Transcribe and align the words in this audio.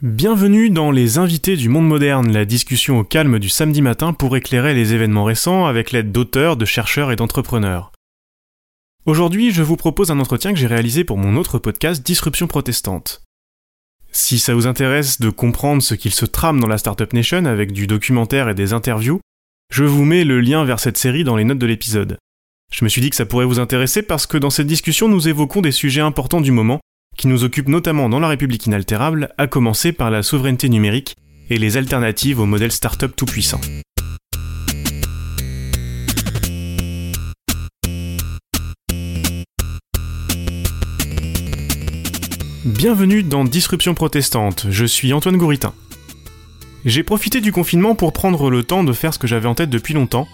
Bienvenue 0.00 0.70
dans 0.70 0.92
Les 0.92 1.18
Invités 1.18 1.56
du 1.56 1.68
Monde 1.68 1.88
Moderne, 1.88 2.30
la 2.30 2.44
discussion 2.44 3.00
au 3.00 3.02
calme 3.02 3.40
du 3.40 3.48
samedi 3.48 3.82
matin 3.82 4.12
pour 4.12 4.36
éclairer 4.36 4.72
les 4.72 4.94
événements 4.94 5.24
récents 5.24 5.66
avec 5.66 5.90
l'aide 5.90 6.12
d'auteurs, 6.12 6.56
de 6.56 6.64
chercheurs 6.64 7.10
et 7.10 7.16
d'entrepreneurs. 7.16 7.90
Aujourd'hui, 9.06 9.50
je 9.50 9.64
vous 9.64 9.74
propose 9.74 10.12
un 10.12 10.20
entretien 10.20 10.52
que 10.52 10.58
j'ai 10.60 10.68
réalisé 10.68 11.02
pour 11.02 11.18
mon 11.18 11.34
autre 11.34 11.58
podcast 11.58 12.06
Disruption 12.06 12.46
protestante. 12.46 13.22
Si 14.12 14.38
ça 14.38 14.54
vous 14.54 14.68
intéresse 14.68 15.18
de 15.18 15.30
comprendre 15.30 15.82
ce 15.82 15.96
qu'il 15.96 16.12
se 16.12 16.26
trame 16.26 16.60
dans 16.60 16.68
la 16.68 16.78
Startup 16.78 17.12
Nation 17.12 17.44
avec 17.46 17.72
du 17.72 17.88
documentaire 17.88 18.48
et 18.48 18.54
des 18.54 18.72
interviews, 18.72 19.18
je 19.72 19.82
vous 19.82 20.04
mets 20.04 20.22
le 20.22 20.40
lien 20.40 20.64
vers 20.64 20.78
cette 20.78 20.96
série 20.96 21.24
dans 21.24 21.34
les 21.34 21.42
notes 21.42 21.58
de 21.58 21.66
l'épisode. 21.66 22.18
Je 22.72 22.84
me 22.84 22.88
suis 22.88 23.00
dit 23.00 23.10
que 23.10 23.16
ça 23.16 23.26
pourrait 23.26 23.46
vous 23.46 23.58
intéresser 23.58 24.02
parce 24.02 24.28
que 24.28 24.38
dans 24.38 24.50
cette 24.50 24.68
discussion 24.68 25.08
nous 25.08 25.26
évoquons 25.26 25.60
des 25.60 25.72
sujets 25.72 26.02
importants 26.02 26.40
du 26.40 26.52
moment 26.52 26.78
qui 27.18 27.26
nous 27.26 27.44
occupe 27.44 27.68
notamment 27.68 28.08
dans 28.08 28.20
la 28.20 28.28
République 28.28 28.64
inaltérable, 28.64 29.34
à 29.36 29.48
commencer 29.48 29.92
par 29.92 30.10
la 30.10 30.22
souveraineté 30.22 30.70
numérique 30.70 31.16
et 31.50 31.58
les 31.58 31.76
alternatives 31.76 32.40
au 32.40 32.46
modèle 32.46 32.72
start-up 32.72 33.12
tout 33.14 33.26
puissant. 33.26 33.60
Bienvenue 42.64 43.24
dans 43.24 43.44
Disruption 43.44 43.94
protestante, 43.94 44.66
je 44.70 44.84
suis 44.84 45.12
Antoine 45.12 45.36
Gouritin. 45.36 45.74
J'ai 46.84 47.02
profité 47.02 47.40
du 47.40 47.50
confinement 47.50 47.96
pour 47.96 48.12
prendre 48.12 48.50
le 48.50 48.62
temps 48.62 48.84
de 48.84 48.92
faire 48.92 49.12
ce 49.12 49.18
que 49.18 49.26
j'avais 49.26 49.48
en 49.48 49.56
tête 49.56 49.70
depuis 49.70 49.94
longtemps, 49.94 50.28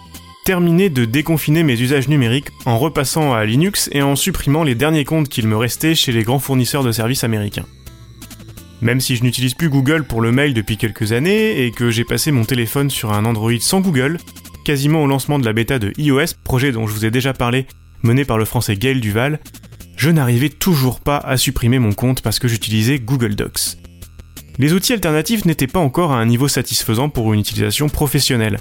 terminé 0.45 0.89
de 0.91 1.05
déconfiner 1.05 1.63
mes 1.63 1.81
usages 1.81 2.07
numériques 2.07 2.49
en 2.65 2.77
repassant 2.77 3.33
à 3.33 3.43
Linux 3.45 3.89
et 3.91 4.03
en 4.03 4.15
supprimant 4.15 4.63
les 4.63 4.75
derniers 4.75 5.03
comptes 5.03 5.27
qu'il 5.27 5.47
me 5.47 5.57
restait 5.57 5.95
chez 5.95 6.11
les 6.11 6.21
grands 6.21 6.39
fournisseurs 6.39 6.83
de 6.83 6.91
services 6.91 7.23
américains. 7.23 7.65
Même 8.79 9.01
si 9.01 9.15
je 9.15 9.23
n'utilise 9.23 9.55
plus 9.55 9.69
Google 9.69 10.03
pour 10.03 10.21
le 10.21 10.31
mail 10.31 10.53
depuis 10.53 10.77
quelques 10.77 11.13
années 11.13 11.65
et 11.65 11.71
que 11.71 11.89
j'ai 11.89 12.03
passé 12.03 12.31
mon 12.31 12.45
téléphone 12.45 12.91
sur 12.91 13.11
un 13.11 13.25
Android 13.25 13.59
sans 13.59 13.81
Google, 13.81 14.19
quasiment 14.63 15.01
au 15.01 15.07
lancement 15.07 15.39
de 15.39 15.45
la 15.45 15.53
bêta 15.53 15.79
de 15.79 15.91
iOS, 15.97 16.35
projet 16.43 16.71
dont 16.71 16.85
je 16.85 16.93
vous 16.93 17.05
ai 17.05 17.11
déjà 17.11 17.33
parlé, 17.33 17.65
mené 18.03 18.23
par 18.23 18.37
le 18.37 18.45
français 18.45 18.75
Gaël 18.75 19.01
Duval, 19.01 19.39
je 19.97 20.11
n'arrivais 20.11 20.49
toujours 20.49 20.99
pas 20.99 21.17
à 21.17 21.37
supprimer 21.37 21.79
mon 21.79 21.93
compte 21.93 22.21
parce 22.21 22.37
que 22.37 22.47
j'utilisais 22.47 22.99
Google 22.99 23.33
Docs. 23.33 23.77
Les 24.59 24.73
outils 24.73 24.93
alternatifs 24.93 25.45
n'étaient 25.45 25.65
pas 25.65 25.79
encore 25.79 26.11
à 26.11 26.19
un 26.19 26.25
niveau 26.27 26.47
satisfaisant 26.47 27.09
pour 27.09 27.33
une 27.33 27.39
utilisation 27.39 27.89
professionnelle 27.89 28.59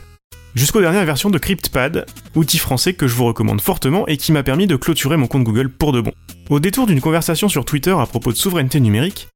jusqu'aux 0.55 0.81
dernières 0.81 1.05
versions 1.05 1.31
de 1.31 1.39
CryptPad, 1.39 2.07
outil 2.35 2.59
français 2.59 2.95
que 2.95 3.07
je 3.07 3.15
vous 3.15 3.25
recommande 3.25 3.61
fortement 3.61 4.07
et 4.07 4.17
qui 4.17 4.33
m'a 4.33 4.43
permis 4.43 4.67
de 4.67 4.77
clôturer 4.77 5.17
mon 5.17 5.27
compte 5.27 5.45
Google 5.45 5.69
pour 5.69 5.93
de 5.93 6.01
bon. 6.01 6.13
Au 6.49 6.61
détour 6.61 6.87
d'une 6.87 7.01
conversation 7.01 7.49
sur 7.49 7.65
Twitter 7.65 7.95
à 7.99 8.07
propos 8.07 8.33
de 8.33 8.37
souveraineté 8.37 8.81
numérique, 8.81 9.29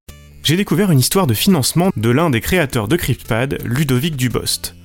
j'ai 0.43 0.57
découvert 0.57 0.91
une 0.91 1.01
histoire 1.01 1.27
de 1.27 1.35
financement 1.35 1.91
de 1.97 2.11
l'un 2.11 2.31
des 2.31 2.41
créateurs 2.41 2.89
de 2.89 2.97
CryptPad, 2.97 3.59
Ludovic 3.65 4.17
Dubost. 4.17 4.77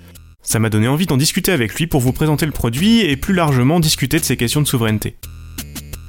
Ça 0.42 0.60
m'a 0.60 0.70
donné 0.70 0.88
envie 0.88 1.06
d'en 1.06 1.18
discuter 1.18 1.52
avec 1.52 1.76
lui 1.76 1.88
pour 1.88 2.02
vous 2.02 2.12
présenter 2.12 2.46
le 2.46 2.52
produit 2.52 3.02
et 3.02 3.16
plus 3.16 3.34
largement 3.34 3.80
discuter 3.80 4.20
de 4.20 4.26
ces 4.26 4.36
questions 4.36 4.62
de 4.62 4.68
souveraineté. 4.68 5.16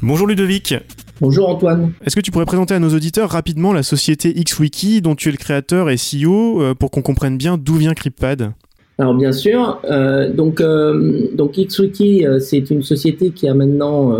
Bonjour 0.03 0.27
Ludovic 0.27 0.75
Bonjour 1.20 1.48
Antoine. 1.48 1.92
Est-ce 2.05 2.16
que 2.16 2.20
tu 2.20 2.33
pourrais 2.33 2.44
présenter 2.44 2.75
à 2.75 2.81
nos 2.81 2.92
auditeurs 2.92 3.31
rapidement 3.31 3.72
la 3.72 3.84
société 3.84 4.34
XWiki 4.34 5.00
dont 5.00 5.14
tu 5.14 5.28
es 5.28 5.33
le 5.33 5.38
créateur 5.38 5.88
et 5.88 5.94
CEO 5.94 6.61
euh, 6.61 6.75
pour 6.75 6.91
qu'on 6.91 7.03
comprenne 7.03 7.38
bien 7.38 7.56
d'où 7.56 7.77
vient 7.77 7.94
CryptPad? 7.94 8.53
Alors 8.97 9.14
bien 9.14 9.33
sûr, 9.33 9.81
euh, 9.91 10.33
donc 10.33 10.61
euh, 10.61 11.27
donc 11.33 11.59
XWiki 11.59 12.25
euh, 12.25 12.39
c'est 12.39 12.70
une 12.70 12.83
société 12.83 13.31
qui 13.31 13.48
a 13.48 13.55
maintenant 13.55 14.17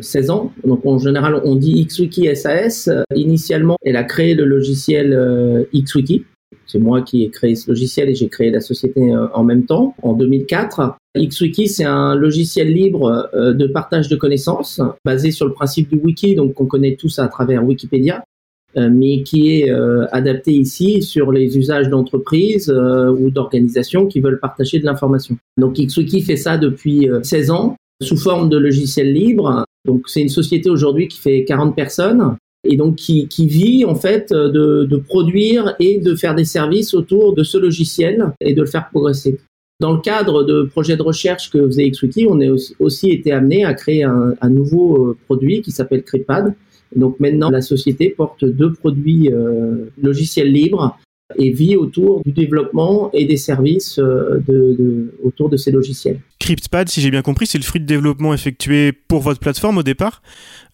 16 0.00 0.30
ans. 0.30 0.52
Donc 0.64 0.86
en 0.86 0.98
général 0.98 1.40
on 1.44 1.56
dit 1.56 1.84
XWiki 1.84 2.34
SAS. 2.34 2.88
initialement, 3.14 3.76
elle 3.82 3.96
a 3.96 4.04
créé 4.04 4.34
le 4.34 4.44
logiciel 4.44 5.66
XWiki. 5.74 6.24
C'est 6.66 6.78
moi 6.78 7.02
qui 7.02 7.24
ai 7.24 7.30
créé 7.30 7.54
ce 7.54 7.70
logiciel 7.70 8.08
et 8.08 8.14
j'ai 8.14 8.28
créé 8.28 8.50
la 8.50 8.60
société 8.60 9.14
en 9.34 9.44
même 9.44 9.66
temps 9.66 9.94
en 10.02 10.14
2004. 10.14 10.96
XWiki 11.18 11.68
c'est 11.68 11.84
un 11.84 12.14
logiciel 12.14 12.72
libre 12.72 13.28
de 13.34 13.66
partage 13.66 14.08
de 14.08 14.16
connaissances 14.16 14.80
basé 15.04 15.32
sur 15.32 15.46
le 15.46 15.52
principe 15.52 15.90
du 15.90 16.00
wiki 16.02 16.34
donc 16.34 16.54
qu'on 16.54 16.66
connaît 16.66 16.96
tous 16.96 17.18
à 17.18 17.28
travers 17.28 17.64
Wikipédia 17.64 18.16
euh, 18.16 18.33
mais 18.76 19.22
qui 19.22 19.60
est 19.60 19.70
euh, 19.70 20.06
adapté 20.12 20.52
ici 20.52 21.02
sur 21.02 21.32
les 21.32 21.56
usages 21.56 21.88
d'entreprises 21.88 22.70
euh, 22.70 23.10
ou 23.10 23.30
d'organisations 23.30 24.06
qui 24.06 24.20
veulent 24.20 24.40
partager 24.40 24.78
de 24.78 24.84
l'information. 24.84 25.36
Donc 25.58 25.74
XWiki 25.74 26.22
fait 26.22 26.36
ça 26.36 26.58
depuis 26.58 27.08
16 27.22 27.50
ans 27.50 27.76
sous 28.02 28.16
forme 28.16 28.48
de 28.48 28.58
logiciel 28.58 29.12
libre. 29.12 29.64
Donc 29.86 30.08
c'est 30.08 30.22
une 30.22 30.28
société 30.28 30.70
aujourd'hui 30.70 31.08
qui 31.08 31.18
fait 31.18 31.44
40 31.44 31.76
personnes 31.76 32.36
et 32.64 32.76
donc 32.76 32.96
qui, 32.96 33.28
qui 33.28 33.46
vit 33.46 33.84
en 33.84 33.94
fait 33.94 34.32
de, 34.32 34.84
de, 34.84 34.96
produire 34.96 35.74
et 35.78 35.98
de 35.98 36.14
faire 36.14 36.34
des 36.34 36.44
services 36.44 36.94
autour 36.94 37.34
de 37.34 37.44
ce 37.44 37.58
logiciel 37.58 38.32
et 38.40 38.54
de 38.54 38.62
le 38.62 38.66
faire 38.66 38.88
progresser. 38.88 39.38
Dans 39.80 39.92
le 39.92 40.00
cadre 40.00 40.44
de 40.44 40.62
projets 40.62 40.96
de 40.96 41.02
recherche 41.02 41.50
que 41.50 41.66
faisait 41.66 41.90
XWiki, 41.90 42.26
on 42.28 42.40
a 42.40 42.46
aussi 42.78 43.10
été 43.10 43.32
amené 43.32 43.64
à 43.64 43.74
créer 43.74 44.04
un, 44.04 44.34
un 44.40 44.48
nouveau 44.48 45.16
produit 45.26 45.62
qui 45.62 45.72
s'appelle 45.72 46.04
CryptPad, 46.04 46.54
donc 46.96 47.18
maintenant, 47.20 47.50
la 47.50 47.62
société 47.62 48.14
porte 48.16 48.44
deux 48.44 48.72
produits 48.72 49.30
euh, 49.32 49.90
logiciels 50.00 50.52
libres 50.52 50.96
et 51.38 51.50
vit 51.50 51.74
autour 51.76 52.22
du 52.22 52.32
développement 52.32 53.10
et 53.12 53.24
des 53.24 53.38
services 53.38 53.98
euh, 53.98 54.42
de, 54.46 55.14
autour 55.24 55.48
de 55.48 55.56
ces 55.56 55.72
logiciels. 55.72 56.20
CryptPad, 56.38 56.88
si 56.88 57.00
j'ai 57.00 57.10
bien 57.10 57.22
compris, 57.22 57.46
c'est 57.46 57.58
le 57.58 57.64
fruit 57.64 57.80
de 57.80 57.86
développement 57.86 58.34
effectué 58.34 58.92
pour 58.92 59.20
votre 59.20 59.40
plateforme 59.40 59.78
au 59.78 59.82
départ, 59.82 60.22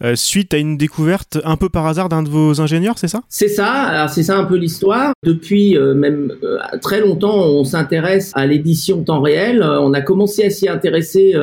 euh, 0.03 0.17
suite 0.17 0.53
à 0.53 0.59
une 0.59 0.77
découverte 0.77 1.39
un 1.45 1.57
peu 1.57 1.69
par 1.69 1.87
hasard 1.87 2.09
d'un 2.09 2.23
de 2.23 2.29
vos 2.29 2.61
ingénieurs, 2.61 2.99
c'est 2.99 3.09
ça? 3.09 3.23
C'est 3.29 3.49
ça, 3.49 4.07
c'est 4.09 4.25
ça 4.25 4.37
un 4.37 4.45
peu 4.45 4.57
l'histoire. 4.57 5.13
Depuis 5.25 5.79
même 5.79 6.35
très 6.83 7.01
longtemps, 7.01 7.47
on 7.47 7.65
s'intéresse 7.65 8.33
à 8.35 8.47
l'édition 8.47 9.05
temps 9.05 9.21
réel. 9.21 9.63
on 9.63 9.93
a 9.93 10.01
commencé 10.01 10.45
à 10.45 10.51
s'y 10.51 10.69
intéresser, 10.69 11.35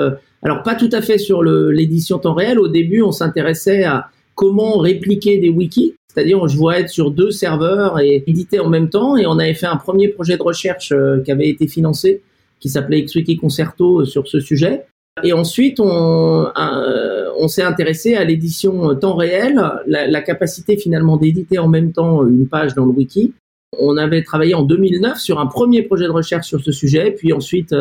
alors 0.44 0.64
pas 0.64 0.76
tout 0.76 0.90
à 0.92 1.02
fait 1.02 1.18
sur 1.18 1.44
l'édition 1.44 2.20
temps 2.20 2.34
réel. 2.34 2.60
Au 2.60 2.68
début, 2.68 3.02
on 3.02 3.14
s'intéressait 3.14 3.86
à 3.86 4.10
comment 4.38 4.78
répliquer 4.78 5.40
des 5.40 5.50
wikis. 5.50 5.96
C'est-à-dire, 6.14 6.48
je 6.48 6.56
vois 6.56 6.80
être 6.80 6.90
sur 6.90 7.12
deux 7.12 7.32
serveurs 7.32 8.00
et 8.00 8.24
éditer 8.28 8.60
en 8.60 8.70
même 8.70 8.90
temps. 8.90 9.18
Et 9.18 9.26
on 9.26 9.38
avait 9.40 9.56
fait 9.56 9.66
un 9.66 9.76
premier 9.76 10.08
projet 10.08 10.38
de 10.38 10.44
recherche 10.44 10.94
euh, 10.94 11.20
qui 11.22 11.32
avait 11.32 11.50
été 11.50 11.68
financé, 11.68 12.22
qui 12.60 12.70
s'appelait 12.70 13.04
XWiki 13.04 13.36
Concerto 13.36 14.02
euh, 14.02 14.06
sur 14.06 14.28
ce 14.28 14.40
sujet. 14.40 14.86
Et 15.24 15.34
ensuite, 15.34 15.80
on, 15.80 16.48
euh, 16.56 17.48
s'est 17.48 17.64
intéressé 17.64 18.16
à 18.16 18.24
l'édition 18.24 18.94
temps 18.96 19.16
réel, 19.16 19.60
la 19.88 20.22
capacité 20.22 20.78
finalement 20.78 21.18
d'éditer 21.18 21.58
en 21.58 21.68
même 21.68 21.92
temps 21.92 22.24
une 22.24 22.48
page 22.48 22.76
dans 22.76 22.86
le 22.86 22.92
wiki. 22.92 23.34
On 23.80 23.98
avait 23.98 24.22
travaillé 24.22 24.54
en 24.54 24.62
2009 24.62 25.18
sur 25.18 25.40
un 25.40 25.48
premier 25.48 25.82
projet 25.82 26.06
de 26.06 26.12
recherche 26.12 26.46
sur 26.48 26.62
ce 26.62 26.72
sujet, 26.72 27.12
puis 27.18 27.34
ensuite 27.34 27.74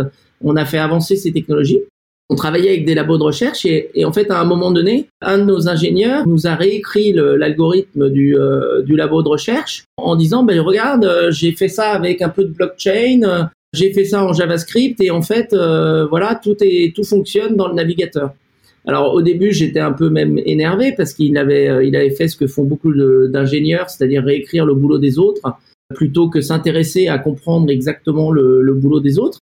on 0.43 0.57
a 0.57 0.65
fait 0.65 0.79
avancer 0.79 1.17
ces 1.17 1.33
technologies 1.33 1.81
on 2.29 2.35
travaillait 2.35 2.71
avec 2.71 2.85
des 2.85 2.95
labos 2.95 3.19
de 3.19 3.23
recherche 3.23 3.67
et, 3.67 4.05
en 4.05 4.13
fait 4.13 4.31
à 4.31 4.41
un 4.41 4.45
moment 4.45 4.73
donné, 4.73 5.09
un 5.21 5.39
de 5.39 5.45
nos 5.45 5.69
ingénieurs 5.69 6.27
nous 6.27 6.47
a 6.47 6.55
réécrit 6.55 7.13
l'algorithme 7.13 8.11
du, 8.11 8.37
euh, 8.37 8.83
du 8.83 8.97
labo 8.97 9.23
de 9.23 9.29
recherche 9.29 9.85
en 9.97 10.17
disant 10.17 10.43
ben 10.43 10.59
regarde 10.61 11.05
euh, 11.05 11.31
j'ai 11.31 11.53
fait 11.53 11.69
ça 11.69 11.91
avec 11.91 12.23
un 12.23 12.29
peu 12.29 12.45
de 12.45 12.51
blockchain, 12.51 13.21
euh, 13.23 13.45
j'ai 13.73 13.93
fait 13.93 14.05
ça 14.05 14.25
en 14.25 14.33
JavaScript 14.33 15.01
et 15.01 15.11
en 15.11 15.23
fait 15.23 15.55
voilà 15.55 16.39
tout 16.43 16.57
est 16.61 16.95
tout 16.95 17.05
fonctionne 17.05 17.57
dans 17.57 17.69
le 17.69 17.75
navigateur. 17.75 18.33
Alors 18.87 19.15
au 19.15 19.23
début 19.23 19.53
j'étais 19.53 19.81
un 19.81 19.93
peu 19.93 20.09
même 20.09 20.39
énervé 20.39 20.95
parce 20.97 21.13
qu'il 21.13 21.37
avait 21.37 21.87
il 21.87 21.95
avait 21.95 22.11
fait 22.11 22.29
ce 22.29 22.37
que 22.37 22.47
font 22.47 22.65
beaucoup 22.65 22.93
d'ingénieurs, 23.29 23.91
c'est-à-dire 23.91 24.25
réécrire 24.25 24.65
le 24.65 24.75
boulot 24.75 24.99
des 24.99 25.19
autres 25.19 25.43
plutôt 25.95 26.29
que 26.29 26.41
s'intéresser 26.41 27.07
à 27.09 27.19
comprendre 27.19 27.71
exactement 27.71 28.33
le, 28.33 28.63
le 28.63 28.75
boulot 28.75 29.01
des 29.01 29.19
autres. 29.19 29.41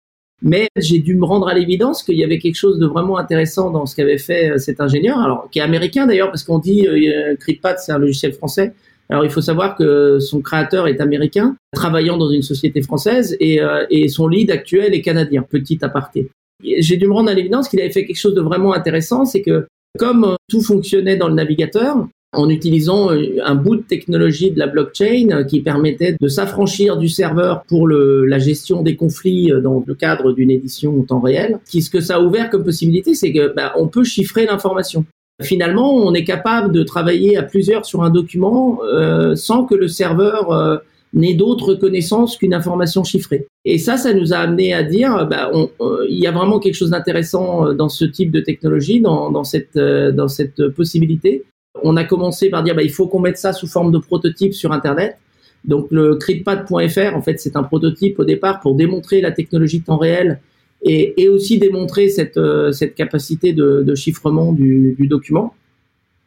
Mais 0.43 0.69
j'ai 0.77 0.99
dû 0.99 1.17
me 1.17 1.25
rendre 1.25 1.49
à 1.49 1.55
l'évidence 1.55 2.03
qu'il 2.03 2.17
y 2.17 2.25
avait 2.25 2.39
quelque 2.39 2.57
chose 2.57 2.79
de 2.79 2.87
vraiment 2.87 3.19
intéressant 3.19 3.71
dans 3.71 3.87
ce 3.87 3.97
qu'avait 3.97 4.19
fait 4.19 4.51
euh, 4.51 4.59
cet 4.59 4.81
ingénieur, 4.81 5.19
alors 5.19 5.49
qui 5.51 5.61
est 5.61 5.63
américain 5.63 6.07
d'ailleurs, 6.07 6.29
parce 6.29 6.45
qu'on 6.45 6.59
dit 6.59 6.87
euh, 6.87 7.35
CryptPad 7.37 7.79
c'est 7.79 7.93
un 7.93 7.99
logiciel 7.99 8.33
français. 8.33 8.75
Alors 9.09 9.25
il 9.25 9.31
faut 9.31 9.41
savoir 9.41 9.77
que 9.77 10.19
son 10.19 10.41
créateur 10.41 10.89
est 10.89 11.01
américain, 11.01 11.57
travaillant 11.73 12.19
dans 12.19 12.31
une 12.31 12.43
société 12.43 12.83
française, 12.83 13.37
et, 13.41 13.63
euh, 13.63 13.87
et 13.89 14.09
son 14.09 14.29
lead 14.29 14.51
actuel 14.51 14.95
est 14.95 15.01
canadien. 15.01 15.43
Petit 15.43 15.79
aparté. 15.83 16.29
J'ai 16.63 16.97
dû 16.97 17.07
me 17.07 17.13
rendre 17.13 17.31
à 17.31 17.35
l'évidence 17.35 17.69
qu'il 17.69 17.81
avait 17.81 17.93
fait 17.93 18.05
quelque 18.05 18.17
chose 18.19 18.35
de 18.35 18.41
vraiment 18.41 18.75
intéressant, 18.75 19.25
c'est 19.25 19.43
que 19.43 19.67
comme 19.99 20.37
tout 20.49 20.61
fonctionnait 20.61 21.17
dans 21.17 21.29
le 21.29 21.35
navigateur, 21.35 22.07
en 22.37 22.49
utilisant 22.49 23.11
euh, 23.11 23.39
un 23.45 23.55
bout 23.55 23.77
de 23.77 23.83
technologie 23.83 24.51
de 24.51 24.59
la 24.59 24.67
blockchain 24.67 25.29
euh, 25.31 25.45
qui 25.45 25.61
permettait 25.61 26.17
de 26.21 26.29
s'affranchir 26.29 26.97
du 26.97 27.09
serveur 27.09 27.63
pour 27.69 27.87
le, 27.87 28.25
la 28.27 28.39
gestion 28.39 28.83
des 28.83 28.97
conflits 28.97 29.51
euh, 29.51 29.61
dans 29.61 29.83
le 29.85 29.95
cadre 29.95 30.33
d'une 30.33 30.51
édition 30.51 31.01
en 31.01 31.03
temps 31.03 31.21
réel. 31.21 31.59
Ce 31.67 31.91
que 31.91 32.01
ça 32.01 32.17
a 32.17 32.21
ouvert 32.21 32.51
comme 32.51 32.65
possibilité, 32.65 33.15
c'est 33.15 33.33
que 33.33 33.55
bah, 33.55 33.73
on 33.77 33.89
peut 33.89 34.05
chiffrer 34.05 34.47
l'information. 34.47 35.05
Finalement, 35.43 35.95
on 35.95 36.15
est 36.15 36.25
capable 36.25 36.73
de 36.73 36.83
travailler 36.83 37.37
à 37.37 37.43
plusieurs 37.43 37.85
sur 37.85 38.03
un 38.03 38.11
document 38.11 38.81
euh, 38.85 39.35
sans 39.35 39.65
que 39.65 39.75
le 39.75 39.89
serveur 39.89 40.51
euh, 40.51 40.77
n'ait 41.13 41.35
d'autres 41.35 41.75
connaissances 41.75 42.37
qu'une 42.37 42.55
information 42.55 43.05
chiffrée. 43.05 43.47
Et 43.65 43.79
ça, 43.79 43.97
ça 43.97 44.15
nous 44.15 44.33
a 44.33 44.39
amené 44.39 44.73
à 44.73 44.83
dire, 44.83 45.27
bah, 45.31 45.51
on, 45.53 45.69
il 46.09 46.19
y 46.19 46.27
a 46.27 46.33
vraiment 46.33 46.59
quelque 46.59 46.75
chose 46.75 46.91
d'intéressant 46.91 47.75
dans 47.75 47.89
ce 47.89 48.05
type 48.05 48.31
de 48.31 48.41
technologie, 48.41 49.01
dans, 49.01 49.31
dans 49.31 49.45
cette, 49.45 49.79
dans 49.79 50.29
cette 50.29 50.69
possibilité 50.69 51.45
on 51.83 51.97
a 51.97 52.05
commencé 52.05 52.51
par 52.51 52.63
dire 52.63 52.75
bah, 52.75 52.83
il 52.83 52.91
faut 52.91 53.07
qu'on 53.07 53.21
mette 53.21 53.39
ça 53.39 53.53
sous 53.53 53.67
forme 53.67 53.93
de 53.93 53.99
prototype 53.99 54.55
sur 54.55 54.73
Internet. 54.73 55.19
Donc 55.65 55.89
le 55.91 56.17
CryptPad.fr, 56.17 57.17
en 57.17 57.23
fait, 57.23 57.41
c'est 57.41 57.57
un 57.57 57.63
prototype 57.63 58.19
au 58.19 58.25
départ 58.25 58.61
pour 58.61 58.75
démontrer 58.75 59.21
la 59.21 59.33
technologie 59.33 59.83
temps 59.83 59.97
réel 59.97 60.41
et, 60.83 61.29
aussi 61.29 61.59
démontrer 61.59 62.09
cette, 62.09 62.39
cette 62.73 62.95
capacité 62.95 63.53
de, 63.53 63.95
chiffrement 63.97 64.53
du 64.53 65.07
document. 65.09 65.55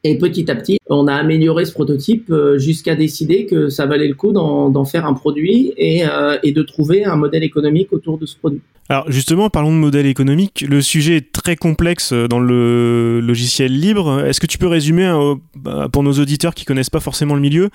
Et 0.03 0.17
petit 0.17 0.49
à 0.49 0.55
petit, 0.55 0.77
on 0.89 1.07
a 1.07 1.13
amélioré 1.13 1.65
ce 1.65 1.73
prototype 1.73 2.33
jusqu'à 2.55 2.95
décider 2.95 3.45
que 3.45 3.69
ça 3.69 3.85
valait 3.85 4.07
le 4.07 4.13
coup 4.13 4.31
d'en 4.31 4.85
faire 4.85 5.05
un 5.05 5.13
produit 5.13 5.73
et, 5.77 6.03
et 6.43 6.51
de 6.51 6.63
trouver 6.63 7.03
un 7.03 7.17
modèle 7.17 7.43
économique 7.43 7.91
autour 7.91 8.17
de 8.17 8.25
ce 8.25 8.37
produit. 8.37 8.61
Alors 8.91 9.11
justement, 9.11 9.51
parlons 9.51 9.71
de 9.71 9.77
modèle 9.77 10.07
économique. 10.07 10.65
Le 10.67 10.81
sujet 10.81 11.17
est 11.17 11.31
très 11.31 11.55
complexe 11.55 12.11
euh, 12.11 12.27
dans 12.27 12.39
le 12.39 13.19
logiciel 13.19 13.79
libre. 13.79 14.25
Est-ce 14.25 14.39
que 14.39 14.47
tu 14.47 14.57
peux 14.57 14.65
résumer 14.65 15.05
euh, 15.05 15.35
bah, 15.55 15.89
pour 15.93 16.01
nos 16.01 16.13
auditeurs 16.13 16.55
qui 16.55 16.65
connaissent 16.65 16.89
pas 16.89 16.99
forcément 16.99 17.35
le 17.35 17.39
milieu, 17.39 17.69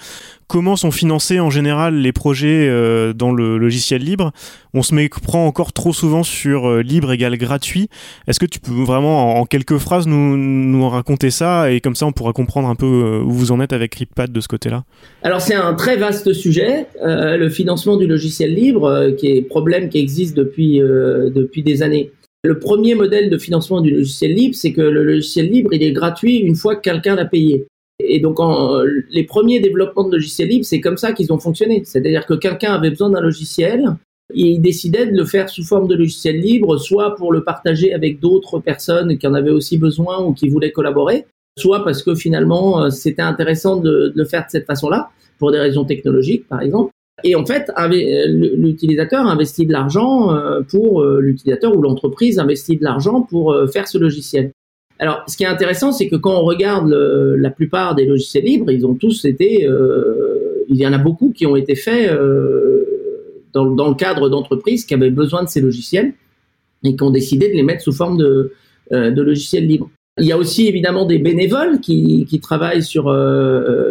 comment 0.48 0.74
sont 0.74 0.90
financés 0.90 1.38
en 1.38 1.50
général 1.50 1.94
les 1.94 2.10
projets 2.10 2.66
euh, 2.68 3.12
dans 3.12 3.30
le 3.30 3.58
logiciel 3.58 4.02
libre? 4.02 4.32
On 4.76 4.82
se 4.82 4.92
méprend 4.92 5.46
encore 5.46 5.72
trop 5.72 5.92
souvent 5.92 6.24
sur 6.24 6.78
libre 6.78 7.12
égale 7.12 7.36
gratuit. 7.36 7.88
Est-ce 8.26 8.40
que 8.40 8.46
tu 8.46 8.58
peux 8.58 8.72
vraiment 8.72 9.38
en 9.38 9.46
quelques 9.46 9.78
phrases 9.78 10.08
nous, 10.08 10.88
raconter 10.88 11.30
ça? 11.30 11.70
Et 11.70 11.80
comme 11.80 11.94
ça 11.94 12.06
pourra 12.14 12.32
comprendre 12.32 12.69
un 12.69 12.75
peu 12.75 13.20
où 13.25 13.31
vous 13.31 13.52
en 13.52 13.61
êtes 13.61 13.72
avec 13.72 13.93
CryptPad 13.93 14.32
de 14.32 14.40
ce 14.40 14.49
côté-là 14.49 14.84
Alors 15.22 15.40
c'est 15.40 15.55
un 15.55 15.75
très 15.75 15.96
vaste 15.96 16.32
sujet, 16.32 16.87
le 17.02 17.49
financement 17.49 17.96
du 17.96 18.06
logiciel 18.06 18.55
libre, 18.55 19.11
qui 19.19 19.28
est 19.28 19.43
problème 19.43 19.88
qui 19.88 19.99
existe 19.99 20.37
depuis 20.37 20.81
euh, 20.81 21.31
depuis 21.31 21.62
des 21.62 21.82
années. 21.82 22.11
Le 22.43 22.58
premier 22.58 22.94
modèle 22.94 23.31
de 23.31 23.38
financement 23.38 23.81
du 23.81 23.90
logiciel 23.90 24.34
libre, 24.34 24.55
c'est 24.55 24.72
que 24.72 24.82
le 24.82 25.02
logiciel 25.02 25.49
libre, 25.50 25.72
il 25.72 25.82
est 25.82 25.93
gratuit 25.93 26.37
une 26.37 26.56
fois 26.56 26.76
que 26.76 26.82
quelqu'un 26.82 27.14
l'a 27.14 27.25
payé. 27.25 27.66
Et 27.99 28.20
donc, 28.20 28.38
les 29.10 29.25
premiers 29.25 29.60
développements 29.60 30.06
de 30.06 30.12
logiciels 30.12 30.49
libres, 30.49 30.64
c'est 30.64 30.81
comme 30.81 30.99
ça 30.99 31.12
qu'ils 31.12 31.32
ont 31.32 31.38
fonctionné. 31.38 31.82
C'est-à-dire 31.84 32.26
que 32.26 32.34
quelqu'un 32.34 32.75
avait 32.75 32.90
besoin 32.90 33.08
d'un 33.08 33.20
logiciel, 33.20 33.96
il 34.34 34.60
décidait 34.60 35.06
de 35.06 35.17
le 35.17 35.25
faire 35.25 35.49
sous 35.49 35.64
forme 35.64 35.88
de 35.88 35.94
logiciel 35.94 36.38
libre, 36.38 36.76
soit 36.76 37.14
pour 37.14 37.32
le 37.32 37.44
partager 37.44 37.94
avec 37.94 38.20
d'autres 38.20 38.58
personnes 38.58 39.17
qui 39.17 39.26
en 39.26 39.32
avaient 39.32 39.50
aussi 39.50 39.78
besoin 39.78 40.22
ou 40.22 40.34
qui 40.34 40.49
voulaient 40.49 40.72
collaborer, 40.72 41.25
soit 41.58 41.84
parce 41.84 42.02
que 42.02 42.14
finalement, 42.14 42.84
euh, 42.84 42.90
c'était 42.90 43.22
intéressant 43.22 43.76
de 43.76 44.12
le 44.14 44.24
faire 44.24 44.44
de 44.46 44.50
cette 44.50 44.66
façon-là, 44.66 45.10
pour 45.38 45.52
des 45.52 45.58
raisons 45.58 45.84
technologiques, 45.84 46.48
par 46.48 46.60
exemple. 46.60 46.92
Et 47.22 47.36
en 47.36 47.46
fait, 47.46 47.70
l'utilisateur 47.88 49.26
investit 49.26 49.66
de 49.66 49.72
l'argent 49.72 50.34
euh, 50.34 50.62
pour 50.62 51.02
euh, 51.02 51.20
l'utilisateur 51.20 51.76
ou 51.76 51.80
l'entreprise 51.80 52.38
investit 52.38 52.76
de 52.76 52.82
l'argent 52.82 53.22
pour 53.22 53.52
euh, 53.52 53.66
faire 53.68 53.86
ce 53.86 53.98
logiciel. 53.98 54.50
Alors, 54.98 55.22
ce 55.28 55.36
qui 55.36 55.44
est 55.44 55.48
intéressant, 55.48 55.92
c'est 55.92 56.08
que 56.08 56.16
quand 56.16 56.34
on 56.34 56.44
regarde 56.44 56.90
la 56.90 57.50
plupart 57.50 57.94
des 57.94 58.06
logiciels 58.06 58.44
libres, 58.44 58.70
ils 58.70 58.86
ont 58.86 58.94
tous 58.94 59.24
été, 59.24 59.68
il 60.68 60.76
y 60.76 60.86
en 60.86 60.92
a 60.92 60.98
beaucoup 60.98 61.32
qui 61.34 61.46
ont 61.46 61.56
été 61.56 61.74
faits 61.74 62.16
dans, 63.52 63.66
dans, 63.66 63.88
le 63.88 63.96
cadre 63.96 64.28
d'entreprises 64.28 64.84
qui 64.84 64.94
avaient 64.94 65.10
besoin 65.10 65.42
de 65.42 65.48
ces 65.48 65.60
logiciels 65.60 66.12
et 66.84 66.94
qui 66.94 67.02
ont 67.02 67.10
décidé 67.10 67.48
de 67.48 67.54
les 67.54 67.64
mettre 67.64 67.82
sous 67.82 67.92
forme 67.92 68.18
de, 68.18 68.52
de 68.92 69.20
logiciels 69.20 69.66
libres. 69.66 69.90
Il 70.19 70.26
y 70.26 70.32
a 70.32 70.38
aussi 70.38 70.69
évidemment 70.69 71.06
des 71.06 71.19
bénévoles 71.19 71.81
qui, 71.81 72.40
travaillent 72.40 72.84
sur, 72.84 73.05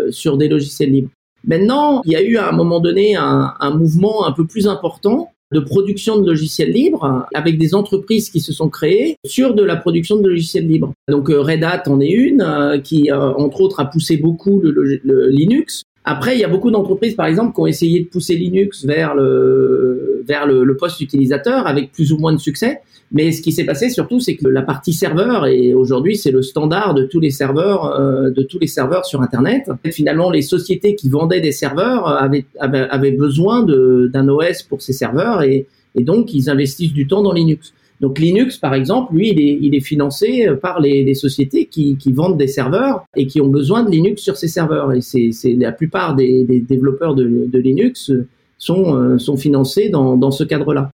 sur 0.09 0.37
des 0.37 0.47
logiciels 0.47 0.91
libres. 0.91 1.09
Maintenant, 1.45 2.01
il 2.05 2.13
y 2.13 2.15
a 2.15 2.21
eu 2.21 2.37
à 2.37 2.47
un 2.47 2.53
moment 2.53 2.79
donné 2.79 3.15
un, 3.15 3.71
mouvement 3.75 4.25
un 4.25 4.31
peu 4.31 4.45
plus 4.45 4.67
important 4.67 5.31
de 5.51 5.59
production 5.59 6.19
de 6.19 6.25
logiciels 6.25 6.71
libres 6.71 7.27
avec 7.33 7.59
des 7.59 7.75
entreprises 7.75 8.29
qui 8.29 8.39
se 8.39 8.51
sont 8.53 8.69
créées 8.69 9.17
sur 9.25 9.53
de 9.53 9.63
la 9.63 9.75
production 9.75 10.15
de 10.15 10.27
logiciels 10.27 10.67
libres. 10.67 10.93
Donc 11.07 11.29
euh, 11.29 11.41
Red 11.41 11.63
Hat 11.63 11.83
en 11.87 11.99
est 11.99 12.09
une 12.09 12.41
euh, 12.41 12.79
qui, 12.79 13.11
euh, 13.11 13.33
entre 13.33 13.61
autres, 13.61 13.79
a 13.79 13.85
poussé 13.85 14.17
beaucoup 14.17 14.61
le, 14.61 15.29
Linux. 15.29 15.83
Après, 16.05 16.35
il 16.35 16.39
y 16.39 16.43
a 16.43 16.47
beaucoup 16.47 16.71
d'entreprises, 16.71 17.13
par 17.13 17.27
exemple, 17.27 17.53
qui 17.53 17.61
ont 17.61 17.67
essayé 17.67 17.99
de 17.99 18.07
pousser 18.07 18.35
Linux 18.35 18.83
vers 18.83 19.13
le 19.13 20.23
vers 20.25 20.47
le 20.47 20.75
poste 20.75 21.01
utilisateur 21.01 21.67
avec 21.67 21.91
plus 21.91 22.13
ou 22.13 22.17
moins 22.17 22.33
de 22.33 22.39
succès. 22.39 22.79
Mais 23.13 23.31
ce 23.31 23.43
qui 23.43 23.51
s'est 23.51 23.63
passé 23.63 23.89
surtout, 23.89 24.19
c'est 24.19 24.35
que 24.35 24.47
la 24.47 24.63
partie 24.63 24.91
serveur, 24.91 25.45
et 25.45 25.75
aujourd'hui 25.75 26.17
c'est 26.17 26.31
le 26.31 26.41
standard 26.41 26.95
de 26.95 27.03
tous 27.03 27.19
les 27.19 27.29
serveurs, 27.29 27.85
euh, 27.85 28.31
de 28.31 28.41
tous 28.41 28.57
les 28.57 28.67
serveurs 28.67 29.05
sur 29.05 29.21
Internet. 29.21 29.69
Et 29.85 29.91
finalement, 29.91 30.31
les 30.31 30.41
sociétés 30.41 30.95
qui 30.95 31.09
vendaient 31.09 31.39
des 31.39 31.51
serveurs 31.51 32.07
avaient, 32.07 33.11
besoin 33.11 33.63
d'un 33.63 34.27
OS 34.27 34.63
pour 34.63 34.81
ces 34.81 34.93
serveurs, 34.93 35.43
et, 35.43 35.67
donc 35.95 36.33
ils 36.33 36.49
investissent 36.49 36.93
du 36.93 37.05
temps 37.05 37.21
dans 37.21 37.33
Linux. 37.33 37.73
Donc 38.01 38.17
Linux, 38.17 38.57
par 38.57 38.73
exemple, 38.73 39.13
lui, 39.13 39.29
il 39.29 39.39
est, 39.39 39.59
il 39.61 39.75
est 39.75 39.81
financé 39.81 40.47
par 40.59 40.81
les, 40.81 41.13
sociétés 41.13 41.67
qui, 41.67 41.97
vendent 42.11 42.37
des 42.37 42.47
serveurs 42.47 43.05
et 43.15 43.27
qui 43.27 43.39
ont 43.41 43.47
besoin 43.47 43.83
de 43.83 43.91
Linux 43.91 44.23
sur 44.23 44.37
ces 44.37 44.47
serveurs. 44.47 44.91
Et 44.91 45.01
c'est 45.01 45.53
la 45.53 45.71
plupart 45.71 46.15
des, 46.15 46.43
développeurs 46.67 47.13
de, 47.13 47.59
Linux 47.59 48.11
sont, 48.57 48.95
euh, 48.95 49.19
sont 49.19 49.37
financés 49.37 49.89
dans, 49.89 50.17
dans 50.17 50.31
ce 50.31 50.43
cadre-là. 50.43 50.89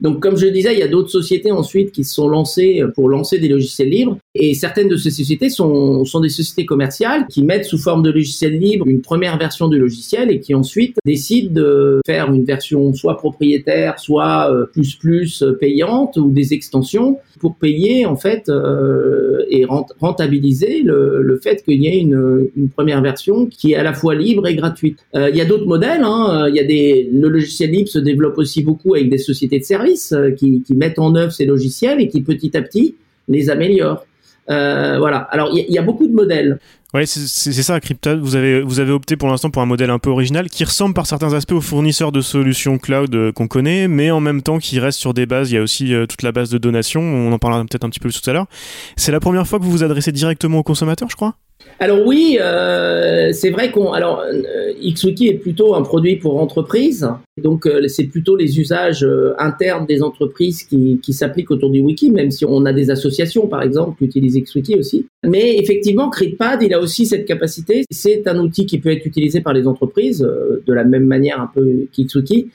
Donc, 0.00 0.20
comme 0.20 0.36
je 0.36 0.46
le 0.46 0.52
disais, 0.52 0.74
il 0.74 0.78
y 0.78 0.82
a 0.82 0.88
d'autres 0.88 1.10
sociétés 1.10 1.50
ensuite 1.50 1.92
qui 1.92 2.04
se 2.04 2.14
sont 2.14 2.28
lancées 2.28 2.82
pour 2.94 3.08
lancer 3.08 3.38
des 3.38 3.48
logiciels 3.48 3.88
libres. 3.88 4.18
Et 4.38 4.54
certaines 4.54 4.88
de 4.88 4.96
ces 4.96 5.10
sociétés 5.10 5.48
sont, 5.48 6.04
sont 6.04 6.20
des 6.20 6.28
sociétés 6.28 6.66
commerciales 6.66 7.26
qui 7.28 7.42
mettent 7.42 7.64
sous 7.64 7.78
forme 7.78 8.02
de 8.02 8.10
logiciel 8.10 8.58
libre 8.58 8.86
une 8.86 9.00
première 9.00 9.38
version 9.38 9.68
du 9.68 9.78
logiciel 9.78 10.30
et 10.30 10.40
qui 10.40 10.54
ensuite 10.54 10.96
décident 11.04 11.52
de 11.52 12.00
faire 12.06 12.32
une 12.32 12.44
version 12.44 12.92
soit 12.94 13.16
propriétaire, 13.16 13.98
soit 13.98 14.52
euh, 14.52 14.66
plus 14.66 14.94
plus 14.94 15.42
euh, 15.42 15.52
payante 15.52 16.16
ou 16.16 16.30
des 16.30 16.52
extensions 16.52 17.18
pour 17.40 17.56
payer 17.56 18.06
en 18.06 18.16
fait 18.16 18.48
euh, 18.48 19.44
et 19.50 19.64
rentabiliser 19.64 20.82
le, 20.82 21.22
le 21.22 21.36
fait 21.38 21.62
qu'il 21.64 21.82
y 21.82 21.86
ait 21.88 21.98
une, 21.98 22.48
une, 22.56 22.68
première 22.68 23.02
version 23.02 23.46
qui 23.46 23.72
est 23.72 23.76
à 23.76 23.82
la 23.82 23.92
fois 23.92 24.14
libre 24.14 24.46
et 24.46 24.54
gratuite. 24.54 24.98
Euh, 25.14 25.30
il 25.30 25.36
y 25.36 25.40
a 25.40 25.44
d'autres 25.44 25.66
modèles. 25.66 26.02
Hein. 26.02 26.46
Il 26.48 26.56
y 26.56 26.60
a 26.60 26.64
des 26.64 27.08
le 27.12 27.28
logiciel 27.28 27.70
libre 27.70 27.88
se 27.88 27.98
développe 27.98 28.38
aussi 28.38 28.62
beaucoup 28.62 28.94
avec 28.94 29.10
des 29.10 29.18
sociétés 29.18 29.58
de 29.58 29.64
services 29.64 30.14
qui, 30.36 30.62
qui 30.62 30.74
mettent 30.74 30.98
en 30.98 31.14
œuvre 31.14 31.32
ces 31.32 31.46
logiciels 31.46 32.00
et 32.00 32.08
qui 32.08 32.22
petit 32.22 32.56
à 32.56 32.62
petit 32.62 32.94
les 33.28 33.50
améliorent. 33.50 34.06
Euh, 34.50 34.98
voilà. 34.98 35.18
Alors 35.30 35.50
il 35.52 35.72
y, 35.72 35.78
a 35.78 35.82
beaucoup 35.82 36.06
de 36.06 36.12
modèles. 36.12 36.58
Ouais, 36.94 37.04
c'est 37.04 37.52
ça, 37.52 37.80
Cryptad. 37.80 38.18
Vous 38.20 38.36
avez, 38.36 38.62
vous 38.62 38.80
avez 38.80 38.92
opté 38.92 39.16
pour 39.16 39.28
l'instant 39.28 39.50
pour 39.50 39.60
un 39.60 39.66
modèle 39.66 39.90
un 39.90 39.98
peu 39.98 40.08
original 40.08 40.48
qui 40.48 40.64
ressemble 40.64 40.94
par 40.94 41.06
certains 41.06 41.32
aspects 41.34 41.52
aux 41.52 41.60
fournisseurs 41.60 42.12
de 42.12 42.20
solutions 42.20 42.78
cloud 42.78 43.14
euh, 43.14 43.32
qu'on 43.32 43.48
connaît, 43.48 43.88
mais 43.88 44.10
en 44.10 44.20
même 44.20 44.40
temps 44.40 44.58
qui 44.58 44.78
reste 44.78 44.98
sur 44.98 45.12
des 45.12 45.26
bases. 45.26 45.50
Il 45.50 45.56
y 45.56 45.58
a 45.58 45.62
aussi 45.62 45.92
euh, 45.92 46.06
toute 46.06 46.22
la 46.22 46.32
base 46.32 46.48
de 46.48 46.58
donation. 46.58 47.02
On 47.02 47.32
en 47.32 47.38
parlera 47.38 47.62
peut-être 47.62 47.84
un 47.84 47.90
petit 47.90 48.00
peu 48.00 48.08
plus 48.08 48.20
tout 48.20 48.30
à 48.30 48.32
l'heure. 48.32 48.46
C'est 48.96 49.12
la 49.12 49.20
première 49.20 49.46
fois 49.46 49.58
que 49.58 49.64
vous 49.64 49.70
vous 49.70 49.84
adressez 49.84 50.12
directement 50.12 50.58
aux 50.58 50.62
consommateurs, 50.62 51.10
je 51.10 51.16
crois? 51.16 51.34
Alors 51.78 52.06
oui, 52.06 52.38
euh, 52.40 53.32
c'est 53.32 53.50
vrai 53.50 53.70
qu'on 53.70 53.92
alors 53.92 54.20
euh, 54.20 54.72
XWiki 54.82 55.28
est 55.28 55.34
plutôt 55.34 55.74
un 55.74 55.82
produit 55.82 56.16
pour 56.16 56.40
entreprises, 56.40 57.06
donc 57.42 57.66
euh, 57.66 57.86
c'est 57.88 58.04
plutôt 58.04 58.34
les 58.34 58.58
usages 58.58 59.04
euh, 59.04 59.34
internes 59.38 59.84
des 59.84 60.02
entreprises 60.02 60.62
qui, 60.62 60.98
qui 61.02 61.12
s'appliquent 61.12 61.50
autour 61.50 61.70
du 61.70 61.80
wiki, 61.80 62.10
même 62.10 62.30
si 62.30 62.46
on 62.46 62.64
a 62.64 62.72
des 62.72 62.90
associations 62.90 63.46
par 63.46 63.62
exemple 63.62 63.98
qui 63.98 64.04
utilisent 64.06 64.42
XWiki 64.42 64.76
aussi. 64.76 65.06
Mais 65.26 65.56
effectivement, 65.58 66.08
CryptPad, 66.08 66.62
il 66.62 66.72
a 66.72 66.80
aussi 66.80 67.04
cette 67.04 67.26
capacité. 67.26 67.84
C'est 67.90 68.26
un 68.26 68.38
outil 68.38 68.64
qui 68.64 68.78
peut 68.78 68.90
être 68.90 69.04
utilisé 69.04 69.42
par 69.42 69.52
les 69.52 69.66
entreprises 69.66 70.20
de 70.20 70.72
la 70.72 70.84
même 70.84 71.04
manière 71.04 71.40
un 71.40 71.50
peu 71.52 71.86
qu'XWiki, 71.94 72.48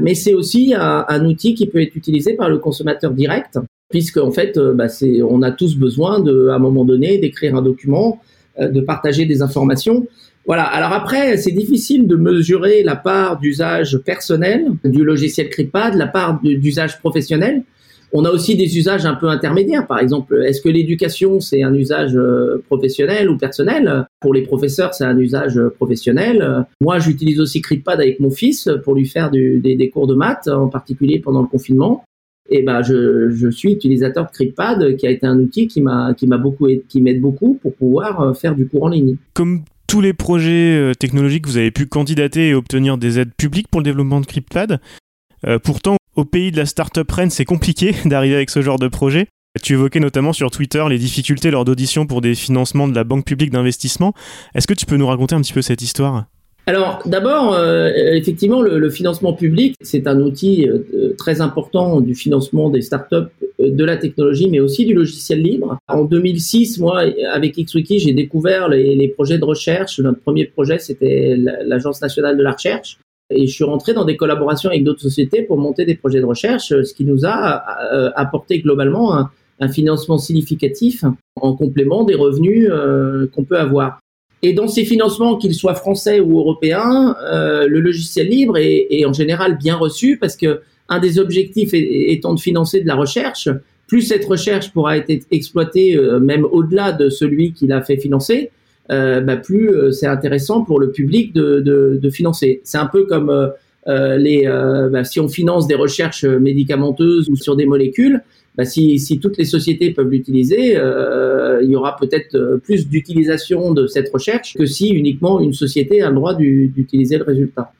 mais 0.00 0.14
c'est 0.14 0.34
aussi 0.34 0.74
un, 0.74 1.04
un, 1.08 1.24
outil 1.24 1.54
qui 1.54 1.68
peut 1.68 1.80
être 1.80 1.94
utilisé 1.94 2.34
par 2.34 2.50
le 2.50 2.58
consommateur 2.58 3.12
direct, 3.12 3.58
puisque 3.88 4.18
en 4.18 4.30
fait, 4.30 4.58
bah, 4.58 4.88
on 5.28 5.42
a 5.42 5.52
tous 5.52 5.76
besoin 5.76 6.20
de 6.20 6.48
à 6.48 6.56
un 6.56 6.58
moment 6.58 6.84
donné 6.84 7.18
d'écrire 7.18 7.54
un 7.54 7.62
document 7.62 8.20
euh, 8.20 8.27
de 8.60 8.80
partager 8.80 9.24
des 9.24 9.42
informations. 9.42 10.06
Voilà. 10.48 10.64
Alors 10.64 10.92
après, 10.92 11.36
c'est 11.36 11.52
difficile 11.52 12.06
de 12.06 12.16
mesurer 12.16 12.82
la 12.82 12.96
part 12.96 13.38
d'usage 13.38 13.98
personnel 13.98 14.64
du 14.82 15.04
logiciel 15.04 15.50
CryptPad, 15.50 15.94
la 15.94 16.06
part 16.06 16.40
d'usage 16.42 16.98
professionnel. 17.00 17.64
On 18.14 18.24
a 18.24 18.30
aussi 18.30 18.56
des 18.56 18.78
usages 18.78 19.04
un 19.04 19.14
peu 19.14 19.28
intermédiaires. 19.28 19.86
Par 19.86 19.98
exemple, 19.98 20.42
est-ce 20.46 20.62
que 20.62 20.70
l'éducation, 20.70 21.40
c'est 21.40 21.62
un 21.62 21.74
usage 21.74 22.16
euh, 22.16 22.64
professionnel 22.66 23.28
ou 23.28 23.36
personnel? 23.36 24.06
Pour 24.20 24.32
les 24.32 24.40
professeurs, 24.40 24.94
c'est 24.94 25.04
un 25.04 25.18
usage 25.18 25.60
professionnel. 25.76 26.64
Moi, 26.80 26.98
j'utilise 26.98 27.38
aussi 27.40 27.60
CryptPad 27.60 28.00
avec 28.00 28.18
mon 28.18 28.30
fils 28.30 28.70
pour 28.84 28.94
lui 28.94 29.06
faire 29.06 29.30
des, 29.30 29.58
des, 29.58 29.90
cours 29.90 30.06
de 30.06 30.14
maths, 30.14 30.48
en 30.48 30.68
particulier 30.68 31.20
pendant 31.20 31.42
le 31.42 31.48
confinement 31.48 32.04
et 32.48 32.62
ben 32.62 32.82
je, 32.82 33.30
je, 33.30 33.48
suis 33.48 33.72
utilisateur 33.72 34.26
de 34.26 34.30
CryptPad 34.30 34.96
qui 34.96 35.06
a 35.06 35.10
été 35.10 35.26
un 35.26 35.38
outil 35.38 35.66
qui 35.68 35.80
m'a 35.80 36.14
qui 36.14 36.26
m'a 36.26 36.38
beaucoup 36.38 36.66
qui 36.88 37.02
m'aide 37.02 37.20
beaucoup 37.20 37.58
pour 37.60 37.74
pouvoir 37.74 38.20
euh, 38.20 38.34
faire 38.34 38.54
du 38.54 38.66
cours 38.66 38.84
en 38.84 38.88
ligne. 38.88 39.16
Comme 39.34 39.64
tous 39.86 40.00
les 40.00 40.12
projets 40.12 40.76
euh, 40.76 40.94
technologiques, 40.94 41.46
vous 41.46 41.56
avez 41.56 41.70
pu 41.70 41.86
candidater 41.86 42.48
et 42.48 42.54
obtenir 42.54 42.98
des 42.98 43.18
aides 43.18 43.34
publiques 43.36 43.68
pour 43.68 43.80
le 43.80 43.84
développement 43.84 44.20
de 44.20 44.26
CryptPad. 44.26 44.80
Euh, 45.46 45.58
pourtant, 45.58 45.96
au 46.16 46.24
pays 46.24 46.50
de 46.50 46.56
la 46.56 46.66
startup 46.66 47.10
reine, 47.10 47.30
c'est 47.30 47.44
compliqué 47.44 47.94
d'arriver 48.04 48.34
avec 48.34 48.50
ce 48.50 48.62
genre 48.62 48.78
de 48.78 48.88
projet. 48.88 49.26
Tu 49.62 49.72
évoquais 49.72 50.00
notamment 50.00 50.32
sur 50.32 50.50
Twitter 50.50 50.84
les 50.88 50.98
difficultés 50.98 51.50
lors 51.50 51.64
d'audition 51.64 52.06
pour 52.06 52.20
des 52.20 52.34
financements 52.34 52.86
de 52.86 52.94
la 52.94 53.04
Banque 53.04 53.24
publique 53.24 53.50
d'investissement. 53.50 54.14
Est-ce 54.54 54.66
que 54.66 54.74
tu 54.74 54.86
peux 54.86 54.96
nous 54.96 55.06
raconter 55.06 55.34
un 55.34 55.40
petit 55.40 55.52
peu 55.52 55.62
cette 55.62 55.82
histoire? 55.82 56.26
Alors 56.68 57.00
d'abord, 57.06 57.54
euh, 57.54 57.88
effectivement, 58.12 58.60
le, 58.60 58.78
le, 58.78 58.90
financement 58.90 59.32
public, 59.32 59.74
c'est 59.80 60.06
un 60.06 60.20
outil 60.20 60.68
euh, 60.68 61.14
très 61.16 61.40
important 61.40 62.02
du 62.02 62.14
financement 62.14 62.68
des 62.68 62.82
startups, 62.82 63.14
euh, 63.14 63.70
de 63.70 63.84
la 63.86 63.96
technologie, 63.96 64.50
mais 64.50 64.60
aussi 64.60 64.84
du 64.84 64.92
logiciel 64.92 65.40
libre. 65.40 65.78
En 65.88 66.04
2006, 66.04 66.78
moi, 66.78 67.04
avec 67.32 67.56
XWiki, 67.56 68.00
j'ai 68.00 68.12
découvert 68.12 68.68
les, 68.68 68.94
les, 68.94 69.08
projets 69.08 69.38
de 69.38 69.46
recherche. 69.46 69.98
Notre 70.00 70.20
premier 70.20 70.44
projet, 70.44 70.78
c'était 70.78 71.38
l'Agence 71.38 72.02
nationale 72.02 72.36
de 72.36 72.42
la 72.42 72.52
recherche. 72.52 72.98
Et 73.30 73.46
je 73.46 73.54
suis 73.54 73.64
rentré 73.64 73.94
dans 73.94 74.04
des 74.04 74.18
collaborations 74.18 74.68
avec 74.68 74.84
d'autres 74.84 75.00
sociétés 75.00 75.40
pour 75.44 75.56
monter 75.56 75.86
des 75.86 75.94
projets 75.94 76.20
de 76.20 76.26
recherche, 76.26 76.68
ce 76.68 76.92
qui 76.92 77.06
nous 77.06 77.24
a 77.24 78.12
apporté 78.14 78.60
globalement 78.60 79.16
un, 79.16 79.30
un 79.58 79.68
financement 79.68 80.18
significatif 80.18 81.02
en 81.36 81.54
complément 81.54 82.04
des 82.04 82.14
revenus 82.14 82.70
qu'on 83.32 83.44
peut 83.44 83.58
avoir. 83.58 84.00
Et 84.42 84.52
dans 84.52 84.68
ces 84.68 84.84
financements, 84.84 85.36
qu'ils 85.36 85.54
soient 85.54 85.74
français 85.74 86.20
ou 86.20 86.38
européens, 86.38 87.16
euh, 87.24 87.66
le 87.66 87.80
logiciel 87.80 88.28
libre 88.28 88.56
est, 88.56 88.86
est, 88.90 89.04
en 89.04 89.12
général 89.12 89.58
bien 89.58 89.76
reçu 89.76 90.16
parce 90.16 90.36
que 90.36 90.60
un 90.88 91.00
des 91.00 91.18
objectifs 91.18 91.70
étant 91.74 92.34
de 92.34 92.40
financer 92.40 92.80
de 92.80 92.86
la 92.86 92.94
recherche, 92.94 93.48
plus 93.88 94.02
cette 94.02 94.24
recherche 94.24 94.72
pourra 94.72 94.96
être 94.96 95.26
exploitée 95.30 95.96
euh, 95.96 96.18
même 96.20 96.44
au-delà 96.44 96.92
de 96.92 97.08
celui 97.10 97.52
qui 97.52 97.66
l'a 97.66 97.82
fait 97.82 97.96
financer, 97.96 98.50
euh, 98.90 99.20
bah, 99.20 99.36
plus 99.36 99.68
euh, 99.70 99.90
c'est 99.90 100.06
intéressant 100.06 100.62
pour 100.64 100.80
le 100.80 100.90
public 100.90 101.34
de, 101.34 101.60
de, 101.60 101.98
de 102.00 102.10
financer. 102.10 102.62
C'est 102.64 102.78
un 102.78 102.86
peu 102.86 103.04
comme 103.04 103.30
euh, 103.30 104.16
les, 104.16 104.44
bah, 104.90 105.04
si 105.04 105.20
on 105.20 105.28
finance 105.28 105.66
des 105.66 105.74
recherches 105.74 106.24
médicamenteuses 106.24 107.28
ou 107.28 107.36
sur 107.36 107.56
des 107.56 107.66
molécules, 107.66 108.22
bah, 108.58 108.64
si, 108.64 108.98
si, 108.98 109.20
toutes 109.20 109.38
les 109.38 109.44
sociétés 109.44 109.92
peuvent 109.92 110.10
l'utiliser, 110.10 110.76
euh, 110.76 111.60
il 111.62 111.70
y 111.70 111.76
aura 111.76 111.96
peut-être 111.96 112.34
euh, 112.34 112.58
plus 112.58 112.88
d'utilisation 112.88 113.72
de 113.72 113.86
cette 113.86 114.12
recherche 114.12 114.54
que 114.54 114.66
si 114.66 114.88
uniquement 114.88 115.38
une 115.38 115.52
société 115.52 116.02
a 116.02 116.08
le 116.08 116.16
droit 116.16 116.34
d'utiliser 116.34 117.18
le 117.18 117.24
résultat. 117.24 117.72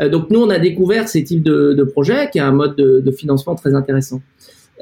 Euh, 0.00 0.08
donc 0.08 0.30
nous, 0.30 0.40
on 0.40 0.50
a 0.50 0.58
découvert 0.58 1.08
ces 1.08 1.22
types 1.22 1.44
de, 1.44 1.74
de 1.74 1.84
projets 1.84 2.28
qui 2.30 2.38
est 2.38 2.42
un 2.42 2.50
mode 2.50 2.74
de, 2.74 3.00
de 3.00 3.10
financement 3.12 3.54
très 3.54 3.74
intéressant. 3.74 4.20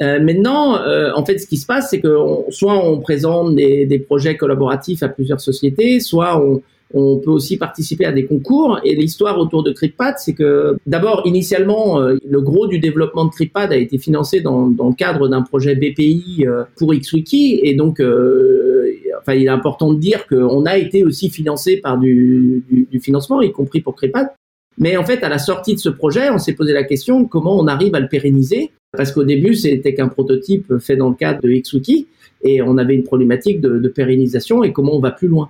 Euh, 0.01 0.19
maintenant, 0.19 0.79
euh, 0.79 1.13
en 1.15 1.25
fait, 1.27 1.39
ce 1.39 1.47
qui 1.47 1.59
se 1.59 1.67
passe, 1.67 1.91
c'est 1.91 2.01
que 2.01 2.17
soit 2.49 2.83
on 2.83 3.01
présente 3.01 3.55
des, 3.55 3.87
des, 3.87 3.99
projets 3.99 4.37
collaboratifs 4.37 5.03
à 5.03 5.09
plusieurs 5.09 5.41
sociétés, 5.41 6.01
soit 6.01 6.43
on, 6.43 6.63
on 6.93 7.19
peut 7.19 7.31
aussi 7.31 7.57
participer 7.57 8.05
à 8.05 8.13
des 8.13 8.25
concours. 8.27 8.79
Et 8.85 8.95
l'histoire 8.95 9.39
autour 9.39 9.63
de 9.63 9.73
CryptPad, 9.73 10.15
c'est 10.19 10.35
que 10.35 10.77
d'abord, 10.87 11.23
initialement, 11.25 12.01
euh, 12.01 12.17
le 12.29 12.41
gros 12.41 12.67
du 12.67 12.79
développement 12.79 13.25
de 13.25 13.31
CryptPad 13.31 13.73
a 13.73 13.77
été 13.77 13.99
financé 13.99 14.41
dans, 14.41 14.69
dans 14.69 14.89
le 14.89 14.95
cadre 14.95 15.29
d'un 15.29 15.43
projet 15.43 15.75
BPI 15.75 16.45
euh, 16.47 16.65
pour 16.77 16.95
XWiki. 16.95 17.61
Et 17.63 17.75
donc, 17.75 18.01
euh, 18.01 18.93
enfin, 19.21 19.35
il 19.35 19.45
est 19.45 19.49
important 19.49 19.93
de 19.93 19.99
dire 19.99 20.27
qu'on 20.27 20.67
a 20.67 20.77
été 20.77 21.05
aussi 21.05 21.31
financé 21.31 21.79
par 21.79 21.99
du, 21.99 22.65
du, 22.71 22.87
du 22.91 23.01
financement, 23.01 23.41
y 23.43 23.51
compris 23.51 23.81
pour 23.81 23.97
CryptPad. 23.97 24.29
Mais 24.79 24.97
en 24.97 25.05
fait, 25.05 25.23
à 25.23 25.29
la 25.29 25.39
sortie 25.39 25.75
de 25.75 25.81
ce 25.81 25.89
projet, 25.89 26.31
on 26.31 26.39
s'est 26.39 26.55
posé 26.55 26.73
la 26.73 26.85
question 26.85 27.25
comment 27.25 27.59
on 27.59 27.67
arrive 27.67 27.95
à 27.95 28.01
le 28.01 28.09
pérenniser? 28.09 28.71
Parce 28.97 29.11
qu'au 29.11 29.25
début, 29.25 29.55
c'était 29.55 29.95
qu'un 29.95 30.09
prototype 30.09 30.79
fait 30.79 30.97
dans 30.97 31.09
le 31.09 31.15
cadre 31.15 31.41
de 31.43 31.51
XWiki. 31.51 32.07
Et 32.43 32.61
on 32.61 32.77
avait 32.77 32.95
une 32.95 33.05
problématique 33.05 33.61
de, 33.61 33.79
de 33.79 33.89
pérennisation 33.89 34.63
et 34.63 34.73
comment 34.73 34.95
on 34.95 35.01
va 35.01 35.11
plus 35.11 35.29
loin? 35.29 35.49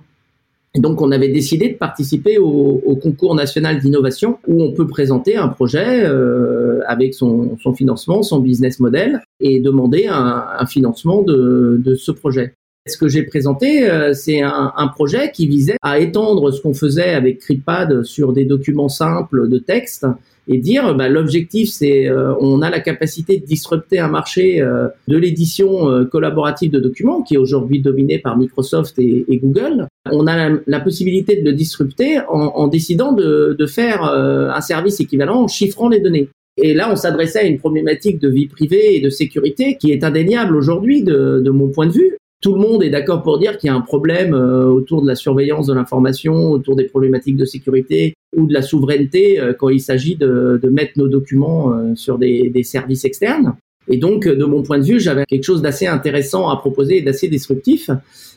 Donc, 0.77 1.01
on 1.01 1.11
avait 1.11 1.29
décidé 1.29 1.69
de 1.69 1.77
participer 1.77 2.37
au, 2.37 2.81
au 2.85 2.95
concours 2.95 3.35
national 3.35 3.79
d'innovation 3.79 4.39
où 4.47 4.61
on 4.61 4.71
peut 4.73 4.87
présenter 4.87 5.37
un 5.37 5.47
projet 5.47 6.03
euh, 6.03 6.81
avec 6.87 7.13
son, 7.13 7.57
son, 7.61 7.73
financement, 7.73 8.23
son 8.23 8.39
business 8.39 8.79
model 8.79 9.21
et 9.39 9.59
demander 9.59 10.07
un, 10.07 10.45
un 10.59 10.65
financement 10.65 11.21
de, 11.21 11.81
de, 11.83 11.95
ce 11.95 12.11
projet. 12.11 12.53
Ce 12.87 12.97
que 12.97 13.07
j'ai 13.07 13.23
présenté, 13.23 13.89
euh, 13.89 14.13
c'est 14.13 14.41
un, 14.41 14.73
un, 14.75 14.87
projet 14.89 15.31
qui 15.31 15.47
visait 15.47 15.77
à 15.81 15.99
étendre 15.99 16.51
ce 16.51 16.61
qu'on 16.61 16.73
faisait 16.73 17.13
avec 17.13 17.39
CryptPad 17.39 18.03
sur 18.03 18.33
des 18.33 18.45
documents 18.45 18.89
simples 18.89 19.47
de 19.49 19.57
texte 19.57 20.05
et 20.47 20.57
dire 20.57 20.95
bah, 20.95 21.09
l'objectif 21.09 21.69
c'est 21.69 22.07
euh, 22.07 22.33
on 22.39 22.61
a 22.61 22.69
la 22.69 22.79
capacité 22.79 23.37
de 23.37 23.45
disrupter 23.45 23.99
un 23.99 24.07
marché 24.07 24.61
euh, 24.61 24.87
de 25.07 25.17
l'édition 25.17 25.89
euh, 25.89 26.05
collaborative 26.05 26.71
de 26.71 26.79
documents 26.79 27.21
qui 27.21 27.35
est 27.35 27.37
aujourd'hui 27.37 27.81
dominé 27.81 28.19
par 28.19 28.37
Microsoft 28.37 28.97
et, 28.99 29.25
Google. 29.37 29.87
On 30.11 30.27
a 30.27 30.49
la, 30.65 30.79
possibilité 30.79 31.35
de 31.35 31.43
le 31.43 31.53
disrupter 31.53 32.19
en, 32.29 32.51
en 32.55 32.67
décidant 32.67 33.11
de, 33.11 33.55
de 33.57 33.65
faire 33.65 34.03
un 34.03 34.61
service 34.61 34.99
équivalent 34.99 35.43
en 35.43 35.47
chiffrant 35.47 35.89
les 35.89 35.99
données. 35.99 36.29
Et 36.61 36.73
là, 36.73 36.89
on 36.91 36.95
s'adressait 36.95 37.39
à 37.39 37.43
une 37.43 37.57
problématique 37.57 38.19
de 38.19 38.29
vie 38.29 38.47
privée 38.47 38.95
et 38.95 39.01
de 39.01 39.09
sécurité 39.09 39.77
qui 39.77 39.91
est 39.91 40.03
indéniable 40.03 40.55
aujourd'hui 40.55 41.03
de, 41.03 41.41
de 41.43 41.49
mon 41.49 41.67
point 41.69 41.87
de 41.87 41.91
vue 41.91 42.17
tout 42.41 42.53
le 42.53 42.59
monde 42.59 42.83
est 42.83 42.89
d'accord 42.89 43.23
pour 43.23 43.39
dire 43.39 43.57
qu'il 43.57 43.67
y 43.67 43.71
a 43.71 43.75
un 43.75 43.81
problème 43.81 44.33
euh, 44.33 44.65
autour 44.65 45.01
de 45.01 45.07
la 45.07 45.15
surveillance 45.15 45.67
de 45.67 45.73
l'information, 45.73 46.51
autour 46.51 46.75
des 46.75 46.85
problématiques 46.85 47.37
de 47.37 47.45
sécurité 47.45 48.13
ou 48.35 48.45
de 48.45 48.53
la 48.53 48.61
souveraineté 48.61 49.39
euh, 49.39 49.53
quand 49.53 49.69
il 49.69 49.79
s'agit 49.79 50.15
de, 50.15 50.59
mettre 50.69 50.93
nos 50.97 51.07
documents 51.07 51.71
euh, 51.71 51.95
sur 51.95 52.17
des, 52.17 52.51
services 52.63 53.05
externes. 53.05 53.55
Et 53.87 53.97
donc, 53.97 54.27
de 54.27 54.45
mon 54.45 54.63
point 54.63 54.79
de 54.79 54.83
vue, 54.83 54.99
j'avais 54.99 55.25
quelque 55.25 55.43
chose 55.43 55.61
d'assez 55.61 55.85
intéressant 55.85 56.49
à 56.49 56.57
proposer 56.57 56.97
et 56.97 57.01
d'assez 57.01 57.27
disruptif. 57.27 57.91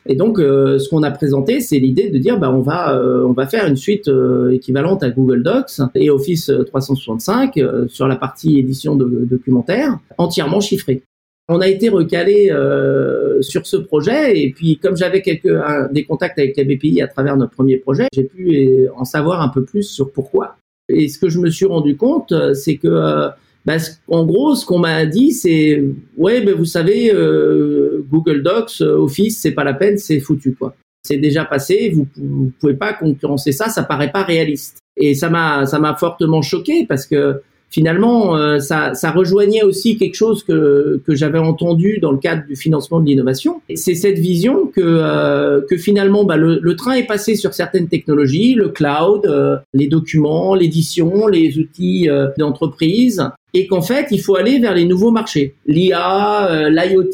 Et 0.06 0.14
donc, 0.14 0.36
ce 0.38 0.88
qu'on 0.90 1.02
a 1.02 1.10
présenté, 1.10 1.60
c'est 1.60 1.78
l'idée 1.78 2.10
de 2.10 2.18
dire, 2.18 2.38
bah, 2.38 2.52
on 2.52 2.60
va, 2.60 3.02
on 3.24 3.32
va 3.32 3.46
faire 3.46 3.66
une 3.66 3.76
suite 3.76 4.10
équivalente 4.52 5.02
à 5.02 5.08
Google 5.08 5.42
Docs 5.42 5.80
et 5.94 6.10
Office 6.10 6.52
365 6.66 7.58
sur 7.88 8.08
la 8.08 8.16
partie 8.16 8.58
édition 8.58 8.94
de 8.94 9.24
documentaire, 9.24 9.98
entièrement 10.18 10.60
chiffrée 10.60 11.02
on 11.48 11.60
a 11.60 11.68
été 11.68 11.88
recalé 11.88 12.50
euh, 12.50 13.40
sur 13.40 13.66
ce 13.66 13.76
projet 13.76 14.38
et 14.38 14.52
puis 14.52 14.78
comme 14.78 14.96
j'avais 14.96 15.22
quelques 15.22 15.54
des 15.90 16.04
contacts 16.04 16.38
avec 16.38 16.56
la 16.56 16.64
BPI 16.64 17.00
à 17.00 17.08
travers 17.08 17.36
notre 17.36 17.52
premier 17.52 17.78
projet, 17.78 18.06
j'ai 18.12 18.24
pu 18.24 18.54
euh, 18.54 18.88
en 18.96 19.04
savoir 19.04 19.40
un 19.40 19.48
peu 19.48 19.64
plus 19.64 19.84
sur 19.84 20.12
pourquoi. 20.12 20.56
Et 20.88 21.08
ce 21.08 21.18
que 21.18 21.28
je 21.28 21.38
me 21.38 21.50
suis 21.50 21.66
rendu 21.66 21.96
compte, 21.96 22.32
euh, 22.32 22.54
c'est 22.54 22.76
que 22.76 22.88
euh, 22.88 23.28
bah, 23.66 23.76
en 24.08 24.24
gros, 24.24 24.54
ce 24.54 24.64
qu'on 24.64 24.78
m'a 24.78 25.04
dit, 25.06 25.32
c'est 25.32 25.84
ouais, 26.16 26.40
ben 26.40 26.54
vous 26.54 26.64
savez, 26.64 27.12
euh, 27.12 28.04
Google 28.10 28.42
Docs, 28.42 28.80
Office, 28.80 29.40
c'est 29.40 29.52
pas 29.52 29.64
la 29.64 29.74
peine, 29.74 29.98
c'est 29.98 30.20
foutu 30.20 30.54
quoi. 30.54 30.74
C'est 31.02 31.18
déjà 31.18 31.44
passé, 31.44 31.90
vous, 31.94 32.06
vous 32.16 32.52
pouvez 32.58 32.74
pas 32.74 32.92
concurrencer 32.92 33.52
ça, 33.52 33.68
ça 33.68 33.82
paraît 33.82 34.10
pas 34.10 34.22
réaliste. 34.22 34.78
Et 34.96 35.14
ça 35.14 35.28
m'a 35.28 35.64
ça 35.66 35.78
m'a 35.78 35.94
fortement 35.94 36.42
choqué 36.42 36.86
parce 36.86 37.06
que 37.06 37.40
finalement, 37.70 38.36
euh, 38.36 38.58
ça, 38.58 38.94
ça, 38.94 39.10
rejoignait 39.10 39.62
aussi 39.62 39.96
quelque 39.96 40.14
chose 40.14 40.42
que, 40.42 41.00
que 41.06 41.14
j'avais 41.14 41.38
entendu 41.38 41.98
dans 42.00 42.12
le 42.12 42.18
cadre 42.18 42.46
du 42.46 42.56
financement 42.56 43.00
de 43.00 43.06
l'innovation. 43.06 43.60
C'est 43.74 43.94
cette 43.94 44.18
vision 44.18 44.66
que, 44.66 44.80
euh, 44.80 45.60
que 45.68 45.76
finalement, 45.76 46.24
bah, 46.24 46.36
le, 46.36 46.58
le, 46.60 46.76
train 46.76 46.94
est 46.94 47.06
passé 47.06 47.34
sur 47.34 47.54
certaines 47.54 47.88
technologies, 47.88 48.54
le 48.54 48.68
cloud, 48.68 49.26
euh, 49.26 49.56
les 49.74 49.88
documents, 49.88 50.54
l'édition, 50.54 51.26
les 51.26 51.58
outils 51.58 52.08
euh, 52.08 52.28
d'entreprise, 52.38 53.22
et 53.54 53.66
qu'en 53.66 53.82
fait, 53.82 54.08
il 54.10 54.20
faut 54.20 54.36
aller 54.36 54.58
vers 54.58 54.74
les 54.74 54.84
nouveaux 54.84 55.10
marchés, 55.10 55.54
l'IA, 55.66 56.50
euh, 56.50 56.70
l'IoT, 56.70 57.08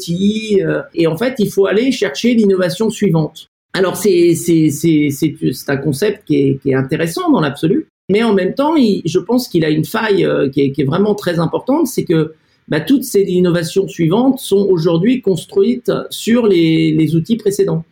et 0.93 1.07
en 1.07 1.17
fait, 1.17 1.35
il 1.39 1.49
faut 1.49 1.65
aller 1.65 1.91
chercher 1.91 2.33
l'innovation 2.33 2.89
suivante. 2.89 3.47
Alors 3.73 3.97
c'est 3.97 4.35
c'est 4.35 4.69
c'est 4.69 5.09
c'est 5.09 5.69
un 5.69 5.75
concept 5.75 6.23
qui 6.25 6.37
est, 6.37 6.59
qui 6.61 6.69
est 6.69 6.75
intéressant 6.75 7.29
dans 7.29 7.41
l'absolu, 7.41 7.87
mais 8.09 8.23
en 8.23 8.33
même 8.33 8.53
temps, 8.53 8.75
il, 8.75 9.01
je 9.05 9.19
pense 9.19 9.47
qu'il 9.47 9.65
a 9.65 9.69
une 9.69 9.85
faille 9.85 10.25
euh, 10.25 10.49
qui, 10.49 10.61
est, 10.61 10.71
qui, 10.71 10.81
est, 10.81 10.85
vraiment 10.85 11.15
très 11.15 11.39
importante, 11.39 11.87
c'est 11.87 12.03
que 12.03 12.33
bah, 12.67 12.79
toutes 12.79 13.03
ces 13.03 13.21
innovations 13.21 13.87
suivantes 13.87 14.39
sont 14.39 14.67
aujourd'hui 14.69 15.21
construites 15.21 15.91
sur 16.09 16.47
les, 16.47 16.91
les, 16.91 17.15
outils 17.15 17.37
précédents. 17.37 17.83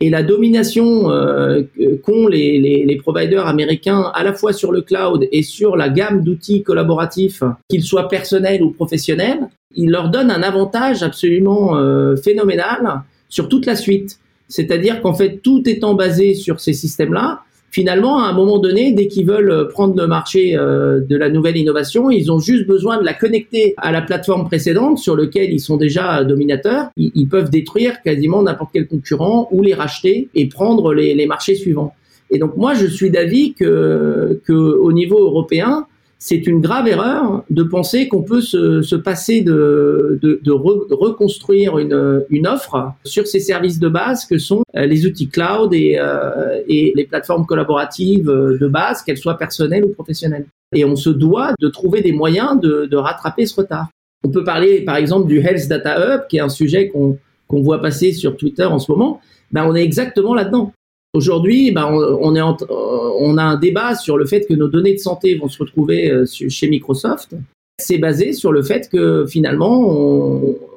Et 0.00 0.10
la 0.10 0.22
domination 0.22 1.10
euh, 1.10 1.62
qu'ont 2.04 2.28
les, 2.28 2.58
les, 2.58 2.84
les, 2.84 2.96
providers 2.96 3.46
américains 3.46 4.10
à 4.14 4.24
la 4.24 4.34
fois 4.34 4.52
sur 4.52 4.70
le 4.70 4.82
cloud 4.82 5.26
et 5.32 5.42
sur 5.42 5.74
la 5.74 5.88
gamme 5.88 6.22
d'outils 6.22 6.62
collaboratifs, 6.62 7.42
qu'ils 7.68 7.82
soient 7.82 8.08
personnels 8.08 8.62
ou 8.62 8.72
professionnels, 8.72 9.48
il 9.74 9.90
leur 9.90 10.10
donne 10.10 10.30
un 10.30 10.42
avantage 10.42 11.02
absolument 11.02 11.76
euh, 11.76 12.16
phénoménal 12.16 13.02
sur 13.28 13.48
toute 13.48 13.66
la 13.66 13.76
suite. 13.76 14.18
C'est-à-dire 14.48 15.00
qu'en 15.00 15.14
fait, 15.14 15.40
tout 15.42 15.62
étant 15.66 15.94
basé 15.94 16.34
sur 16.34 16.60
ces 16.60 16.72
systèmes-là, 16.72 17.42
finalement, 17.76 18.24
à 18.24 18.28
un 18.28 18.32
moment 18.32 18.58
donné, 18.58 18.92
dès 18.92 19.06
qu'ils 19.06 19.26
veulent 19.26 19.50
euh, 19.50 19.64
prendre 19.66 19.94
le 20.00 20.06
marché 20.06 20.56
euh, 20.56 20.98
de 20.98 21.14
la 21.14 21.28
nouvelle 21.28 21.58
innovation, 21.58 22.10
ils 22.10 22.32
ont 22.32 22.38
juste 22.38 22.66
besoin 22.66 22.98
de 22.98 23.04
la 23.04 23.12
connecter 23.12 23.74
à 23.76 23.92
la 23.92 24.00
plateforme 24.00 24.46
précédente 24.46 24.96
sur 24.96 25.14
laquelle 25.14 25.52
ils 25.52 25.60
sont 25.60 25.76
déjà 25.76 26.24
dominateurs. 26.24 26.86
Ils, 26.96 27.28
peuvent 27.28 27.50
détruire 27.50 28.00
quasiment 28.00 28.42
n'importe 28.42 28.70
quel 28.72 28.86
concurrent 28.86 29.48
ou 29.50 29.60
les 29.60 29.74
racheter 29.74 30.30
et 30.34 30.48
prendre 30.48 30.94
les, 30.94 31.14
les 31.14 31.26
marchés 31.26 31.54
suivants. 31.54 31.92
Et 32.30 32.38
donc 32.38 32.56
moi, 32.56 32.72
je 32.72 32.86
suis 32.86 33.10
d'avis 33.10 33.52
que, 33.52 34.40
que 34.46 34.54
au 34.54 34.92
niveau 34.92 35.22
européen, 35.22 35.86
c'est 36.18 36.46
une 36.46 36.60
grave 36.60 36.88
erreur 36.88 37.44
de 37.50 37.62
penser 37.62 38.08
qu'on 38.08 38.22
peut 38.22 38.40
se, 38.40 38.82
se, 38.82 38.96
passer 38.96 39.42
de, 39.42 40.18
de, 40.22 40.40
de, 40.42 40.50
reconstruire 40.94 41.78
une, 41.78 42.24
une, 42.30 42.46
offre 42.46 42.92
sur 43.04 43.26
ces 43.26 43.40
services 43.40 43.78
de 43.78 43.88
base 43.88 44.24
que 44.24 44.38
sont 44.38 44.62
euh, 44.76 44.86
les 44.86 45.06
outils 45.06 45.28
cloud 45.28 45.74
et, 45.74 45.98
euh, 45.98 46.62
et 46.68 46.92
les 46.96 47.04
plateformes 47.04 47.44
collaboratives 47.44 48.26
de 48.26 48.66
base, 48.66 49.02
qu'elles 49.02 49.18
soient 49.18 49.36
personnelles 49.38 49.84
ou 49.84 49.90
professionnelles. 49.90 50.46
Et 50.74 50.84
on 50.84 50.96
se 50.96 51.10
doit 51.10 51.52
de 51.60 51.68
trouver 51.68 52.00
des 52.00 52.12
moyens 52.12 52.60
de, 52.60 52.86
de 52.86 52.96
rattraper 52.96 53.46
ce 53.46 53.60
retard. 53.60 53.88
On 54.24 54.30
peut 54.30 54.44
parler 54.44 54.80
par 54.80 54.96
exemple 54.96 55.28
du 55.28 55.38
Health 55.38 55.68
Data 55.68 55.98
Hub, 55.98 56.22
qui 56.28 56.38
est 56.38 56.40
un 56.40 56.48
sujet 56.48 56.88
qu'on 56.88 57.18
qu'on 57.46 57.62
voit 57.62 57.80
passer 57.80 58.12
sur 58.12 58.36
Twitter 58.36 58.64
en 58.64 58.78
ce 58.78 58.90
moment. 58.90 59.20
Ben, 59.52 59.64
on 59.64 59.74
est 59.74 59.82
exactement 59.82 60.34
là-dedans. 60.34 60.72
Aujourd'hui, 61.16 61.74
on, 61.74 62.36
est 62.36 62.42
on 62.68 63.38
a 63.38 63.42
un 63.42 63.56
débat 63.56 63.94
sur 63.94 64.18
le 64.18 64.26
fait 64.26 64.44
que 64.46 64.52
nos 64.52 64.68
données 64.68 64.92
de 64.92 64.98
santé 64.98 65.34
vont 65.34 65.48
se 65.48 65.58
retrouver 65.58 66.10
euh, 66.10 66.26
chez 66.26 66.68
Microsoft. 66.68 67.34
C'est 67.78 67.96
basé 67.96 68.34
sur 68.34 68.52
le 68.52 68.62
fait 68.62 68.90
que 68.90 69.24
finalement, 69.26 69.80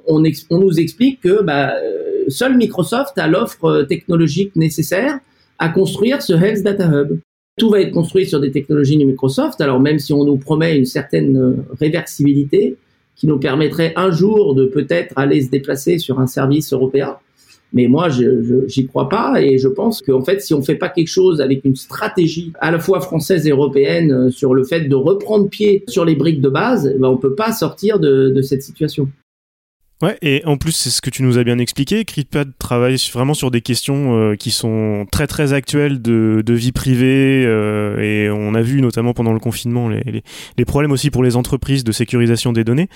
on, 0.08 0.24
nous 0.50 0.80
explique 0.80 1.20
que 1.20 1.44
bah, 1.44 1.74
seul 2.30 2.56
Microsoft 2.56 3.18
a 3.18 3.28
l'offre 3.28 3.84
technologique 3.90 4.56
nécessaire 4.56 5.20
à 5.58 5.68
construire 5.68 6.22
ce 6.22 6.32
Health 6.32 6.64
Data 6.64 6.88
Hub. 6.88 7.20
Tout 7.58 7.70
va 7.70 7.82
être 7.82 7.92
construit 7.92 8.26
sur 8.26 8.40
des 8.40 8.52
technologies 8.52 8.98
de 8.98 9.04
Microsoft. 9.04 9.60
Alors 9.60 9.82
même 9.82 10.00
si 10.00 10.14
on 10.14 10.24
nous 10.24 10.38
promet 10.38 10.78
une 10.78 10.86
certaine 10.86 11.36
euh, 11.36 11.54
réversibilité 11.82 12.78
qui 13.18 13.28
nous 13.28 13.40
permettrait 13.40 13.92
un 13.98 14.12
jour 14.12 14.56
de 14.56 14.68
peut-être 14.68 15.18
aller 15.18 15.42
se 15.42 15.50
déplacer 15.50 15.98
sur 15.98 16.22
un 16.22 16.28
service 16.28 16.72
européen, 16.72 17.18
mais 17.74 17.88
moi, 17.88 18.10
je 18.10 18.66
j'y 18.68 18.88
crois 18.88 19.10
pas 19.10 19.42
et 19.42 19.58
je 19.58 19.68
pense 19.68 20.02
qu'en 20.02 20.24
fait, 20.24 20.42
si 20.42 20.54
on 20.54 20.62
fait 20.62 20.76
pas 20.76 20.90
quelque 20.90 21.08
chose 21.08 21.42
avec 21.42 21.66
une 21.66 21.76
stratégie 21.76 22.52
à 22.60 22.72
la 22.72 22.80
fois 22.80 23.00
française 23.02 23.46
et 23.48 23.52
européenne 23.52 24.12
euh, 24.12 24.30
sur 24.32 24.54
le 24.54 24.64
fait 24.64 24.82
de 24.82 24.96
reprendre 24.96 25.50
pied 25.50 25.84
sur 25.88 26.06
les 26.06 26.16
briques 26.16 26.42
de 26.42 26.50
base, 26.50 26.92
eh 26.94 26.98
ben 26.98 27.08
on 27.08 27.18
peut 27.18 27.36
pas 27.36 27.52
sortir 27.52 28.00
de 28.00 28.42
cette 28.42 28.64
situation. 28.64 29.10
Ouais, 30.02 30.18
et 30.22 30.42
en 30.46 30.56
plus, 30.56 30.72
c'est 30.72 30.92
ce 30.92 31.02
que 31.02 31.10
tu 31.10 31.24
nous 31.24 31.38
as 31.38 31.44
bien 31.44 31.58
expliqué. 31.58 32.06
CryptPad 32.06 32.52
travaille 32.58 32.96
vraiment 33.12 33.34
sur 33.34 33.52
des 33.52 33.60
questions 33.60 34.18
euh, 34.18 34.36
qui 34.36 34.50
sont 34.50 35.06
très 35.12 35.28
très 35.28 35.52
actuelles 35.52 36.02
de, 36.02 36.42
de 36.46 36.54
vie 36.54 36.72
privée, 36.72 37.44
euh, 37.46 38.00
et 38.00 38.30
on 38.30 38.56
a 38.56 38.62
vu 38.62 38.82
notamment 38.82 39.14
pendant 39.14 39.34
le 39.34 39.40
confinement 39.40 39.90
les, 39.90 40.02
les, 40.06 40.24
les, 40.58 40.66
problèmes 40.66 40.94
aussi 40.94 41.10
pour 41.10 41.22
les 41.22 41.36
entreprises 41.36 41.84
de 41.84 41.92
sécurisation 41.92 42.54
des 42.54 42.64
données. 42.64 42.88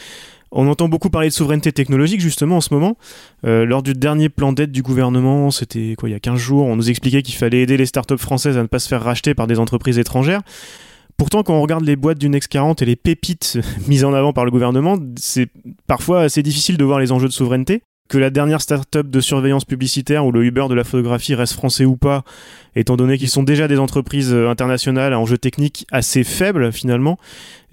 On 0.53 0.67
entend 0.67 0.87
beaucoup 0.87 1.09
parler 1.09 1.27
de 1.27 1.33
souveraineté 1.33 1.73
technologique 1.73 2.21
justement 2.21 2.57
en 2.57 2.61
ce 2.61 2.73
moment. 2.73 2.95
Euh, 3.45 3.65
lors 3.65 3.83
du 3.83 3.93
dernier 3.93 4.29
plan 4.29 4.53
d'aide 4.53 4.71
du 4.71 4.81
gouvernement, 4.81 5.51
c'était 5.51 5.95
quoi 5.97 6.07
il 6.07 6.13
y 6.13 6.15
a 6.15 6.21
15 6.21 6.39
jours, 6.39 6.67
on 6.67 6.77
nous 6.77 6.89
expliquait 6.89 7.21
qu'il 7.21 7.35
fallait 7.35 7.63
aider 7.63 7.75
les 7.75 7.87
startups 7.87 8.17
françaises 8.17 8.57
à 8.57 8.61
ne 8.61 8.67
pas 8.67 8.79
se 8.79 8.87
faire 8.87 9.03
racheter 9.03 9.33
par 9.33 9.47
des 9.47 9.59
entreprises 9.59 9.99
étrangères. 9.99 10.41
Pourtant, 11.23 11.41
quand 11.41 11.53
on 11.53 11.61
regarde 11.61 11.85
les 11.85 11.95
boîtes 11.95 12.17
du 12.17 12.27
Next 12.27 12.49
40 12.49 12.81
et 12.81 12.85
les 12.85 12.97
pépites 12.97 13.57
mises 13.87 14.03
en 14.03 14.11
avant 14.11 14.33
par 14.33 14.43
le 14.43 14.51
gouvernement, 14.51 14.97
c'est 15.15 15.47
parfois 15.87 16.23
assez 16.23 16.43
difficile 16.43 16.75
de 16.75 16.83
voir 16.83 16.99
les 16.99 17.13
enjeux 17.13 17.29
de 17.29 17.33
souveraineté. 17.33 17.81
Que 18.09 18.17
la 18.17 18.29
dernière 18.29 18.59
start-up 18.59 19.07
de 19.07 19.21
surveillance 19.21 19.63
publicitaire 19.63 20.25
ou 20.25 20.33
le 20.33 20.43
Uber 20.43 20.65
de 20.69 20.73
la 20.73 20.83
photographie 20.83 21.33
reste 21.33 21.53
français 21.53 21.85
ou 21.85 21.95
pas, 21.95 22.25
étant 22.75 22.97
donné 22.97 23.17
qu'ils 23.17 23.29
sont 23.29 23.43
déjà 23.43 23.67
des 23.67 23.79
entreprises 23.79 24.33
euh, 24.33 24.49
internationales 24.49 25.13
à 25.13 25.19
enjeux 25.19 25.37
techniques 25.37 25.85
assez 25.91 26.23
faibles 26.23 26.71
finalement. 26.71 27.17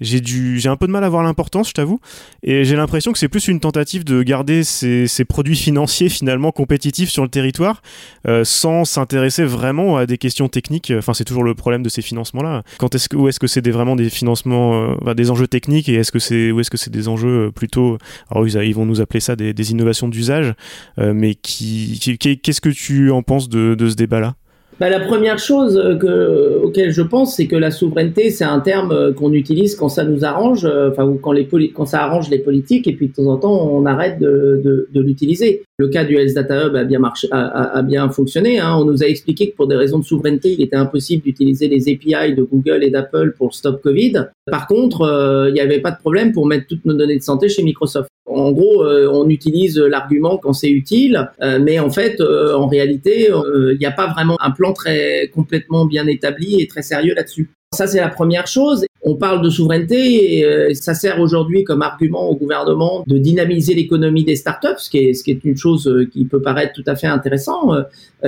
J'ai 0.01 0.19
du, 0.19 0.59
j'ai 0.59 0.67
un 0.67 0.77
peu 0.77 0.87
de 0.87 0.91
mal 0.91 1.03
à 1.03 1.09
voir 1.09 1.21
l'importance, 1.21 1.69
je 1.69 1.73
t'avoue, 1.73 1.99
et 2.41 2.65
j'ai 2.65 2.75
l'impression 2.75 3.11
que 3.11 3.19
c'est 3.19 3.27
plus 3.27 3.47
une 3.47 3.59
tentative 3.59 4.03
de 4.03 4.23
garder 4.23 4.63
ces, 4.63 5.05
ces, 5.05 5.25
produits 5.25 5.55
financiers 5.55 6.09
finalement 6.09 6.51
compétitifs 6.51 7.11
sur 7.11 7.21
le 7.21 7.29
territoire, 7.29 7.83
euh, 8.27 8.43
sans 8.43 8.83
s'intéresser 8.83 9.43
vraiment 9.43 9.97
à 9.97 10.07
des 10.07 10.17
questions 10.17 10.49
techniques. 10.49 10.91
Enfin, 10.97 11.13
c'est 11.13 11.23
toujours 11.23 11.43
le 11.43 11.53
problème 11.53 11.83
de 11.83 11.89
ces 11.89 12.01
financements-là. 12.01 12.63
Quand 12.79 12.95
est-ce 12.95 13.09
que, 13.09 13.15
où 13.15 13.27
est-ce 13.27 13.39
que 13.39 13.45
c'est 13.45 13.61
vraiment 13.69 13.95
des 13.95 14.09
financements, 14.09 14.95
euh, 15.05 15.13
des 15.13 15.29
enjeux 15.29 15.47
techniques, 15.47 15.87
et 15.87 15.93
est-ce 15.93 16.11
que 16.11 16.19
c'est, 16.19 16.51
où 16.51 16.59
est-ce 16.59 16.71
que 16.71 16.77
c'est 16.77 16.91
des 16.91 17.07
enjeux 17.07 17.47
euh, 17.47 17.51
plutôt, 17.51 17.99
alors 18.31 18.47
ils, 18.47 18.73
vont 18.73 18.87
nous 18.87 19.01
appeler 19.01 19.19
ça 19.19 19.35
des, 19.35 19.53
des 19.53 19.71
innovations 19.71 20.07
d'usage, 20.07 20.53
euh, 20.97 21.13
mais 21.13 21.35
qui, 21.35 21.99
qu'est-ce 22.19 22.61
que 22.61 22.69
tu 22.69 23.11
en 23.11 23.21
penses 23.21 23.49
de, 23.49 23.75
de 23.75 23.89
ce 23.89 23.95
débat-là? 23.95 24.35
Bah, 24.81 24.89
la 24.89 24.99
première 24.99 25.37
chose 25.37 25.79
que, 26.01 26.57
auquel 26.63 26.89
je 26.91 27.03
pense, 27.03 27.35
c'est 27.35 27.45
que 27.45 27.55
la 27.55 27.69
souveraineté, 27.69 28.31
c'est 28.31 28.45
un 28.45 28.59
terme 28.59 28.91
euh, 28.91 29.13
qu'on 29.13 29.31
utilise 29.31 29.75
quand 29.75 29.89
ça 29.89 30.03
nous 30.03 30.25
arrange, 30.25 30.65
euh, 30.65 30.89
enfin 30.89 31.05
ou 31.05 31.19
quand, 31.19 31.33
les 31.33 31.47
quand 31.71 31.85
ça 31.85 32.01
arrange 32.01 32.31
les 32.31 32.39
politiques, 32.39 32.87
et 32.87 32.93
puis 32.93 33.09
de 33.09 33.13
temps 33.13 33.27
en 33.27 33.37
temps, 33.37 33.69
on 33.71 33.85
arrête 33.85 34.17
de, 34.17 34.59
de, 34.65 34.89
de 34.91 35.01
l'utiliser. 35.01 35.61
Le 35.77 35.87
cas 35.89 36.03
du 36.03 36.15
Health 36.15 36.33
Data 36.33 36.65
Hub 36.65 36.75
a 36.75 36.83
bien 36.83 36.97
marché, 36.97 37.27
a, 37.31 37.81
bien 37.83 38.09
fonctionné. 38.09 38.59
Hein. 38.59 38.75
On 38.79 38.85
nous 38.85 39.03
a 39.03 39.05
expliqué 39.05 39.51
que 39.51 39.55
pour 39.55 39.67
des 39.67 39.75
raisons 39.75 39.99
de 39.99 40.03
souveraineté, 40.03 40.53
il 40.53 40.61
était 40.63 40.75
impossible 40.75 41.23
d'utiliser 41.23 41.67
les 41.67 41.91
API 41.91 42.33
de 42.33 42.41
Google 42.41 42.83
et 42.83 42.89
d'Apple 42.89 43.35
pour 43.37 43.53
Stop 43.53 43.83
Covid. 43.83 44.29
Par 44.49 44.65
contre, 44.65 45.01
euh, 45.01 45.49
il 45.49 45.53
n'y 45.53 45.59
avait 45.59 45.79
pas 45.79 45.91
de 45.91 45.97
problème 45.97 46.31
pour 46.31 46.47
mettre 46.47 46.65
toutes 46.67 46.85
nos 46.85 46.93
données 46.93 47.17
de 47.17 47.23
santé 47.23 47.49
chez 47.49 47.61
Microsoft. 47.61 48.09
En 48.33 48.51
gros, 48.51 48.83
euh, 48.83 49.09
on 49.11 49.29
utilise 49.29 49.77
l'argument 49.77 50.37
quand 50.37 50.53
c'est 50.53 50.69
utile, 50.69 51.29
euh, 51.41 51.59
mais 51.61 51.79
en 51.79 51.89
fait, 51.89 52.19
euh, 52.19 52.55
en 52.55 52.67
réalité, 52.67 53.29
il 53.29 53.77
n'y 53.77 53.85
a 53.85 53.91
pas 53.91 54.07
vraiment 54.07 54.37
un 54.41 54.51
plan 54.51 54.73
très 54.73 55.29
complètement 55.33 55.85
bien 55.85 56.07
établi 56.07 56.61
et 56.61 56.67
très 56.67 56.81
sérieux 56.81 57.13
là-dessus. 57.15 57.49
Ça, 57.73 57.87
c'est 57.87 57.99
la 57.99 58.09
première 58.09 58.47
chose. 58.47 58.85
On 59.03 59.15
parle 59.15 59.41
de 59.41 59.49
souveraineté 59.49 60.39
et 60.39 60.75
ça 60.75 60.93
sert 60.93 61.21
aujourd'hui 61.21 61.63
comme 61.63 61.81
argument 61.81 62.29
au 62.29 62.35
gouvernement 62.35 63.03
de 63.07 63.17
dynamiser 63.17 63.73
l'économie 63.73 64.25
des 64.25 64.35
startups, 64.35 64.77
ce 64.77 64.89
qui 64.89 64.97
est, 64.97 65.13
ce 65.13 65.23
qui 65.23 65.31
une 65.31 65.55
chose 65.55 65.89
qui 66.11 66.25
peut 66.25 66.41
paraître 66.41 66.73
tout 66.73 66.83
à 66.85 66.95
fait 66.95 67.07
intéressant. 67.07 67.71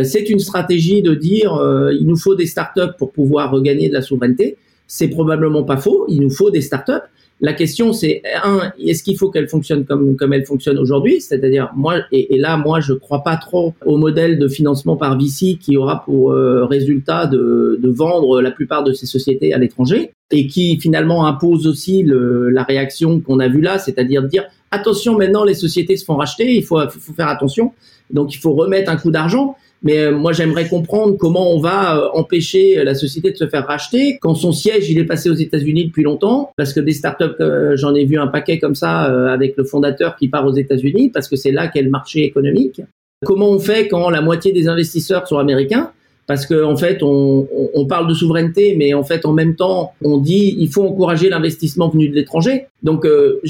C'est 0.02 0.30
une 0.30 0.40
stratégie 0.40 1.02
de 1.02 1.14
dire 1.14 1.60
il 1.92 2.08
nous 2.08 2.16
faut 2.16 2.36
des 2.36 2.46
startups 2.46 2.96
pour 2.98 3.12
pouvoir 3.12 3.52
regagner 3.52 3.90
de 3.90 3.94
la 3.94 4.02
souveraineté. 4.02 4.56
C'est 4.88 5.10
probablement 5.10 5.64
pas 5.64 5.78
faux. 5.78 6.06
Il 6.08 6.22
nous 6.22 6.32
faut 6.32 6.50
des 6.50 6.62
startups. 6.62 7.04
La 7.44 7.52
question, 7.52 7.92
c'est 7.92 8.22
un, 8.42 8.72
est-ce 8.80 9.04
qu'il 9.04 9.18
faut 9.18 9.30
qu'elle 9.30 9.50
fonctionne 9.50 9.84
comme 9.84 10.16
comme 10.16 10.32
elle 10.32 10.46
fonctionne 10.46 10.78
aujourd'hui? 10.78 11.20
C'est-à-dire 11.20 11.72
moi 11.76 11.96
et, 12.14 12.38
là, 12.38 12.56
moi, 12.56 12.80
je 12.80 12.94
crois 12.94 13.22
pas 13.22 13.36
trop 13.36 13.74
au 13.86 13.98
modèle 13.98 14.40
de 14.40 14.48
financement 14.48 14.96
par 14.96 15.20
VC 15.20 15.58
qui 15.60 15.76
aura 15.76 16.06
pour 16.06 16.32
euh, 16.32 16.64
résultat 16.64 17.28
de, 17.28 17.78
de 17.84 17.90
vendre 17.90 18.42
la 18.42 18.50
plupart 18.50 18.86
de 18.86 18.94
ces 18.94 19.06
sociétés 19.06 19.54
à 19.54 19.58
l'étranger 19.58 20.14
et 20.32 20.48
qui 20.48 20.80
finalement 20.80 21.28
impose 21.28 21.68
aussi 21.68 22.02
le, 22.04 22.50
la 22.50 22.64
réaction 22.64 23.20
qu'on 23.20 23.40
a 23.40 23.50
vue 23.50 23.60
là, 23.60 23.78
c'est-à-dire 23.78 24.24
dire 24.24 24.46
attention, 24.72 25.18
maintenant 25.18 25.44
les 25.44 25.54
sociétés 25.54 25.98
se 25.98 26.06
font 26.06 26.16
racheter, 26.16 26.56
il 26.56 26.64
faut, 26.64 26.80
faut 26.90 27.14
faire 27.14 27.28
attention, 27.28 27.74
donc 28.10 28.34
il 28.34 28.38
faut 28.38 28.54
remettre 28.54 28.90
un 28.90 28.96
coup 28.96 29.12
d'argent. 29.12 29.58
Mais 29.84 30.00
euh, 30.00 30.12
moi, 30.12 30.32
j'aimerais 30.32 30.68
comprendre 30.68 31.18
comment 31.18 31.52
on 31.52 31.60
va 31.60 31.98
euh, 31.98 32.08
empêcher 32.14 32.84
la 32.84 32.96
société 32.96 33.32
de 33.32 33.38
se 33.38 33.48
faire 33.48 33.68
racheter 33.68 34.18
quand 34.22 34.34
son 34.34 34.54
siège 34.54 34.90
il 34.90 34.98
est 34.98 35.06
passé 35.06 35.30
aux 35.30 35.36
États-Unis 35.36 35.86
depuis 35.86 36.04
longtemps, 36.04 36.52
parce 36.56 36.74
que 36.74 36.80
des 36.80 36.94
startups, 36.94 37.26
euh, 37.42 37.76
j'en 37.76 37.94
ai 37.94 38.06
vu 38.06 38.18
un 38.18 38.28
paquet 38.28 38.60
comme 38.60 38.76
ça 38.76 39.02
avec 39.32 39.56
le 39.58 39.66
fondateur 39.66 40.16
qui 40.16 40.30
part 40.30 40.46
aux 40.46 40.54
États-Unis, 40.54 41.10
parce 41.10 41.28
que 41.28 41.36
c'est 41.36 41.52
là 41.52 41.68
qu'est 41.68 41.82
le 41.82 41.90
marché 41.90 42.24
économique. 42.24 42.82
Comment 43.26 43.50
on 43.50 43.60
fait 43.60 43.88
quand 43.88 44.10
la 44.10 44.22
moitié 44.22 44.52
des 44.52 44.68
investisseurs 44.68 45.28
sont 45.28 45.38
américains? 45.38 45.92
Parce 46.26 46.46
qu'en 46.46 46.72
en 46.72 46.78
fait, 46.78 47.04
on, 47.04 47.48
on, 47.74 47.86
parle 47.86 48.08
de 48.08 48.14
souveraineté, 48.14 48.76
mais 48.78 48.94
en 48.94 49.04
fait, 49.04 49.26
en 49.26 49.34
même 49.34 49.56
temps, 49.56 49.92
on 50.02 50.18
dit 50.18 50.56
il 50.58 50.70
faut 50.70 50.84
encourager 50.84 51.30
l'investissement 51.30 51.90
venu 51.90 52.08
de 52.08 52.16
l'étranger. 52.16 52.68
Donc, 52.82 53.06
euh, 53.06 53.42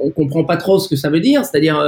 on 0.00 0.08
comprend 0.10 0.44
pas 0.44 0.56
trop 0.56 0.78
ce 0.78 0.88
que 0.88 0.96
ça 0.96 1.10
veut 1.10 1.20
dire. 1.20 1.44
C'est-à-dire, 1.44 1.78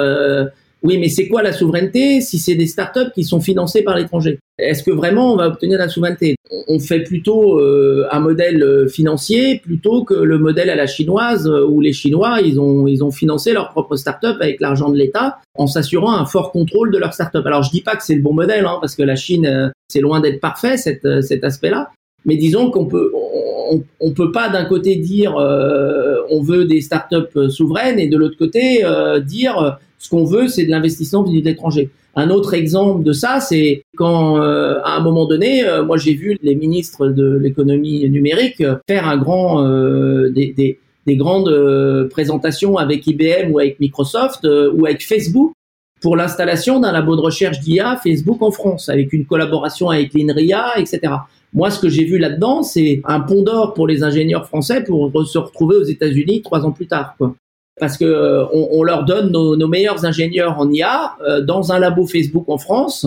oui, 0.82 0.96
mais 0.98 1.08
c'est 1.08 1.28
quoi 1.28 1.42
la 1.42 1.52
souveraineté 1.52 2.22
si 2.22 2.38
c'est 2.38 2.54
des 2.54 2.66
startups 2.66 3.10
qui 3.14 3.22
sont 3.22 3.40
financées 3.40 3.82
par 3.82 3.96
l'étranger? 3.96 4.38
Est-ce 4.58 4.82
que 4.82 4.90
vraiment 4.90 5.34
on 5.34 5.36
va 5.36 5.48
obtenir 5.48 5.78
la 5.78 5.88
souveraineté? 5.88 6.36
On 6.68 6.78
fait 6.78 7.00
plutôt 7.00 7.58
euh, 7.58 8.06
un 8.10 8.20
modèle 8.20 8.62
euh, 8.62 8.88
financier 8.88 9.60
plutôt 9.62 10.04
que 10.04 10.14
le 10.14 10.38
modèle 10.38 10.70
à 10.70 10.76
la 10.76 10.86
chinoise 10.86 11.46
euh, 11.46 11.66
où 11.66 11.80
les 11.80 11.92
Chinois 11.92 12.40
ils 12.42 12.58
ont 12.58 12.86
ils 12.86 13.04
ont 13.04 13.10
financé 13.10 13.52
leur 13.52 13.70
propre 13.70 13.96
startup 13.96 14.36
avec 14.40 14.60
l'argent 14.60 14.90
de 14.90 14.96
l'État 14.96 15.38
en 15.54 15.66
s'assurant 15.66 16.12
un 16.12 16.24
fort 16.24 16.50
contrôle 16.50 16.90
de 16.90 16.98
leur 16.98 17.12
startup. 17.12 17.44
Alors 17.44 17.62
je 17.62 17.70
dis 17.70 17.82
pas 17.82 17.94
que 17.96 18.02
c'est 18.02 18.14
le 18.14 18.22
bon 18.22 18.32
modèle 18.32 18.64
hein, 18.64 18.78
parce 18.80 18.96
que 18.96 19.02
la 19.02 19.16
Chine 19.16 19.72
c'est 19.88 20.00
loin 20.00 20.20
d'être 20.20 20.40
parfait 20.40 20.78
cet, 20.78 21.06
cet 21.22 21.44
aspect-là, 21.44 21.90
mais 22.24 22.36
disons 22.36 22.70
qu'on 22.70 22.86
peut 22.86 23.12
on, 23.70 23.82
on 24.00 24.12
peut 24.12 24.32
pas 24.32 24.48
d'un 24.48 24.64
côté 24.64 24.96
dire 24.96 25.34
on 25.36 26.42
veut 26.42 26.64
des 26.64 26.80
startups 26.80 27.50
souveraines 27.50 27.98
et 27.98 28.08
de 28.08 28.16
l'autre 28.16 28.38
côté 28.38 28.82
dire 29.24 29.78
ce 30.00 30.08
qu'on 30.08 30.24
veut, 30.24 30.48
c'est 30.48 30.64
de 30.64 30.70
l'investissement 30.70 31.22
venu 31.22 31.40
de 31.40 31.44
l'étranger. 31.44 31.90
Un 32.16 32.30
autre 32.30 32.54
exemple 32.54 33.04
de 33.04 33.12
ça, 33.12 33.38
c'est 33.38 33.84
quand, 33.96 34.42
euh, 34.42 34.80
à 34.82 34.96
un 34.96 35.00
moment 35.00 35.26
donné, 35.26 35.62
euh, 35.64 35.84
moi 35.84 35.98
j'ai 35.98 36.14
vu 36.14 36.38
les 36.42 36.54
ministres 36.54 37.08
de 37.08 37.36
l'économie 37.36 38.08
numérique 38.08 38.62
faire 38.88 39.06
un 39.06 39.18
grand, 39.18 39.62
euh, 39.62 40.30
des, 40.30 40.54
des, 40.56 40.78
des, 41.06 41.16
grandes 41.16 42.08
présentations 42.10 42.78
avec 42.78 43.06
IBM 43.06 43.52
ou 43.52 43.58
avec 43.58 43.78
Microsoft 43.78 44.44
ou 44.74 44.86
avec 44.86 45.06
Facebook 45.06 45.52
pour 46.00 46.16
l'installation 46.16 46.80
d'un 46.80 46.92
labo 46.92 47.14
de 47.14 47.20
recherche 47.20 47.60
d'IA 47.60 48.00
Facebook 48.02 48.40
en 48.40 48.50
France, 48.50 48.88
avec 48.88 49.12
une 49.12 49.26
collaboration 49.26 49.90
avec 49.90 50.14
l'INRIA, 50.14 50.78
etc. 50.78 51.12
Moi, 51.52 51.70
ce 51.70 51.78
que 51.78 51.90
j'ai 51.90 52.04
vu 52.04 52.16
là-dedans, 52.16 52.62
c'est 52.62 53.02
un 53.04 53.20
pont 53.20 53.42
d'or 53.42 53.74
pour 53.74 53.86
les 53.86 54.02
ingénieurs 54.02 54.46
français 54.46 54.82
pour 54.82 55.12
se 55.26 55.38
retrouver 55.38 55.76
aux 55.76 55.84
États-Unis 55.84 56.40
trois 56.40 56.64
ans 56.64 56.72
plus 56.72 56.86
tard. 56.86 57.16
Quoi 57.18 57.34
parce 57.80 57.96
que 57.96 58.04
euh, 58.04 58.44
on, 58.52 58.84
leur 58.84 59.04
donne 59.04 59.32
nos, 59.32 59.68
meilleurs 59.68 60.04
ingénieurs 60.04 60.58
en 60.58 60.70
IA 60.70 61.16
euh, 61.26 61.40
dans 61.40 61.72
un 61.72 61.78
labo 61.78 62.06
Facebook 62.06 62.44
en 62.48 62.58
France. 62.58 63.06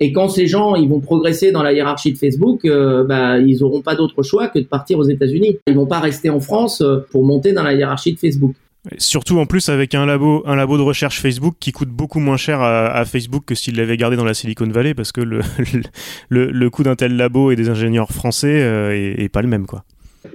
Et 0.00 0.12
quand 0.12 0.28
ces 0.28 0.46
gens 0.46 0.74
ils 0.74 0.88
vont 0.88 1.00
progresser 1.00 1.50
dans 1.50 1.62
la 1.62 1.72
hiérarchie 1.72 2.12
de 2.12 2.18
Facebook, 2.18 2.64
euh, 2.64 3.04
bah, 3.04 3.38
ils 3.38 3.60
n'auront 3.60 3.80
pas 3.80 3.94
d'autre 3.94 4.22
choix 4.22 4.48
que 4.48 4.58
de 4.58 4.64
partir 4.64 4.98
aux 4.98 5.04
États-Unis. 5.04 5.56
Ils 5.66 5.74
vont 5.74 5.86
pas 5.86 6.00
rester 6.00 6.30
en 6.30 6.40
France 6.40 6.82
pour 7.10 7.24
monter 7.24 7.52
dans 7.52 7.62
la 7.62 7.74
hiérarchie 7.74 8.12
de 8.12 8.18
Facebook. 8.18 8.54
surtout 8.98 9.38
en 9.38 9.46
plus 9.46 9.68
avec 9.68 9.94
un 9.94 10.04
labo, 10.04 10.42
un 10.46 10.56
labo 10.56 10.76
de 10.76 10.82
recherche 10.82 11.20
Facebook 11.20 11.54
qui 11.60 11.72
coûte 11.72 11.88
beaucoup 11.88 12.20
moins 12.20 12.36
cher 12.36 12.60
à, 12.60 13.04
Facebook 13.04 13.44
que 13.46 13.54
s'il 13.54 13.76
l'avait 13.76 13.96
gardé 13.96 14.16
dans 14.16 14.24
la 14.24 14.34
Silicon 14.34 14.68
Valley 14.68 14.94
parce 14.94 15.12
que 15.12 15.20
le, 15.20 15.40
le, 16.28 16.70
coût 16.70 16.82
d'un 16.82 16.96
tel 16.96 17.16
labo 17.16 17.50
et 17.50 17.56
des 17.56 17.68
ingénieurs 17.68 18.10
français 18.10 18.52
est, 18.52 19.22
est, 19.22 19.28
pas 19.28 19.42
le 19.42 19.48
même 19.48 19.66
quoi. 19.66 19.84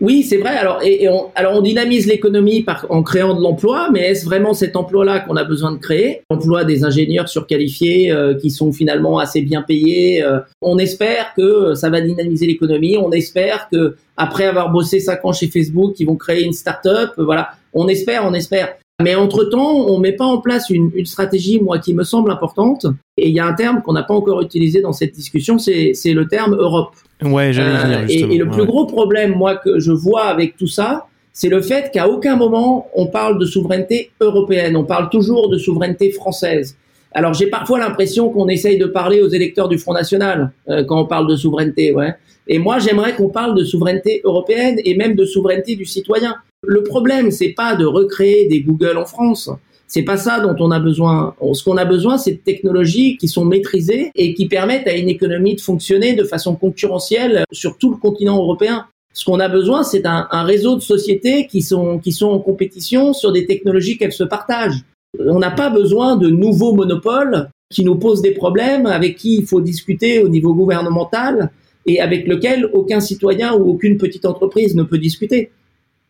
Oui, 0.01 0.23
c'est 0.23 0.37
vrai. 0.37 0.51
Alors, 0.51 0.81
on, 0.83 1.31
on 1.35 1.61
dynamise 1.61 2.07
l'économie 2.07 2.65
en 2.89 3.03
créant 3.03 3.35
de 3.35 3.41
l'emploi, 3.41 3.89
mais 3.91 4.09
est-ce 4.09 4.25
vraiment 4.25 4.53
cet 4.53 4.75
emploi-là 4.75 5.19
qu'on 5.21 5.35
a 5.35 5.43
besoin 5.43 5.71
de 5.71 5.77
créer? 5.77 6.21
L'emploi 6.29 6.63
des 6.63 6.83
ingénieurs 6.83 7.27
surqualifiés 7.29 8.11
euh, 8.11 8.33
qui 8.35 8.49
sont 8.49 8.71
finalement 8.71 9.19
assez 9.19 9.41
bien 9.41 9.61
payés. 9.61 10.23
Euh. 10.23 10.39
on 10.61 10.77
espère 10.77 11.33
que 11.35 11.73
ça 11.75 11.89
va 11.89 12.01
dynamiser 12.01 12.47
l'économie. 12.47 12.97
On 12.97 13.11
espère 13.11 13.67
que 13.71 13.95
après 14.17 14.45
avoir 14.45 14.71
bossé 14.71 14.99
cinq 14.99 15.23
ans 15.25 15.33
chez 15.33 15.47
Facebook, 15.47 15.95
ils 15.99 16.05
vont 16.05 16.15
créer 16.15 16.43
une 16.43 16.53
start-up. 16.53 17.11
Voilà. 17.17 17.51
On 17.73 17.87
espère, 17.87 18.25
on 18.25 18.33
espère. 18.33 18.75
Mais 19.01 19.15
entre-temps, 19.15 19.87
on 19.87 19.99
met 19.99 20.11
pas 20.11 20.25
en 20.25 20.39
place 20.39 20.69
une, 20.69 20.91
une 20.93 21.05
stratégie, 21.05 21.59
moi, 21.59 21.79
qui 21.79 21.93
me 21.93 22.03
semble 22.03 22.31
importante, 22.31 22.85
Et 23.17 23.29
il 23.29 23.35
y 23.35 23.39
a 23.39 23.45
un 23.45 23.53
terme 23.53 23.81
qu'on 23.81 23.93
n'a 23.93 24.03
pas 24.03 24.13
encore 24.13 24.41
utilisé 24.41 24.81
dans 24.81 24.93
cette 24.93 25.13
discussion, 25.13 25.57
c'est 25.57 25.93
le 26.05 26.27
terme 26.27 26.55
Europe. 26.55 26.95
Ouais, 27.23 27.53
j'allais 27.53 27.95
euh, 27.95 28.05
et, 28.07 28.19
et, 28.19 28.37
le 28.37 28.49
plus 28.49 28.65
gros 28.65 28.85
problème, 28.85 29.35
moi, 29.35 29.55
que 29.55 29.79
je 29.79 29.91
vois 29.91 30.25
avec 30.25 30.57
tout 30.57 30.67
ça, 30.67 31.07
c'est 31.33 31.49
le 31.49 31.61
fait 31.61 31.89
qu'à 31.91 32.07
aucun 32.07 32.35
moment 32.35 32.87
on 32.93 33.07
parle 33.07 33.39
de 33.39 33.45
souveraineté 33.45 34.11
européenne, 34.21 34.77
on 34.77 34.85
parle 34.85 35.09
toujours 35.09 35.49
de 35.49 35.57
souveraineté 35.57 36.11
française. 36.11 36.77
Alors 37.11 37.33
j'ai 37.33 37.47
parfois 37.47 37.79
l'impression 37.79 38.29
qu'on 38.29 38.47
essaye 38.47 38.77
de 38.77 38.85
parler 38.85 39.21
aux 39.21 39.27
électeurs 39.27 39.67
du 39.67 39.77
Front 39.77 39.93
National 39.93 40.51
euh, 40.69 40.83
quand 40.83 41.01
on 41.01 41.05
parle 41.05 41.27
de 41.27 41.35
souveraineté, 41.35 41.91
ouais. 41.91 42.13
Et 42.47 42.59
moi 42.59 42.77
j'aimerais 42.79 43.15
qu'on 43.15 43.29
parle 43.29 43.57
de 43.57 43.63
souveraineté 43.63 44.21
européenne 44.23 44.77
et 44.85 44.95
même 44.95 45.15
de 45.15 45.25
souveraineté 45.25 45.75
du 45.75 45.85
citoyen. 45.85 46.35
Le 46.65 46.83
problème 46.83 47.31
c'est 47.31 47.53
pas 47.53 47.75
de 47.75 47.85
recréer 47.85 48.47
des 48.47 48.61
Google 48.61 48.97
en 48.97 49.05
France. 49.05 49.49
C'est 49.93 50.01
pas 50.01 50.17
ça 50.17 50.39
dont 50.39 50.55
on 50.59 50.71
a 50.71 50.79
besoin. 50.79 51.35
Ce 51.53 51.63
qu'on 51.63 51.77
a 51.77 51.85
besoin, 51.85 52.17
c'est 52.17 52.31
de 52.31 52.37
technologies 52.37 53.15
qui 53.17 53.27
sont 53.27 53.45
maîtrisées 53.45 54.09
et 54.15 54.33
qui 54.33 54.47
permettent 54.47 54.87
à 54.87 54.95
une 54.95 55.07
économie 55.07 55.53
de 55.53 55.61
fonctionner 55.61 56.15
de 56.15 56.23
façon 56.23 56.55
concurrentielle 56.55 57.43
sur 57.51 57.77
tout 57.77 57.91
le 57.91 57.97
continent 57.97 58.37
européen. 58.37 58.87
Ce 59.13 59.23
qu'on 59.23 59.39
a 59.39 59.49
besoin, 59.49 59.83
c'est 59.83 60.07
un, 60.07 60.27
réseau 60.43 60.75
de 60.75 60.81
sociétés 60.81 61.45
qui 61.45 61.61
sont, 61.61 61.99
qui 61.99 62.11
sont 62.11 62.29
en 62.29 62.39
compétition 62.39 63.13
sur 63.13 63.31
des 63.31 63.45
technologies 63.45 63.99
qu'elles 63.99 64.13
se 64.13 64.23
partagent. 64.23 64.81
On 65.19 65.37
n'a 65.37 65.51
pas 65.51 65.69
besoin 65.69 66.15
de 66.15 66.27
nouveaux 66.27 66.73
monopoles 66.73 67.49
qui 67.69 67.85
nous 67.85 67.95
posent 67.95 68.23
des 68.23 68.31
problèmes, 68.31 68.87
avec 68.87 69.17
qui 69.17 69.37
il 69.37 69.45
faut 69.45 69.61
discuter 69.61 70.23
au 70.23 70.29
niveau 70.29 70.55
gouvernemental 70.55 71.51
et 71.85 72.01
avec 72.01 72.27
lequel 72.27 72.67
aucun 72.73 72.99
citoyen 72.99 73.53
ou 73.53 73.69
aucune 73.69 73.97
petite 73.97 74.25
entreprise 74.25 74.75
ne 74.75 74.81
peut 74.81 74.97
discuter. 74.97 75.51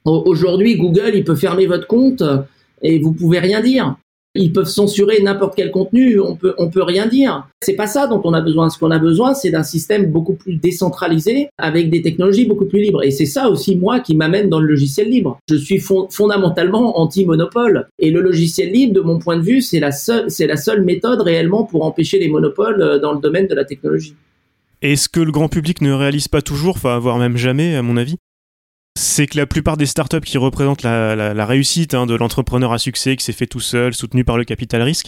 Aujourd'hui, 0.05 0.75
Google, 0.77 1.11
il 1.13 1.23
peut 1.23 1.35
fermer 1.35 1.65
votre 1.65 1.87
compte 1.87 2.23
et 2.81 2.99
vous 2.99 3.13
pouvez 3.13 3.39
rien 3.39 3.61
dire. 3.61 3.95
Ils 4.35 4.51
peuvent 4.51 4.67
censurer 4.67 5.21
n'importe 5.21 5.53
quel 5.55 5.69
contenu, 5.69 6.19
on 6.19 6.35
peut 6.35 6.55
on 6.57 6.67
peut 6.71 6.81
rien 6.81 7.05
dire. 7.05 7.47
C'est 7.61 7.75
pas 7.75 7.85
ça 7.85 8.07
dont 8.07 8.19
on 8.23 8.33
a 8.33 8.41
besoin. 8.41 8.71
Ce 8.71 8.79
qu'on 8.79 8.89
a 8.89 8.97
besoin, 8.97 9.35
c'est 9.35 9.51
d'un 9.51 9.61
système 9.61 10.07
beaucoup 10.07 10.33
plus 10.33 10.55
décentralisé 10.55 11.49
avec 11.59 11.91
des 11.91 12.01
technologies 12.01 12.45
beaucoup 12.45 12.65
plus 12.65 12.81
libres. 12.81 13.03
Et 13.03 13.11
c'est 13.11 13.27
ça 13.27 13.47
aussi 13.47 13.75
moi 13.75 13.99
qui 13.99 14.15
m'amène 14.15 14.49
dans 14.49 14.59
le 14.59 14.65
logiciel 14.65 15.09
libre. 15.09 15.37
Je 15.47 15.55
suis 15.55 15.79
fondamentalement 15.79 16.99
anti-monopole 16.99 17.87
et 17.99 18.09
le 18.09 18.21
logiciel 18.21 18.71
libre, 18.71 18.95
de 18.95 19.01
mon 19.01 19.19
point 19.19 19.37
de 19.37 19.43
vue, 19.43 19.61
c'est 19.61 19.79
la 19.79 19.91
seule 19.91 20.31
c'est 20.31 20.47
la 20.47 20.57
seule 20.57 20.83
méthode 20.83 21.21
réellement 21.21 21.63
pour 21.63 21.85
empêcher 21.85 22.17
les 22.17 22.27
monopoles 22.27 22.81
euh, 22.81 22.97
dans 22.99 23.13
le 23.13 23.21
domaine 23.21 23.45
de 23.45 23.53
la 23.53 23.65
technologie. 23.65 24.15
Est-ce 24.81 25.09
que 25.09 25.19
le 25.19 25.31
grand 25.31 25.47
public 25.47 25.79
ne 25.81 25.93
réalise 25.93 26.27
pas 26.27 26.41
toujours, 26.41 26.75
enfin 26.75 26.97
voire 26.97 27.19
même 27.19 27.37
jamais, 27.37 27.75
à 27.75 27.83
mon 27.83 27.97
avis, 27.97 28.17
c'est 28.95 29.27
que 29.27 29.38
la 29.38 29.45
plupart 29.45 29.77
des 29.77 29.86
startups 29.86 30.21
qui 30.21 30.38
représentent 30.38 30.84
la, 30.84 31.45
réussite 31.45 31.93
hein, 31.93 32.06
de 32.06 32.15
l'entrepreneur 32.15 32.73
à 32.73 32.77
succès 32.77 33.15
qui 33.15 33.23
s'est 33.25 33.34
fait 33.34 33.47
tout 33.47 33.60
seul, 33.60 33.93
soutenu 33.93 34.23
par 34.23 34.38
le 34.38 34.43
capital 34.43 34.82
risque, 34.82 35.08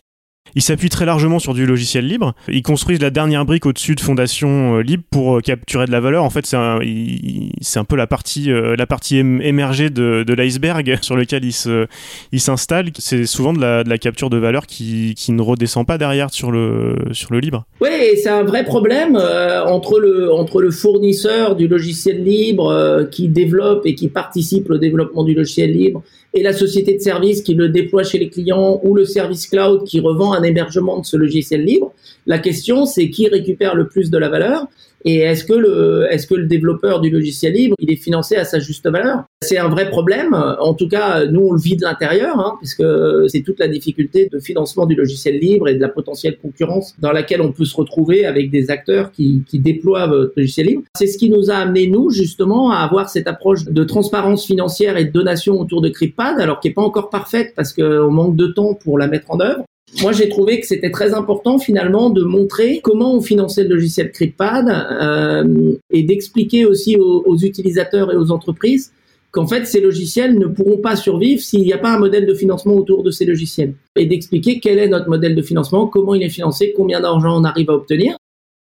ils 0.56 0.62
s'appuient 0.62 0.89
très 0.89 1.06
largement 1.06 1.39
sur 1.39 1.54
du 1.54 1.65
logiciel 1.65 2.08
libre. 2.08 2.34
Ils 2.48 2.63
construisent 2.63 3.02
la 3.02 3.10
dernière 3.10 3.46
brique 3.46 3.65
au-dessus 3.65 3.96
de 3.96 4.00
fondations 4.00 4.78
euh, 4.78 4.82
libres 4.82 5.04
pour 5.10 5.38
euh, 5.38 5.41
capturer 5.41 5.86
de 5.86 5.91
la 5.91 6.00
valeur. 6.00 6.24
En 6.24 6.30
fait, 6.30 6.46
c'est 6.46 6.56
un, 6.56 6.80
un, 6.80 7.84
peu 7.84 7.96
la 7.98 8.08
partie, 8.08 8.52
euh, 8.52 8.76
la 8.78 8.88
partie 8.88 9.18
émergée 9.18 9.89
de, 9.89 10.34
l'iceberg 10.34 10.98
sur 11.02 11.18
lequel 11.18 11.44
ils 11.44 12.39
s'installent. 12.39 12.91
C'est 12.98 13.26
souvent 13.26 13.52
de 13.52 13.60
la, 13.60 13.84
de 13.84 13.89
la, 13.89 13.98
capture 13.98 14.30
de 14.30 14.38
valeur 14.38 14.65
qui, 14.65 15.13
qui, 15.15 15.34
ne 15.34 15.41
redescend 15.41 15.86
pas 15.86 15.98
derrière 15.98 16.32
sur 16.32 16.52
le, 16.52 16.96
sur 17.12 17.34
le 17.34 17.39
libre. 17.39 17.65
Oui, 17.82 17.89
c'est 18.15 18.30
un 18.30 18.44
vrai 18.44 18.63
problème 18.63 19.18
entre, 19.18 20.00
le, 20.00 20.32
entre 20.32 20.62
le 20.62 20.72
fournisseur 20.72 21.56
du 21.56 21.68
logiciel 21.68 22.24
libre 22.24 23.08
qui 23.12 23.28
développe 23.28 23.86
et 23.86 23.96
qui 23.96 24.08
participe 24.08 24.70
au 24.70 24.78
développement 24.78 25.24
du 25.24 25.34
logiciel 25.34 25.72
libre 25.72 26.04
et 26.36 26.44
la 26.44 26.54
société 26.54 26.96
de 26.96 27.02
service 27.02 27.41
qui 27.41 27.54
le 27.56 27.70
déploie 27.70 28.04
chez 28.04 28.20
les 28.20 28.30
clients 28.30 28.82
ou 28.84 28.94
le 28.94 29.06
service 29.06 29.48
cloud 29.48 29.86
qui 29.86 30.02
revend 30.02 30.34
un 30.34 30.44
hébergement 30.45 30.99
de 30.99 31.05
ce 31.05 31.17
logiciel 31.17 31.63
libre. 31.63 31.93
La 32.25 32.39
question, 32.39 32.86
c'est 32.86 33.10
qui 33.10 33.27
récupère 33.27 33.75
le 33.75 33.88
plus 33.88 34.10
de 34.10 34.17
la 34.17 34.29
valeur 34.29 34.67
et 35.08 35.17
est-ce 35.17 35.45
que 35.45 35.53
le 35.53 36.08
est-ce 36.10 36.25
que 36.25 36.34
le 36.34 36.47
développeur 36.47 36.99
du 36.99 37.12
logiciel 37.12 37.53
libre 37.53 37.75
il 37.79 37.91
est 37.91 37.95
financé 37.95 38.36
à 38.36 38.43
sa 38.43 38.58
juste 38.58 38.89
valeur? 38.89 39.23
C'est 39.39 39.60
un 39.60 39.69
vrai 39.69 39.88
problème. 39.91 40.34
En 40.34 40.73
tout 40.73 40.88
cas, 40.88 41.27
nous 41.27 41.41
on 41.41 41.53
le 41.53 41.62
vit 41.62 41.77
de 41.77 41.84
l'intérieur, 41.84 42.39
hein, 42.39 42.55
puisque 42.58 42.84
c'est 43.27 43.41
toute 43.41 43.60
la 43.60 43.67
difficulté 43.67 44.27
de 44.31 44.39
financement 44.39 44.88
du 44.88 44.95
logiciel 44.95 45.38
libre 45.38 45.67
et 45.69 45.75
de 45.75 45.79
la 45.79 45.89
potentielle 45.89 46.38
concurrence 46.41 46.95
dans 46.99 47.12
laquelle 47.12 47.41
on 47.41 47.51
peut 47.51 47.65
se 47.65 47.75
retrouver 47.75 48.25
avec 48.25 48.49
des 48.49 48.71
acteurs 48.71 49.12
qui, 49.12 49.43
déploient 49.53 50.08
votre 50.08 50.34
logiciel 50.36 50.67
libre. 50.67 50.84
C'est 50.97 51.08
ce 51.08 51.17
qui 51.19 51.29
nous 51.29 51.51
a 51.51 51.55
amené 51.55 51.88
nous 51.88 52.10
justement 52.10 52.71
à 52.71 52.77
avoir 52.77 53.10
cette 53.10 53.27
approche 53.27 53.65
de 53.65 53.84
transparence 53.84 54.45
financière 54.45 54.97
et 54.97 55.05
de 55.05 55.12
donation 55.12 55.60
autour 55.60 55.81
de 55.81 55.89
CryptPad, 55.89 56.39
alors 56.39 56.60
qui 56.60 56.69
est 56.69 56.73
pas 56.73 56.81
encore 56.81 57.12
parfaite 57.12 57.53
parce 57.55 57.73
qu'on 57.73 58.12
manque 58.12 58.36
de 58.36 58.47
temps 58.47 58.73
pour 58.73 58.97
la 58.97 59.08
mettre 59.08 59.29
en 59.29 59.39
œuvre 59.39 59.63
moi, 60.02 60.12
j'ai 60.12 60.30
trouvé 60.30 60.60
que 60.60 60.67
c'était 60.67 60.91
très 60.91 61.13
important 61.13 61.58
finalement 61.58 62.10
de 62.10 62.24
montrer 62.24 62.80
comment 62.84 63.15
on 63.15 63.21
finançait 63.21 63.63
le 63.63 63.76
logiciel 63.76 64.12
CryptPad 64.12 64.67
euh, 64.69 65.76
et 65.91 66.04
d'expliquer 66.04 66.65
aussi 66.65 66.98
aux, 66.98 67.38
utilisateurs 67.38 68.12
et 68.12 68.15
aux 68.15 68.32
entreprises 68.32 68.91
qu'en 69.32 69.48
fait, 69.48 69.65
ces 69.65 69.82
logiciels 69.82 70.38
ne 70.39 70.48
pourront 70.48 70.78
pas 70.78 70.95
survivre 70.95 71.41
s'il 71.41 71.62
n'y 71.62 71.74
a 71.74 71.78
pas 71.78 71.91
un 71.91 72.00
modèle 72.00 72.26
de 72.26 72.34
financement 72.34 72.74
autour 72.74 73.04
de 73.04 73.12
ces 73.12 73.26
logiciels. 73.26 73.74
Et 73.95 74.06
d'expliquer 74.06 74.60
quel 74.60 74.80
est 74.80 74.88
notre 74.88 75.10
modèle 75.10 75.36
de 75.36 75.41
financement, 75.41 75.88
comment 75.88 76.15
il 76.15 76.24
est 76.24 76.30
financé, 76.30 76.74
combien 76.76 77.02
d'argent 77.02 77.39
on 77.39 77.43
arrive 77.43 77.69
à 77.69 77.74
obtenir. 77.74 78.17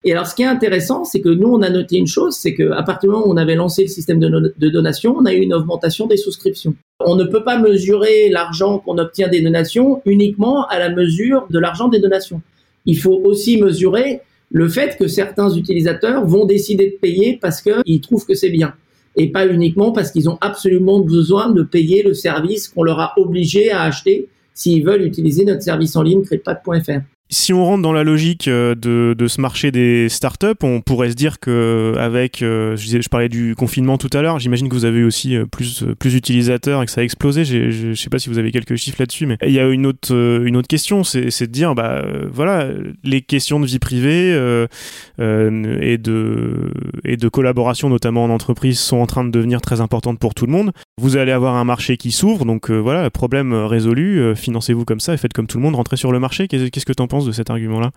Et 0.04 0.12
alors, 0.12 0.26
ce 0.26 0.34
qui 0.34 0.42
est 0.42 0.46
intéressant, 0.46 1.04
c'est 1.04 1.20
que 1.20 1.28
nous, 1.28 1.48
on 1.48 1.60
a 1.60 1.70
noté 1.70 1.96
une 1.96 2.06
chose, 2.06 2.36
c'est 2.36 2.54
qu'à 2.54 2.82
partir 2.84 3.10
du 3.10 3.14
moment 3.14 3.26
où 3.26 3.32
on 3.32 3.36
avait 3.36 3.56
lancé 3.56 3.82
le 3.82 3.88
système 3.88 4.20
de, 4.20 4.54
de 4.56 4.68
donation, 4.68 5.16
on 5.18 5.24
a 5.24 5.32
eu 5.32 5.40
une 5.40 5.52
augmentation 5.52 6.06
des 6.06 6.16
souscriptions. 6.16 6.74
On 7.04 7.16
ne 7.16 7.24
peut 7.24 7.42
pas 7.42 7.58
mesurer 7.58 8.28
l'argent 8.28 8.78
qu'on 8.78 8.98
obtient 8.98 9.28
des 9.28 9.40
donations 9.40 10.00
uniquement 10.06 10.66
à 10.68 10.78
la 10.78 10.90
mesure 10.90 11.46
de 11.50 11.58
l'argent 11.58 11.88
des 11.88 11.98
donations. 11.98 12.42
Il 12.86 12.98
faut 12.98 13.20
aussi 13.24 13.60
mesurer 13.60 14.20
le 14.50 14.68
fait 14.68 14.96
que 14.96 15.08
certains 15.08 15.50
utilisateurs 15.50 16.24
vont 16.24 16.46
décider 16.46 16.86
de 16.90 16.96
payer 16.96 17.38
parce 17.40 17.60
qu'ils 17.60 18.00
trouvent 18.00 18.24
que 18.24 18.34
c'est 18.34 18.50
bien 18.50 18.74
et 19.16 19.30
pas 19.30 19.46
uniquement 19.46 19.92
parce 19.92 20.10
qu'ils 20.10 20.28
ont 20.30 20.38
absolument 20.40 21.00
besoin 21.00 21.50
de 21.50 21.62
payer 21.62 22.02
le 22.02 22.14
service 22.14 22.68
qu'on 22.68 22.84
leur 22.84 23.00
a 23.00 23.14
obligé 23.16 23.70
à 23.70 23.82
acheter 23.82 24.28
s'ils 24.54 24.84
veulent 24.84 25.02
utiliser 25.02 25.44
notre 25.44 25.62
service 25.62 25.96
en 25.96 26.02
ligne 26.02 26.22
credpat.fr 26.22 27.00
si 27.30 27.52
on 27.52 27.62
rentre 27.64 27.82
dans 27.82 27.92
la 27.92 28.04
logique 28.04 28.48
euh, 28.48 28.74
de, 28.74 29.14
de 29.16 29.26
ce 29.26 29.40
marché 29.40 29.70
des 29.70 30.08
startups, 30.08 30.46
on 30.62 30.80
pourrait 30.80 31.10
se 31.10 31.14
dire 31.14 31.40
que 31.40 31.94
avec, 31.98 32.40
euh, 32.40 32.74
je, 32.76 33.00
je, 33.02 33.08
parlais 33.08 33.28
du 33.28 33.54
confinement 33.54 33.98
tout 33.98 34.08
à 34.14 34.22
l'heure, 34.22 34.38
j'imagine 34.38 34.68
que 34.68 34.74
vous 34.74 34.86
avez 34.86 35.04
aussi 35.04 35.36
euh, 35.36 35.44
plus 35.44 35.84
plus 35.98 36.12
d'utilisateurs 36.12 36.82
et 36.82 36.86
que 36.86 36.90
ça 36.90 37.02
a 37.02 37.04
explosé. 37.04 37.44
Je, 37.44 37.70
je, 37.70 37.94
sais 37.94 38.08
pas 38.08 38.18
si 38.18 38.30
vous 38.30 38.38
avez 38.38 38.50
quelques 38.50 38.76
chiffres 38.76 38.96
là-dessus, 38.98 39.26
mais 39.26 39.36
il 39.44 39.52
y 39.52 39.60
a 39.60 39.68
une 39.68 39.84
autre 39.84 40.14
une 40.14 40.56
autre 40.56 40.68
question, 40.68 41.04
c'est 41.04 41.26
de 41.26 41.46
dire 41.46 41.74
bah 41.74 42.02
voilà 42.32 42.68
les 43.04 43.20
questions 43.20 43.60
de 43.60 43.66
vie 43.66 43.78
privée 43.78 44.32
euh, 44.32 44.66
et 45.18 45.98
de 45.98 46.72
et 47.04 47.16
de 47.16 47.28
collaboration 47.28 47.90
notamment 47.90 48.24
en 48.24 48.30
entreprise 48.30 48.78
sont 48.78 48.98
en 48.98 49.06
train 49.06 49.24
de 49.24 49.30
devenir 49.30 49.60
très 49.60 49.80
importantes 49.82 50.18
pour 50.18 50.34
tout 50.34 50.46
le 50.46 50.52
monde. 50.52 50.72
Vous 50.98 51.16
allez 51.16 51.32
avoir 51.32 51.56
un 51.56 51.64
marché 51.64 51.98
qui 51.98 52.10
s'ouvre, 52.10 52.46
donc 52.46 52.70
voilà 52.70 53.10
problème 53.10 53.52
résolu. 53.52 54.34
financez-vous 54.34 54.84
comme 54.84 55.00
ça 55.00 55.12
et 55.12 55.16
faites 55.18 55.34
comme 55.34 55.46
tout 55.46 55.58
le 55.58 55.64
monde, 55.64 55.74
rentrez 55.74 55.96
sur 55.96 56.12
le 56.12 56.20
marché. 56.20 56.48
Qu'est-ce 56.48 56.86
que 56.86 56.92
tu 56.92 57.02
en 57.02 57.06
penses? 57.06 57.17
De 57.26 57.32
cet 57.32 57.50
argument-là 57.50 57.90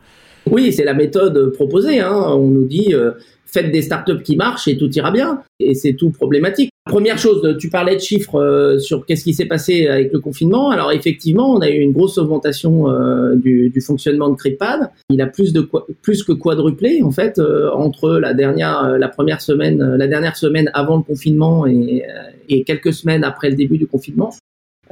Oui, 0.49 0.71
c'est 0.71 0.83
la 0.83 0.93
méthode 0.93 1.51
proposée. 1.53 1.99
Hein. 1.99 2.23
On 2.29 2.47
nous 2.47 2.65
dit 2.65 2.93
euh, 2.93 3.11
faites 3.45 3.71
des 3.71 3.81
startups 3.81 4.23
qui 4.23 4.35
marchent 4.35 4.67
et 4.67 4.77
tout 4.77 4.89
ira 4.91 5.11
bien. 5.11 5.41
Et 5.59 5.73
c'est 5.73 5.93
tout 5.93 6.11
problématique. 6.11 6.69
Première 6.85 7.19
chose, 7.19 7.57
tu 7.59 7.69
parlais 7.69 7.95
de 7.95 8.01
chiffres 8.01 8.41
euh, 8.41 8.79
sur 8.79 9.05
qu'est-ce 9.05 9.23
qui 9.23 9.33
s'est 9.33 9.45
passé 9.45 9.87
avec 9.87 10.11
le 10.11 10.19
confinement. 10.19 10.71
Alors 10.71 10.91
effectivement, 10.91 11.53
on 11.53 11.59
a 11.59 11.69
eu 11.69 11.79
une 11.79 11.91
grosse 11.91 12.17
augmentation 12.17 12.89
euh, 12.89 13.35
du, 13.35 13.71
fonctionnement 13.85 14.29
de 14.29 14.35
CryptPad. 14.35 14.89
Il 15.09 15.21
a 15.21 15.27
plus 15.27 15.53
de 15.53 15.67
plus 16.01 16.23
que 16.23 16.31
quadruplé 16.31 17.01
en 17.03 17.11
fait 17.11 17.39
entre 17.73 18.11
la 18.17 18.33
dernière 18.33 18.97
la 18.97 19.07
première 19.09 19.41
semaine 19.41 19.95
la 19.95 20.07
dernière 20.07 20.35
semaine 20.35 20.69
avant 20.73 20.97
le 20.97 21.03
confinement 21.03 21.65
et, 21.67 22.03
et 22.49 22.63
quelques 22.63 22.93
semaines 22.93 23.23
après 23.23 23.49
le 23.49 23.55
début 23.55 23.77
du 23.77 23.87
confinement. 23.87 24.31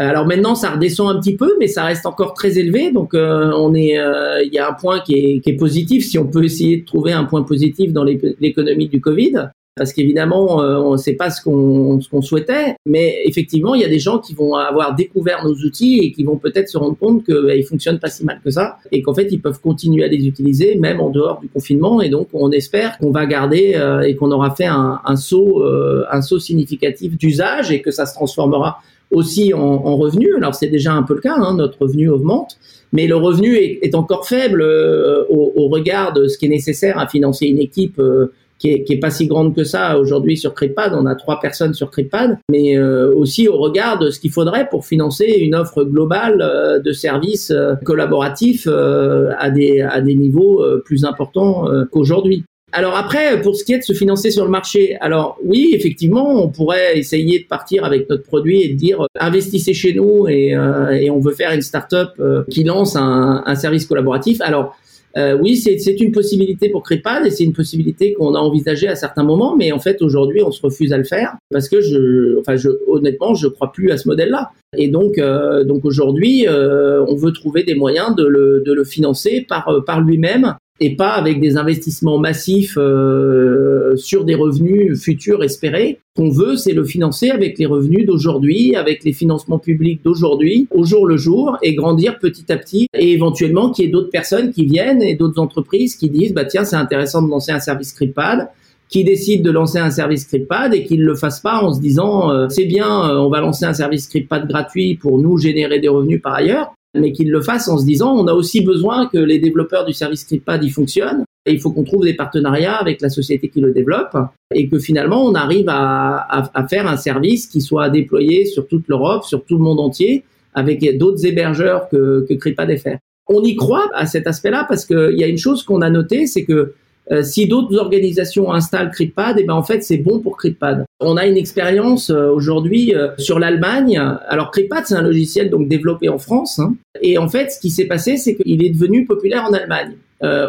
Alors 0.01 0.25
maintenant, 0.25 0.55
ça 0.55 0.71
redescend 0.71 1.13
un 1.13 1.19
petit 1.19 1.35
peu, 1.35 1.55
mais 1.59 1.67
ça 1.67 1.83
reste 1.83 2.05
encore 2.05 2.33
très 2.33 2.57
élevé. 2.57 2.91
Donc, 2.91 3.13
euh, 3.13 3.51
on 3.57 3.75
est, 3.75 3.99
euh, 3.99 4.41
il 4.45 4.53
y 4.53 4.57
a 4.57 4.69
un 4.69 4.73
point 4.73 5.01
qui 5.01 5.13
est, 5.13 5.39
qui 5.41 5.49
est, 5.49 5.57
positif. 5.57 6.07
Si 6.07 6.17
on 6.17 6.25
peut 6.25 6.45
essayer 6.45 6.77
de 6.77 6.85
trouver 6.85 7.11
un 7.11 7.25
point 7.25 7.43
positif 7.43 7.91
dans 7.91 8.05
l'économie 8.05 8.87
du 8.87 9.01
Covid, 9.01 9.49
parce 9.75 9.91
qu'évidemment, 9.91 10.63
euh, 10.63 10.77
on 10.77 10.93
ne 10.93 10.97
sait 10.97 11.15
pas 11.15 11.29
ce 11.29 11.41
qu'on 11.43 12.21
souhaitait, 12.21 12.75
mais 12.85 13.17
effectivement, 13.25 13.75
il 13.75 13.81
y 13.81 13.85
a 13.85 13.89
des 13.89 13.99
gens 13.99 14.19
qui 14.19 14.33
vont 14.33 14.55
avoir 14.55 14.95
découvert 14.95 15.43
nos 15.43 15.53
outils 15.53 15.99
et 16.01 16.11
qui 16.13 16.23
vont 16.23 16.37
peut-être 16.37 16.69
se 16.69 16.77
rendre 16.77 16.97
compte 16.97 17.25
qu'ils 17.25 17.35
bah, 17.35 17.61
fonctionnent 17.67 17.99
pas 17.99 18.09
si 18.09 18.23
mal 18.23 18.39
que 18.41 18.51
ça 18.51 18.77
et 18.93 19.01
qu'en 19.01 19.13
fait, 19.13 19.27
ils 19.31 19.41
peuvent 19.41 19.59
continuer 19.59 20.05
à 20.05 20.07
les 20.07 20.25
utiliser 20.25 20.75
même 20.75 21.01
en 21.01 21.09
dehors 21.09 21.41
du 21.41 21.49
confinement. 21.49 22.01
Et 22.01 22.07
donc, 22.07 22.29
on 22.31 22.51
espère 22.51 22.97
qu'on 22.99 23.11
va 23.11 23.25
garder 23.25 23.77
et 24.05 24.15
qu'on 24.15 24.31
aura 24.31 24.55
fait 24.55 24.65
un, 24.65 25.01
un 25.03 25.15
saut, 25.17 25.61
un 26.09 26.21
saut 26.21 26.39
significatif 26.39 27.17
d'usage 27.17 27.69
et 27.71 27.81
que 27.81 27.91
ça 27.91 28.05
se 28.05 28.13
transformera 28.13 28.79
aussi 29.11 29.53
en, 29.53 29.59
en 29.59 29.97
revenus. 29.97 30.35
Alors 30.37 30.55
c'est 30.55 30.67
déjà 30.67 30.93
un 30.93 31.03
peu 31.03 31.15
le 31.15 31.21
cas, 31.21 31.35
hein, 31.35 31.55
notre 31.55 31.81
revenu 31.81 32.09
augmente, 32.09 32.57
mais 32.93 33.07
le 33.07 33.15
revenu 33.15 33.55
est, 33.55 33.79
est 33.81 33.95
encore 33.95 34.27
faible 34.27 34.61
euh, 34.61 35.23
au, 35.29 35.53
au, 35.55 35.67
regard 35.67 36.13
de 36.13 36.27
ce 36.27 36.37
qui 36.37 36.45
est 36.45 36.49
nécessaire 36.49 36.97
à 36.97 37.07
financer 37.07 37.47
une 37.47 37.59
équipe 37.59 37.99
euh, 37.99 38.31
qui 38.59 38.71
est, 38.71 38.83
qui 38.83 38.93
est 38.93 38.99
pas 38.99 39.09
si 39.09 39.25
grande 39.25 39.55
que 39.55 39.63
ça 39.63 39.97
aujourd'hui 39.97 40.37
sur 40.37 40.53
CRIPAD. 40.53 40.93
On 40.93 41.05
a 41.05 41.15
trois 41.15 41.39
personnes 41.39 41.73
sur 41.73 41.89
CRIPAD, 41.89 42.37
mais 42.51 42.77
euh, 42.77 43.11
aussi 43.15 43.47
au 43.47 43.57
regard 43.57 43.97
de 43.97 44.11
ce 44.11 44.19
qu'il 44.19 44.31
faudrait 44.31 44.67
pour 44.69 44.85
financer 44.85 45.25
une 45.39 45.55
offre 45.55 45.83
globale 45.83 46.41
euh, 46.41 46.79
de 46.79 46.91
services 46.91 47.51
euh, 47.51 47.75
collaboratifs 47.85 48.67
à 48.67 49.49
des 49.49 49.81
à 49.81 50.01
des 50.01 50.15
niveaux 50.15 50.63
plus 50.83 51.05
importants 51.05 51.65
qu'aujourd'hui. 51.91 52.43
Alors 52.71 52.95
après, 52.95 53.41
pour 53.41 53.55
ce 53.55 53.63
qui 53.63 53.73
est 53.73 53.79
de 53.79 53.83
se 53.83 53.93
financer 53.93 54.31
sur 54.31 54.45
le 54.45 54.51
marché, 54.51 54.95
alors 55.01 55.37
oui, 55.43 55.71
effectivement, 55.73 56.43
on 56.43 56.49
pourrait 56.49 56.97
essayer 56.97 57.39
de 57.39 57.45
partir 57.45 57.83
avec 57.83 58.09
notre 58.09 58.23
produit 58.23 58.61
et 58.61 58.69
de 58.69 58.77
dire 58.77 59.05
investissez 59.19 59.73
chez 59.73 59.93
nous 59.93 60.27
et, 60.27 60.55
et 61.01 61.09
on 61.09 61.19
veut 61.19 61.33
faire 61.33 61.51
une 61.51 61.61
start-up 61.61 62.09
qui 62.49 62.63
lance 62.63 62.95
un, 62.95 63.43
un 63.45 63.55
service 63.55 63.85
collaboratif. 63.85 64.39
Alors 64.41 64.75
euh, 65.17 65.37
oui, 65.41 65.57
c'est 65.57 65.99
une 65.99 66.11
possibilité 66.11 66.69
pour 66.69 66.83
Crépad 66.83 67.25
et 67.25 67.31
c'est 67.31 67.43
une 67.43 67.53
possibilité 67.53 68.13
qu'on 68.13 68.35
a 68.35 68.39
envisagée 68.39 68.87
à 68.87 68.95
certains 68.95 69.23
moments, 69.23 69.55
mais 69.55 69.71
en 69.71 69.79
fait 69.79 70.01
aujourd'hui 70.01 70.43
on 70.43 70.51
se 70.51 70.61
refuse 70.61 70.93
à 70.93 70.97
le 70.97 71.03
faire 71.03 71.35
parce 71.49 71.67
que 71.67 71.81
je, 71.81 72.39
enfin, 72.39 72.55
je, 72.55 72.69
honnêtement, 72.87 73.33
je 73.33 73.47
crois 73.47 73.71
plus 73.71 73.91
à 73.91 73.97
ce 73.97 74.07
modèle-là. 74.07 74.51
Et 74.77 74.87
donc, 74.87 75.17
euh, 75.17 75.63
donc 75.63 75.83
aujourd'hui, 75.83 76.47
euh, 76.47 77.03
on 77.07 77.15
veut 77.15 77.31
trouver 77.31 77.63
des 77.63 77.73
moyens 77.73 78.15
de 78.15 78.25
le, 78.25 78.61
de 78.63 78.71
le 78.71 78.83
financer 78.83 79.45
par, 79.47 79.83
par 79.85 80.01
lui-même 80.01 80.55
et 80.79 80.95
pas 80.95 81.11
avec 81.11 81.39
des 81.39 81.57
investissements 81.57 82.17
massifs 82.17 82.77
euh, 82.77 83.95
sur 83.95 84.23
des 84.25 84.35
revenus 84.35 85.01
futurs 85.01 85.43
espérés. 85.43 85.99
Qu'on 86.15 86.29
veut, 86.29 86.57
c'est 86.57 86.73
le 86.73 86.83
financer 86.83 87.29
avec 87.29 87.57
les 87.57 87.65
revenus 87.65 88.05
d'aujourd'hui, 88.05 88.75
avec 88.75 89.03
les 89.03 89.13
financements 89.13 89.59
publics 89.59 90.01
d'aujourd'hui, 90.03 90.67
au 90.71 90.83
jour 90.83 91.05
le 91.05 91.17
jour, 91.17 91.57
et 91.61 91.75
grandir 91.75 92.19
petit 92.19 92.51
à 92.51 92.57
petit, 92.57 92.87
et 92.93 93.11
éventuellement 93.11 93.71
qu'il 93.71 93.85
y 93.85 93.87
ait 93.87 93.91
d'autres 93.91 94.09
personnes 94.09 94.51
qui 94.51 94.65
viennent 94.65 95.01
et 95.01 95.15
d'autres 95.15 95.39
entreprises 95.39 95.95
qui 95.95 96.09
disent 96.09 96.33
bah 96.33 96.45
tiens 96.45 96.65
c'est 96.65 96.75
intéressant 96.75 97.21
de 97.21 97.29
lancer 97.29 97.51
un 97.51 97.59
service 97.59 97.93
CRIPAD 97.93 98.49
qui 98.89 99.03
décident 99.03 99.43
de 99.43 99.51
lancer 99.51 99.77
un 99.77 99.91
service 99.91 100.25
CRIPAD 100.25 100.73
et 100.73 100.83
qu'ils 100.83 101.01
ne 101.01 101.05
le 101.05 101.15
fassent 101.15 101.39
pas 101.39 101.61
en 101.61 101.73
se 101.73 101.79
disant 101.79 102.31
euh, 102.31 102.49
c'est 102.49 102.65
bien, 102.65 103.09
euh, 103.09 103.17
on 103.17 103.29
va 103.29 103.39
lancer 103.39 103.65
un 103.65 103.73
service 103.73 104.07
CRIPAD 104.07 104.47
gratuit 104.47 104.95
pour 104.95 105.19
nous 105.19 105.37
générer 105.37 105.79
des 105.79 105.87
revenus 105.87 106.21
par 106.21 106.33
ailleurs 106.33 106.73
mais 106.95 107.11
qu'ils 107.11 107.29
le 107.29 107.41
fassent 107.41 107.67
en 107.67 107.77
se 107.77 107.85
disant 107.85 108.15
on 108.15 108.27
a 108.27 108.33
aussi 108.33 108.61
besoin 108.61 109.07
que 109.07 109.17
les 109.17 109.39
développeurs 109.39 109.85
du 109.85 109.93
service 109.93 110.23
CRIPAD 110.23 110.63
y 110.63 110.69
fonctionnent 110.69 111.23
et 111.45 111.53
il 111.53 111.59
faut 111.59 111.71
qu'on 111.71 111.83
trouve 111.83 112.03
des 112.03 112.15
partenariats 112.15 112.75
avec 112.75 113.01
la 113.01 113.09
société 113.09 113.49
qui 113.49 113.61
le 113.61 113.71
développe 113.71 114.17
et 114.53 114.67
que 114.67 114.79
finalement 114.79 115.23
on 115.23 115.35
arrive 115.35 115.67
à, 115.69 116.67
faire 116.69 116.87
un 116.87 116.97
service 116.97 117.47
qui 117.47 117.61
soit 117.61 117.89
déployé 117.89 118.45
sur 118.45 118.67
toute 118.67 118.87
l'Europe, 118.87 119.23
sur 119.23 119.43
tout 119.45 119.57
le 119.57 119.63
monde 119.63 119.79
entier, 119.79 120.23
avec 120.53 120.97
d'autres 120.97 121.25
hébergeurs 121.25 121.89
que, 121.89 122.25
que 122.27 122.33
CRIPAD 122.33 122.77
FR. 122.77 122.97
On 123.27 123.43
y 123.43 123.55
croit 123.55 123.89
à 123.93 124.07
cet 124.07 124.25
aspect-là 124.25 124.65
parce 124.67 124.85
qu'il 124.85 125.15
y 125.15 125.23
a 125.23 125.27
une 125.27 125.37
chose 125.37 125.63
qu'on 125.63 125.81
a 125.81 125.89
notée, 125.89 126.25
c'est 126.25 126.43
que 126.43 126.73
euh, 127.11 127.23
si 127.23 127.47
d'autres 127.47 127.75
organisations 127.77 128.51
installent 128.51 128.91
CryptPad, 128.91 129.37
et 129.39 129.41
eh 129.41 129.45
ben 129.45 129.55
en 129.55 129.63
fait 129.63 129.83
c'est 129.83 129.97
bon 129.97 130.19
pour 130.19 130.37
CryptPad. 130.37 130.85
On 130.99 131.17
a 131.17 131.25
une 131.25 131.37
expérience 131.37 132.11
euh, 132.11 132.29
aujourd'hui 132.29 132.93
euh, 132.93 133.09
sur 133.17 133.39
l'Allemagne. 133.39 133.99
Alors 134.27 134.51
CryptPad 134.51 134.83
c'est 134.85 134.95
un 134.95 135.01
logiciel 135.01 135.49
donc 135.49 135.67
développé 135.67 136.07
en 136.09 136.19
France, 136.19 136.59
hein. 136.59 136.75
et 137.01 137.17
en 137.17 137.27
fait 137.27 137.51
ce 137.51 137.59
qui 137.59 137.71
s'est 137.71 137.85
passé 137.85 138.17
c'est 138.17 138.35
qu'il 138.35 138.63
est 138.63 138.69
devenu 138.69 139.05
populaire 139.05 139.45
en 139.45 139.53
Allemagne 139.53 139.93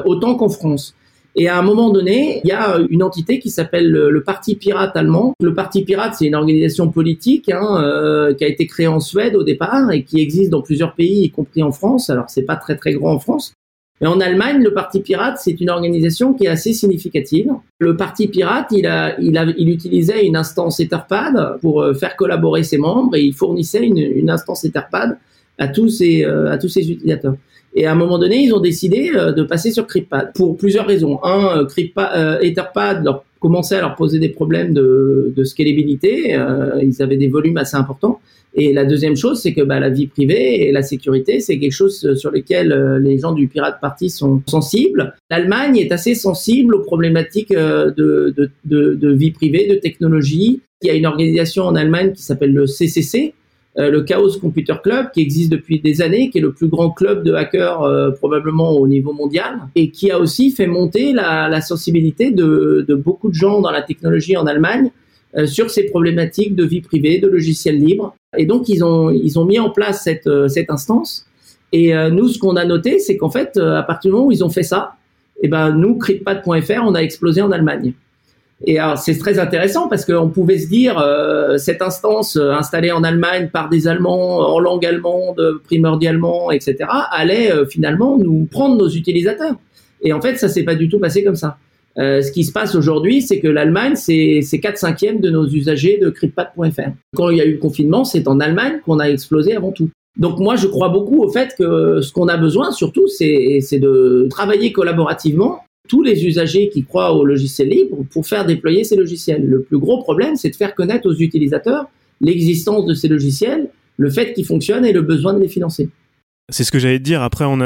autant 0.04 0.34
qu'en 0.34 0.48
France. 0.48 0.94
Et 1.36 1.46
à 1.46 1.56
un 1.56 1.62
moment 1.62 1.90
donné, 1.90 2.40
il 2.42 2.48
y 2.48 2.52
a 2.52 2.76
une 2.90 3.04
entité 3.04 3.38
qui 3.38 3.50
s'appelle 3.50 3.88
le, 3.88 4.22
Parti 4.24 4.56
Pirate 4.56 4.96
allemand. 4.96 5.32
Le 5.40 5.54
Parti 5.54 5.84
Pirate, 5.84 6.16
c'est 6.18 6.26
une 6.26 6.34
organisation 6.34 6.88
politique 6.88 7.48
hein, 7.52 8.34
qui 8.36 8.42
a 8.42 8.48
été 8.48 8.66
créée 8.66 8.88
en 8.88 8.98
Suède 8.98 9.36
au 9.36 9.44
départ 9.44 9.92
et 9.92 10.02
qui 10.02 10.20
existe 10.20 10.50
dans 10.50 10.60
plusieurs 10.60 10.96
pays, 10.96 11.22
y 11.22 11.30
compris 11.30 11.62
en 11.62 11.70
France. 11.70 12.10
Alors 12.10 12.28
c'est 12.28 12.42
pas 12.42 12.56
très 12.56 12.76
très 12.76 12.94
grand 12.94 13.12
en 13.12 13.20
France, 13.20 13.52
mais 14.00 14.06
en 14.06 14.18
Allemagne, 14.18 14.62
le 14.62 14.72
Parti 14.72 15.00
Pirate, 15.00 15.38
c'est 15.38 15.60
une 15.60 15.68
organisation 15.68 16.32
qui 16.32 16.44
est 16.44 16.48
assez 16.48 16.72
significative. 16.72 17.50
Le 17.78 17.96
Parti 17.96 18.28
Pirate, 18.28 18.68
il, 18.70 18.86
a, 18.86 19.20
il, 19.20 19.36
a, 19.36 19.44
il 19.58 19.68
utilisait 19.68 20.26
une 20.26 20.36
instance 20.36 20.80
Etherpad 20.80 21.58
pour 21.60 21.82
euh, 21.82 21.92
faire 21.92 22.16
collaborer 22.16 22.62
ses 22.62 22.78
membres 22.78 23.14
et 23.14 23.22
il 23.22 23.34
fournissait 23.34 23.84
une, 23.84 23.98
une 23.98 24.30
instance 24.30 24.64
Etherpad 24.64 25.18
à 25.58 25.68
tous 25.68 25.90
ses, 25.90 26.24
euh, 26.24 26.50
à 26.50 26.56
tous 26.56 26.68
ses 26.68 26.90
utilisateurs. 26.90 27.34
Et 27.74 27.86
à 27.86 27.92
un 27.92 27.94
moment 27.94 28.18
donné, 28.18 28.42
ils 28.42 28.54
ont 28.54 28.60
décidé 28.60 29.12
euh, 29.14 29.32
de 29.32 29.42
passer 29.42 29.70
sur 29.70 29.86
CryptPad 29.86 30.32
pour 30.34 30.56
plusieurs 30.56 30.86
raisons. 30.86 31.22
Un, 31.22 31.66
CryptPad, 31.66 32.42
Etherpad 32.42 33.04
leur 33.04 33.24
commençait 33.40 33.76
à 33.76 33.80
leur 33.80 33.96
poser 33.96 34.18
des 34.18 34.28
problèmes 34.28 34.72
de, 34.72 35.32
de 35.34 35.44
scalabilité. 35.44 36.38
ils 36.82 37.02
avaient 37.02 37.16
des 37.16 37.28
volumes 37.28 37.56
assez 37.56 37.76
importants. 37.76 38.20
Et 38.54 38.72
la 38.72 38.84
deuxième 38.84 39.16
chose, 39.16 39.40
c'est 39.40 39.52
que 39.52 39.60
bah, 39.62 39.78
la 39.78 39.90
vie 39.90 40.08
privée 40.08 40.68
et 40.68 40.72
la 40.72 40.82
sécurité, 40.82 41.40
c'est 41.40 41.58
quelque 41.58 41.72
chose 41.72 42.14
sur 42.14 42.30
lequel 42.30 42.72
euh, 42.72 42.98
les 42.98 43.18
gens 43.18 43.32
du 43.32 43.46
Pirate 43.46 43.80
Party 43.80 44.10
sont 44.10 44.42
sensibles. 44.46 45.14
L'Allemagne 45.30 45.76
est 45.76 45.92
assez 45.92 46.14
sensible 46.14 46.74
aux 46.74 46.82
problématiques 46.82 47.52
euh, 47.52 47.92
de, 47.92 48.34
de, 48.36 48.94
de, 48.94 49.12
vie 49.12 49.30
privée, 49.30 49.68
de 49.68 49.76
technologie. 49.76 50.62
Il 50.82 50.88
y 50.88 50.90
a 50.90 50.94
une 50.94 51.06
organisation 51.06 51.64
en 51.64 51.76
Allemagne 51.76 52.12
qui 52.12 52.22
s'appelle 52.22 52.52
le 52.52 52.66
CCC, 52.66 53.18
euh, 53.28 53.32
le 53.76 54.00
Chaos 54.02 54.38
Computer 54.40 54.74
Club, 54.82 55.10
qui 55.12 55.20
existe 55.20 55.50
depuis 55.50 55.80
des 55.80 56.02
années, 56.02 56.28
qui 56.30 56.38
est 56.38 56.40
le 56.40 56.52
plus 56.52 56.68
grand 56.68 56.90
club 56.90 57.22
de 57.22 57.32
hackers 57.34 58.14
probablement 58.16 58.72
au 58.72 58.88
niveau 58.88 59.12
mondial, 59.12 59.60
et 59.74 59.90
qui 59.90 60.10
a 60.10 60.18
aussi 60.18 60.50
fait 60.50 60.66
monter 60.66 61.12
la, 61.12 61.48
la 61.48 61.60
sensibilité 61.60 62.30
de, 62.32 62.84
de 62.86 62.94
beaucoup 62.94 63.28
de 63.28 63.34
gens 63.34 63.60
dans 63.60 63.70
la 63.70 63.82
technologie 63.82 64.36
en 64.36 64.46
Allemagne 64.46 64.90
euh, 65.36 65.46
sur 65.46 65.70
ces 65.70 65.84
problématiques 65.84 66.56
de 66.56 66.64
vie 66.64 66.80
privée, 66.80 67.20
de 67.20 67.28
logiciels 67.28 67.78
libres. 67.78 68.16
Et 68.36 68.46
donc 68.46 68.68
ils 68.68 68.82
ont 68.82 69.10
ils 69.10 69.38
ont 69.38 69.44
mis 69.44 69.60
en 69.60 69.70
place 69.70 70.02
cette 70.02 70.26
euh, 70.26 70.48
cette 70.48 70.70
instance. 70.70 71.24
Et 71.72 71.94
euh, 71.94 72.10
nous, 72.10 72.26
ce 72.28 72.40
qu'on 72.40 72.56
a 72.56 72.64
noté, 72.64 72.98
c'est 72.98 73.16
qu'en 73.16 73.30
fait, 73.30 73.56
à 73.56 73.84
partir 73.84 74.10
du 74.10 74.14
moment 74.16 74.26
où 74.26 74.32
ils 74.32 74.42
ont 74.42 74.48
fait 74.48 74.64
ça, 74.64 74.94
eh 75.40 75.46
ben 75.46 75.70
nous, 75.70 75.98
Critpad.fr, 75.98 76.82
on 76.84 76.96
a 76.96 76.98
explosé 76.98 77.42
en 77.42 77.52
Allemagne. 77.52 77.92
Et 78.66 78.78
c'est 78.96 79.16
très 79.16 79.38
intéressant 79.38 79.88
parce 79.88 80.04
qu'on 80.04 80.28
pouvait 80.28 80.58
se 80.58 80.68
dire 80.68 81.02
cette 81.56 81.80
instance 81.80 82.36
installée 82.36 82.92
en 82.92 83.02
Allemagne 83.02 83.48
par 83.50 83.70
des 83.70 83.88
Allemands 83.88 84.38
en 84.38 84.58
langue 84.58 84.84
allemande 84.84 85.60
primordialement, 85.64 86.50
etc. 86.50 86.76
allait 87.10 87.50
finalement 87.70 88.18
nous 88.18 88.46
prendre 88.50 88.76
nos 88.76 88.88
utilisateurs. 88.88 89.56
Et 90.02 90.12
en 90.12 90.20
fait, 90.20 90.36
ça 90.36 90.48
s'est 90.48 90.64
pas 90.64 90.74
du 90.74 90.88
tout 90.88 90.98
passé 90.98 91.24
comme 91.24 91.36
ça. 91.36 91.56
Euh, 91.98 92.22
ce 92.22 92.30
qui 92.30 92.44
se 92.44 92.52
passe 92.52 92.74
aujourd'hui, 92.74 93.20
c'est 93.20 93.40
que 93.40 93.48
l'Allemagne, 93.48 93.94
c'est 93.96 94.42
4 94.42 94.78
cinquièmes 94.78 95.20
de 95.20 95.30
nos 95.30 95.46
usagers 95.46 95.98
de 95.98 96.10
cryptpad.fr. 96.10 96.90
Quand 97.14 97.30
il 97.30 97.38
y 97.38 97.40
a 97.40 97.44
eu 97.44 97.52
le 97.52 97.58
confinement, 97.58 98.04
c'est 98.04 98.28
en 98.28 98.40
Allemagne 98.40 98.80
qu'on 98.84 98.98
a 98.98 99.06
explosé 99.06 99.56
avant 99.56 99.72
tout. 99.72 99.90
Donc 100.16 100.38
moi, 100.38 100.56
je 100.56 100.66
crois 100.66 100.88
beaucoup 100.88 101.22
au 101.22 101.30
fait 101.30 101.54
que 101.58 102.00
ce 102.00 102.12
qu'on 102.12 102.28
a 102.28 102.36
besoin, 102.36 102.72
surtout, 102.72 103.06
c'est 103.08 103.78
de 103.78 104.26
travailler 104.30 104.72
collaborativement 104.72 105.60
tous 105.90 106.04
les 106.04 106.24
usagers 106.24 106.68
qui 106.68 106.84
croient 106.84 107.12
au 107.12 107.24
logiciel 107.24 107.68
libre 107.68 108.04
pour 108.12 108.24
faire 108.24 108.46
déployer 108.46 108.84
ces 108.84 108.94
logiciels. 108.94 109.44
Le 109.44 109.60
plus 109.62 109.78
gros 109.78 110.00
problème, 110.00 110.36
c'est 110.36 110.50
de 110.50 110.54
faire 110.54 110.76
connaître 110.76 111.08
aux 111.08 111.14
utilisateurs 111.14 111.90
l'existence 112.20 112.86
de 112.86 112.94
ces 112.94 113.08
logiciels, 113.08 113.70
le 113.96 114.08
fait 114.08 114.32
qu'ils 114.32 114.46
fonctionnent 114.46 114.84
et 114.84 114.92
le 114.92 115.02
besoin 115.02 115.34
de 115.34 115.40
les 115.40 115.48
financer. 115.48 115.88
C'est 116.50 116.64
ce 116.64 116.70
que 116.70 116.78
j'allais 116.78 116.98
te 116.98 117.04
dire. 117.04 117.22
Après, 117.22 117.44
on, 117.46 117.60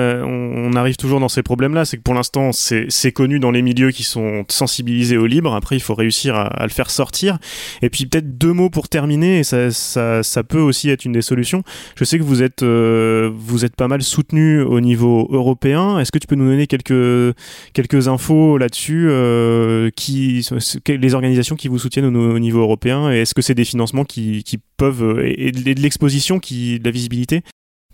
arrive 0.74 0.96
toujours 0.96 1.20
dans 1.20 1.28
ces 1.28 1.42
problèmes-là. 1.42 1.84
C'est 1.84 1.96
que 1.96 2.02
pour 2.02 2.14
l'instant, 2.14 2.50
c'est 2.52 3.12
connu 3.12 3.38
dans 3.38 3.50
les 3.50 3.62
milieux 3.62 3.90
qui 3.90 4.02
sont 4.02 4.44
sensibilisés 4.48 5.16
au 5.16 5.26
libre. 5.26 5.54
Après, 5.54 5.76
il 5.76 5.80
faut 5.80 5.94
réussir 5.94 6.36
à, 6.36 6.62
le 6.62 6.70
faire 6.70 6.90
sortir. 6.90 7.38
Et 7.82 7.90
puis, 7.90 8.06
peut-être 8.06 8.38
deux 8.38 8.52
mots 8.52 8.70
pour 8.70 8.88
terminer. 8.88 9.38
Et 9.38 9.44
ça, 9.44 9.70
ça, 9.70 10.42
peut 10.44 10.60
aussi 10.60 10.90
être 10.90 11.04
une 11.04 11.12
des 11.12 11.22
solutions. 11.22 11.62
Je 11.96 12.04
sais 12.04 12.18
que 12.18 12.22
vous 12.22 12.42
êtes, 12.42 12.62
euh, 12.62 13.30
vous 13.34 13.64
êtes 13.64 13.76
pas 13.76 13.88
mal 13.88 14.02
soutenu 14.02 14.60
au 14.60 14.80
niveau 14.80 15.28
européen. 15.30 15.98
Est-ce 15.98 16.12
que 16.12 16.18
tu 16.18 16.26
peux 16.26 16.36
nous 16.36 16.48
donner 16.48 16.66
quelques, 16.66 18.08
infos 18.08 18.58
là-dessus 18.58 19.06
euh, 19.08 19.90
qui, 19.96 20.46
Les 20.86 21.14
organisations 21.14 21.56
qui 21.56 21.68
vous 21.68 21.78
soutiennent 21.78 22.14
au, 22.16 22.38
niveau 22.38 22.60
européen? 22.60 23.10
Et 23.12 23.22
est-ce 23.22 23.34
que 23.34 23.42
c'est 23.42 23.54
des 23.54 23.64
financements 23.64 24.04
qui, 24.04 24.44
qui 24.44 24.58
peuvent. 24.76 25.22
et 25.24 25.52
de 25.52 25.80
l'exposition, 25.80 26.38
qui, 26.38 26.78
de 26.78 26.84
la 26.84 26.90
visibilité? 26.90 27.42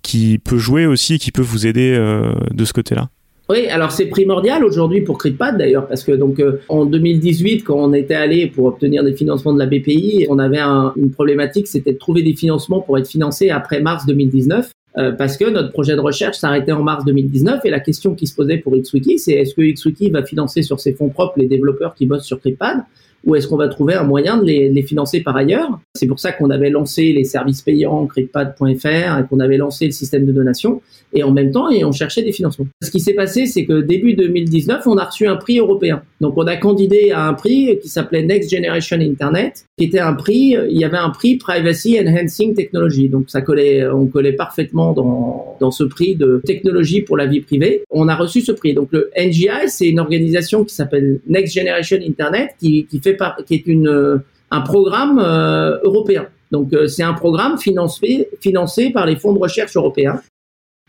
Qui 0.03 0.39
peut 0.39 0.59
jouer 0.59 0.87
aussi, 0.87 1.19
qui 1.19 1.33
peut 1.33 1.43
vous 1.43 1.67
aider 1.67 1.95
euh, 1.97 2.33
de 2.53 2.65
ce 2.65 2.73
côté-là 2.73 3.09
oui, 3.51 3.67
alors 3.67 3.91
c'est 3.91 4.07
primordial 4.07 4.65
aujourd'hui 4.65 5.01
pour 5.01 5.19
CRIPAD 5.19 5.59
d'ailleurs, 5.59 5.89
parce 5.89 6.05
que 6.05 6.13
donc 6.13 6.39
euh, 6.39 6.61
en 6.69 6.85
2018, 6.85 7.65
quand 7.65 7.75
on 7.75 7.93
était 7.93 8.15
allé 8.15 8.47
pour 8.47 8.67
obtenir 8.67 9.03
des 9.03 9.13
financements 9.13 9.53
de 9.53 9.59
la 9.59 9.67
BPI, 9.67 10.27
on 10.29 10.39
avait 10.39 10.61
une 10.61 11.11
problématique, 11.11 11.67
c'était 11.67 11.93
de 11.93 11.99
trouver 11.99 12.23
des 12.23 12.35
financements 12.35 12.79
pour 12.81 12.97
être 12.97 13.09
financés 13.09 13.51
après 13.51 13.81
mars 13.81 14.07
2019. 14.07 14.71
Euh, 14.99 15.13
parce 15.13 15.37
que 15.37 15.49
notre 15.49 15.71
projet 15.73 15.97
de 15.97 16.01
recherche 16.01 16.37
s'arrêtait 16.37 16.73
en 16.73 16.83
mars 16.83 17.05
2019 17.05 17.65
et 17.65 17.71
la 17.71 17.81
question 17.81 18.15
qui 18.15 18.29
se 18.29 18.35
posait 18.37 18.59
pour 18.59 18.77
XWiki, 18.77 19.19
c'est 19.19 19.33
est-ce 19.33 19.55
que 19.55 19.63
XWiki 19.63 20.11
va 20.11 20.25
financer 20.25 20.63
sur 20.63 20.79
ses 20.79 20.93
fonds 20.95 21.09
propres 21.09 21.39
les 21.39 21.47
développeurs 21.47 21.95
qui 21.95 22.07
bossent 22.07 22.27
sur 22.27 22.41
CRIPAD 22.41 22.85
ou 23.25 23.35
est-ce 23.35 23.47
qu'on 23.47 23.57
va 23.57 23.69
trouver 23.69 23.95
un 23.95 24.05
moyen 24.05 24.39
de 24.39 24.45
les, 24.45 24.83
financer 24.83 25.21
par 25.21 25.37
ailleurs? 25.37 25.79
C'est 25.95 26.07
pour 26.07 26.19
ça 26.19 26.33
qu'on 26.33 26.51
avait 26.51 26.71
lancé 26.71 27.13
les 27.13 27.25
services 27.25 27.63
payants 27.63 28.07
cryptpad.fr 28.07 29.19
et 29.19 29.27
qu'on 29.29 29.41
avait 29.41 29.59
lancé 29.59 29.87
le 29.87 29.93
système 29.93 30.27
de 30.27 30.33
donation 30.33 30.81
et 31.13 31.23
en 31.23 31.33
même 31.33 31.51
temps 31.51 31.71
et 31.71 31.85
on 31.85 31.93
cherchait 31.93 32.23
des 32.23 32.33
financements. 32.33 32.67
Ce 32.83 32.91
qui 32.91 33.01
s'est 33.01 33.15
passé, 33.15 33.47
c'est 33.47 33.65
que 33.65 33.81
début 33.81 34.15
2019, 34.15 34.87
on 34.87 34.97
a 34.97 35.05
reçu 35.05 35.27
un 35.27 35.37
prix 35.37 35.59
européen 35.59 36.03
Donc 36.21 36.35
on 36.37 36.47
a 36.47 36.57
candidaté 36.57 37.13
à 37.13 37.27
un 37.27 37.35
prix 37.35 37.79
qui 37.83 37.89
s'appelait 37.89 38.23
Next 38.23 38.51
Generation 38.51 38.99
Internet, 39.01 39.67
qui 39.77 39.85
était 39.85 40.01
un 40.01 40.15
prix, 40.15 40.57
il 40.71 40.79
y 40.79 40.85
avait 40.85 40.97
un 40.97 41.11
prix 41.11 41.37
Privacy 41.37 41.99
Enhancing 41.99 42.55
Technology. 42.55 43.09
Donc 43.09 43.25
ça 43.29 43.43
collait, 43.43 43.87
on 43.87 44.07
collait 44.07 44.33
parfaitement 44.33 44.93
dans, 44.93 45.57
dans 45.61 45.71
ce 45.71 45.85
prix 45.85 46.17
de 46.17 46.41
technologie 46.45 47.03
pour 47.03 47.17
la 47.17 47.27
vie 47.27 47.41
privée. 47.41 47.83
On 47.91 48.09
a 48.09 48.15
reçu 48.15 48.41
ce 48.41 48.53
prix. 48.53 48.75
Donc 48.75 48.89
le 48.93 49.11
NGI, 49.19 49.69
c'est 49.69 49.89
une 49.89 50.01
organisation 50.01 50.65
qui 50.65 50.75
s'appelle 50.75 51.21
Next 51.29 51.55
Generation 51.55 51.99
Internet, 52.07 52.51
qui, 52.59 52.87
qui 52.87 53.01
fait 53.01 53.10
qui 53.47 53.55
est 53.55 53.67
une, 53.67 54.23
un 54.51 54.61
programme 54.61 55.19
euh, 55.19 55.79
européen. 55.83 56.27
Donc 56.51 56.73
euh, 56.73 56.87
c'est 56.87 57.03
un 57.03 57.15
programme 57.15 57.59
financé, 57.59 58.29
financé 58.41 58.91
par 58.91 59.07
les 59.07 59.17
fonds 59.17 59.33
de 59.33 59.39
recherche 59.39 59.77
européens. 59.77 60.21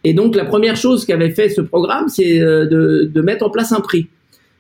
Et 0.04 0.14
donc 0.14 0.36
la 0.36 0.46
première 0.46 0.76
chose 0.76 1.06
qu'avait 1.06 1.32
fait 1.32 1.50
ce 1.50 1.62
programme, 1.62 2.10
c'est 2.10 2.40
euh, 2.40 2.66
de, 2.66 3.22
mettre 3.22 3.46
en 3.46 3.50
place 3.50 3.72
un 3.72 3.82
prix. 3.82 4.08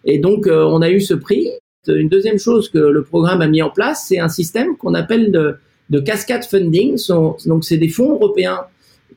Et 0.06 0.20
donc, 0.20 0.48
euh, 0.48 0.64
on 0.64 0.82
a 0.82 0.90
eu 0.90 1.02
ce 1.02 1.14
prix. 1.14 1.50
Une 1.88 2.10
deuxième 2.10 2.38
chose 2.38 2.70
que 2.70 2.78
le 2.78 3.04
programme 3.04 3.42
a 3.42 3.48
mis 3.48 3.62
en 3.62 3.70
place, 3.70 4.06
c'est 4.08 4.20
un 4.20 4.30
système 4.30 4.78
qu'on 4.78 4.94
appelle 4.94 5.32
de, 5.32 5.56
de 5.90 6.00
cascade 6.00 6.44
funding. 6.44 6.98
Donc, 7.46 7.64
c'est 7.64 7.78
des 7.78 7.90
fonds 7.90 8.14
européens 8.14 8.62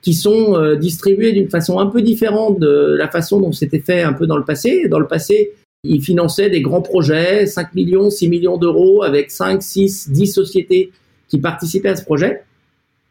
qui 0.02 0.14
sont 0.14 0.56
euh, 0.56 0.76
distribués 0.76 1.32
d'une 1.32 1.48
façon 1.48 1.78
un 1.78 1.86
peu 1.86 2.02
différente 2.02 2.58
de 2.58 2.94
la 2.98 3.08
façon 3.08 3.40
dont 3.40 3.52
c'était 3.52 3.80
fait 3.80 4.02
un 4.02 4.12
peu 4.12 4.26
dans 4.26 4.36
le 4.36 4.44
passé. 4.44 4.88
Dans 4.88 4.98
le 4.98 5.06
passé, 5.06 5.52
ils 5.84 6.02
finançaient 6.02 6.50
des 6.50 6.60
grands 6.60 6.82
projets, 6.82 7.46
5 7.46 7.74
millions, 7.74 8.10
6 8.10 8.28
millions 8.28 8.56
d'euros, 8.56 9.02
avec 9.02 9.30
5, 9.30 9.62
6, 9.62 10.10
10 10.10 10.26
sociétés 10.26 10.90
qui 11.28 11.38
participaient 11.38 11.90
à 11.90 11.96
ce 11.96 12.04
projet. 12.04 12.42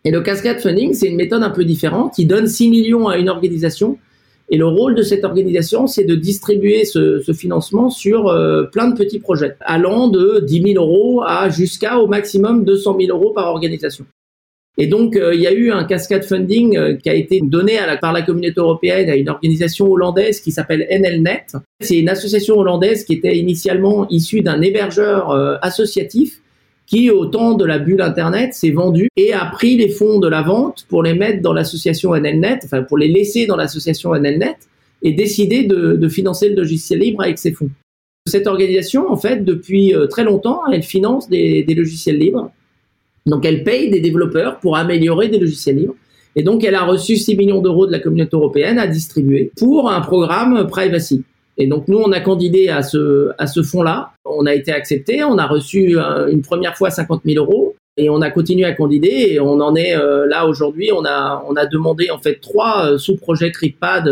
Et 0.06 0.12
le 0.12 0.22
cascade 0.22 0.60
funding, 0.60 0.94
c'est 0.94 1.08
une 1.08 1.16
méthode 1.16 1.44
un 1.44 1.50
peu 1.50 1.64
différente 1.64 2.14
qui 2.16 2.26
donne 2.26 2.48
6 2.48 2.70
millions 2.70 3.08
à 3.08 3.18
une 3.18 3.30
organisation 3.30 3.98
et 4.50 4.58
le 4.58 4.68
rôle 4.68 4.96
de 4.96 5.02
cette 5.02 5.24
organisation, 5.24 5.88
c'est 5.88 6.04
de 6.04 6.16
distribuer 6.16 6.86
ce, 6.86 7.20
ce 7.22 7.32
financement 7.32 7.90
sur 7.90 8.28
euh, 8.28 8.64
plein 8.64 8.90
de 8.90 8.96
petits 8.96 9.20
projets, 9.20 9.56
allant 9.62 10.10
de 10.10 10.42
10 10.46 10.74
000 10.74 10.86
euros 10.86 11.24
à 11.26 11.50
jusqu'à 11.50 11.98
au 11.98 12.08
maximum 12.08 12.66
200 12.66 12.98
000 13.00 13.18
euros 13.18 13.32
par 13.32 13.48
organisation. 13.48 14.06
Et 14.78 14.88
donc, 14.88 15.16
euh, 15.16 15.36
il 15.36 15.42
y 15.42 15.48
a 15.48 15.54
eu 15.54 15.72
un 15.72 15.84
cascade 15.84 16.24
funding 16.24 16.78
euh, 16.78 16.96
qui 16.96 17.10
a 17.10 17.14
été 17.14 17.42
donné 17.44 17.78
par 18.02 18.12
la 18.12 18.24
communauté 18.24 18.60
européenne 18.60 19.10
à 19.10 19.16
une 19.16 19.30
organisation 19.30 19.86
hollandaise 19.86 20.40
qui 20.40 20.52
s'appelle 20.52 20.88
NLNet. 20.90 21.46
C'est 21.80 22.00
une 22.00 22.10
association 22.10 22.58
hollandaise 22.58 23.04
qui 23.04 23.14
était 23.14 23.38
initialement 23.38 24.08
issue 24.10 24.42
d'un 24.42 24.62
hébergeur 24.62 25.32
associatif 25.62 26.40
qui, 26.86 27.10
au 27.10 27.26
temps 27.26 27.54
de 27.54 27.66
la 27.66 27.80
bulle 27.80 28.02
Internet, 28.02 28.54
s'est 28.54 28.72
vendu 28.72 29.08
et 29.16 29.34
a 29.34 29.46
pris 29.46 29.78
les 29.78 29.90
fonds 29.90 30.20
de 30.20 30.28
la 30.28 30.42
vente 30.42 30.86
pour 30.90 31.04
les 31.04 31.14
mettre 31.14 31.42
dans 31.42 31.54
l'association 31.54 32.14
NLNet, 32.16 32.60
enfin 32.66 32.84
pour 32.84 32.98
les 32.98 33.08
laisser 33.08 33.46
dans 33.46 33.56
l'association 33.56 34.14
NLNet, 34.14 34.58
et 35.02 35.14
décider 35.14 35.64
de, 35.64 35.94
de, 35.94 36.10
financer 36.10 36.50
le 36.50 36.56
logiciel 36.56 37.00
libre 37.00 37.22
avec 37.22 37.38
ses 37.38 37.52
fonds. 37.52 37.70
Cette 38.26 38.48
organisation, 38.48 39.12
en 39.12 39.18
fait, 39.18 39.44
depuis 39.44 39.94
euh, 39.94 40.08
très 40.08 40.24
longtemps, 40.24 40.62
elle 40.72 40.84
finance 40.84 41.30
des 41.30 41.66
logiciels 41.76 42.18
libres. 42.18 42.52
Donc, 43.26 43.46
elle 43.46 43.64
paye 43.64 43.90
des 43.90 44.00
développeurs 44.00 44.60
pour 44.60 44.78
améliorer 44.78 45.30
des 45.30 45.40
logiciels 45.40 45.78
libres. 45.78 45.96
Et 46.36 46.44
donc, 46.44 46.64
elle 46.64 46.76
a 46.76 46.84
reçu 46.84 47.16
6 47.16 47.36
millions 47.38 47.62
d'euros 47.62 47.86
de 47.86 47.92
la 47.92 48.00
communauté 48.00 48.36
européenne 48.36 48.80
à 48.80 48.88
distribuer 48.88 49.52
pour 49.56 49.90
un 49.90 50.02
programme 50.02 50.68
privacy. 50.68 51.24
Et 51.58 51.68
donc 51.68 51.88
nous, 51.88 52.00
on 52.00 52.12
a 52.12 52.20
candidaté 52.20 52.70
à 52.70 52.82
ce, 52.82 53.30
à 53.38 53.48
ce 53.48 53.62
fonds-là. 53.62 54.12
On 54.26 54.46
a 54.46 54.54
été 54.54 54.72
accepté, 54.72 55.24
on 55.24 55.38
a 55.38 55.46
reçu 55.46 55.98
euh, 55.98 56.28
une 56.28 56.42
première 56.42 56.76
fois 56.76 56.90
50 56.90 57.22
000 57.26 57.44
euros 57.44 57.76
et 57.96 58.10
on 58.10 58.22
a 58.22 58.32
continué 58.32 58.66
à 58.66 58.74
candidater 58.74 59.34
et 59.34 59.40
on 59.40 59.60
en 59.60 59.76
est 59.76 59.96
euh, 59.96 60.26
là 60.26 60.48
aujourd'hui. 60.48 60.92
On 60.92 61.06
a, 61.06 61.44
on 61.48 61.56
a 61.56 61.66
demandé 61.68 62.10
en 62.10 62.18
fait 62.18 62.40
trois 62.42 62.86
euh, 62.88 62.98
sous-projets 62.98 63.52
CryptPad. 63.52 64.06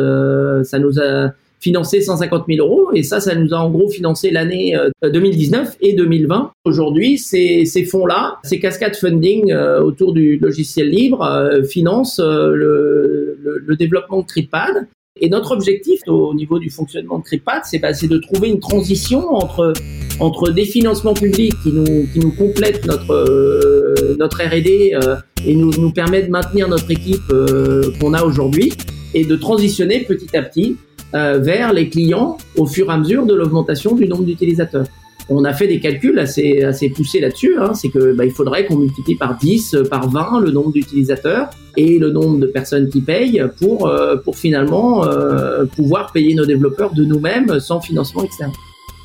ça 0.63 0.80
nous 0.80 1.00
a 1.00 1.32
financé 1.62 2.02
150 2.02 2.45
000 2.50 2.67
euros 2.67 2.91
et 2.93 3.04
ça, 3.04 3.21
ça 3.21 3.36
nous 3.36 3.54
a 3.54 3.58
en 3.58 3.69
gros 3.69 3.89
financé 3.89 4.32
l'année 4.32 4.76
2019 5.04 5.78
et 5.80 5.93
2020. 5.93 6.52
Aujourd'hui, 6.65 7.17
ces, 7.17 7.65
ces 7.65 7.86
fonds-là, 7.86 8.39
ces 8.43 8.60
cascades 8.60 8.95
funding 8.95 9.54
autour 9.54 10.13
du 10.13 10.38
logiciel 10.38 10.89
libre 10.89 11.62
financent 11.69 12.19
le, 12.19 13.38
le, 13.39 13.63
le, 13.65 13.76
développement 13.76 14.21
de 14.21 14.26
CryptPad 14.26 14.88
et 15.19 15.30
notre 15.30 15.52
objectif 15.52 16.00
au 16.08 16.34
niveau 16.34 16.58
du 16.58 16.69
fonctionnement 16.69 17.19
de 17.19 17.24
CRIPAD, 17.24 17.63
c'est 17.65 17.80
bah, 17.80 17.91
de 17.91 18.17
trouver 18.17 18.50
une 18.50 18.60
transition 18.60 19.36
entre, 19.36 19.74
entre 20.19 20.52
des 20.52 20.65
financements 20.65 21.13
publics 21.13 21.54
qui 21.63 21.71
nous, 21.71 22.08
qui 22.13 22.19
nous 22.19 22.32
complètent 22.32 22.86
notre, 22.86 23.13
euh, 23.13 24.15
notre 24.17 24.41
R&D 24.41 24.93
euh, 24.93 25.17
et 25.45 25.56
nous, 25.56 25.71
nous 25.71 25.91
permettent 25.91 26.28
de 26.28 26.32
maintenir 26.32 26.69
notre 26.69 26.89
équipe 26.89 27.30
euh, 27.32 27.91
qu'on 28.00 28.13
a 28.13 28.24
aujourd'hui 28.24 28.71
et 29.13 29.26
de 29.26 29.36
transitionner 29.36 30.06
petit 30.06 30.36
à 30.36 30.41
petit 30.41 30.78
vers 31.13 31.74
les 31.74 31.89
clients 31.89 32.38
au 32.58 32.65
fur 32.65 32.89
et 32.89 32.93
à 32.93 32.97
mesure 32.97 33.26
de 33.26 33.34
l'augmentation 33.34 33.95
du 33.95 34.08
nombre 34.08 34.24
d'utilisateurs 34.24 34.86
on 35.32 35.45
a 35.45 35.54
fait 35.54 35.67
des 35.67 35.80
calculs 35.80 36.19
assez, 36.19 36.62
assez 36.63 36.89
poussés 36.89 37.19
là-dessus. 37.19 37.56
Hein. 37.58 37.74
c'est 37.74 37.89
que 37.89 38.13
bah, 38.13 38.26
il 38.26 38.32
faudrait 38.32 38.65
qu'on 38.65 38.78
multiplie 38.78 39.15
par 39.15 39.38
10, 39.38 39.78
par 39.89 40.10
20 40.10 40.41
le 40.41 40.52
nombre 40.52 40.71
d'utilisateurs 40.71 41.50
et 41.78 41.97
le 42.00 42.12
nombre 42.12 42.39
de 42.39 42.47
personnes 42.47 42.89
qui 42.89 43.02
payent 43.02 43.43
pour, 43.60 43.88
euh, 43.88 44.17
pour 44.17 44.38
finalement 44.38 45.06
euh, 45.06 45.65
pouvoir 45.65 46.12
payer 46.12 46.36
nos 46.36 46.45
développeurs 46.45 46.93
de 46.93 47.04
nous-mêmes 47.04 47.60
sans 47.60 47.80
financement 47.80 48.24
externe. 48.24 48.52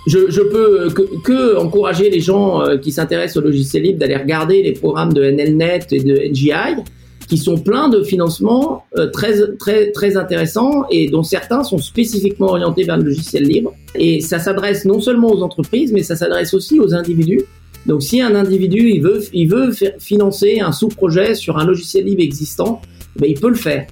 Je, 0.07 0.31
je 0.31 0.41
peux 0.41 0.89
que, 0.91 1.03
que, 1.23 1.57
encourager 1.57 2.11
les 2.11 2.21
gens 2.21 2.63
euh, 2.63 2.77
qui 2.77 2.93
s'intéressent 2.93 3.39
au 3.39 3.47
logiciel 3.47 3.83
libre 3.83 3.99
d'aller 3.99 4.17
regarder 4.17 4.63
les 4.63 4.73
programmes 4.73 5.13
de 5.13 5.23
NLNet 5.23 5.87
et 5.91 6.01
de 6.01 6.31
NGI 6.31 6.83
qui 7.29 7.39
sont 7.39 7.59
pleins 7.59 7.89
de 7.89 8.03
financements 8.03 8.85
euh, 8.97 9.09
très 9.09 9.57
très 9.57 9.91
très 9.91 10.17
intéressants 10.17 10.87
et 10.91 11.09
dont 11.09 11.23
certains 11.23 11.65
sont 11.65 11.79
spécifiquement 11.79 12.49
orientés 12.49 12.85
vers 12.85 12.97
le 12.97 13.05
logiciel 13.05 13.45
libre. 13.45 13.75
Et 13.95 14.21
ça 14.21 14.39
s'adresse 14.39 14.85
non 14.85 15.01
seulement 15.01 15.33
aux 15.33 15.43
entreprises, 15.43 15.93
mais 15.93 16.03
ça 16.03 16.17
s'adresse 16.17 16.55
aussi 16.55 16.79
aux 16.79 16.95
individus. 16.95 17.43
Donc 17.87 18.03
si 18.03 18.21
un 18.21 18.35
individu 18.35 18.91
il 18.91 19.03
veut 19.03 19.23
il 19.33 19.49
veut 19.49 19.71
financer 19.99 20.61
un 20.61 20.73
sous-projet 20.73 21.35
sur 21.35 21.59
un 21.59 21.65
logiciel 21.65 22.05
libre 22.05 22.23
existant, 22.23 22.81
ben, 23.17 23.29
il 23.29 23.39
peut 23.39 23.49
le 23.49 23.55
faire. 23.55 23.87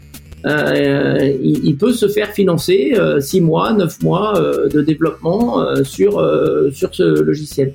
Euh, 0.47 1.37
il, 1.43 1.77
peut 1.77 1.93
se 1.93 2.07
faire 2.07 2.33
financer 2.33 2.93
euh, 2.99 3.19
6 3.19 3.41
mois, 3.41 3.73
9 3.73 4.03
mois 4.03 4.39
euh, 4.39 4.69
de 4.69 4.83
développement 4.83 5.63
euh, 5.63 5.85
sur, 5.85 6.23
sur 6.73 6.95
ce 6.95 7.03
logiciel. 7.03 7.75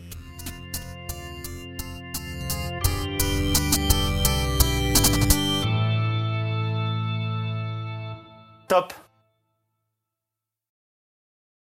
top 8.69 8.93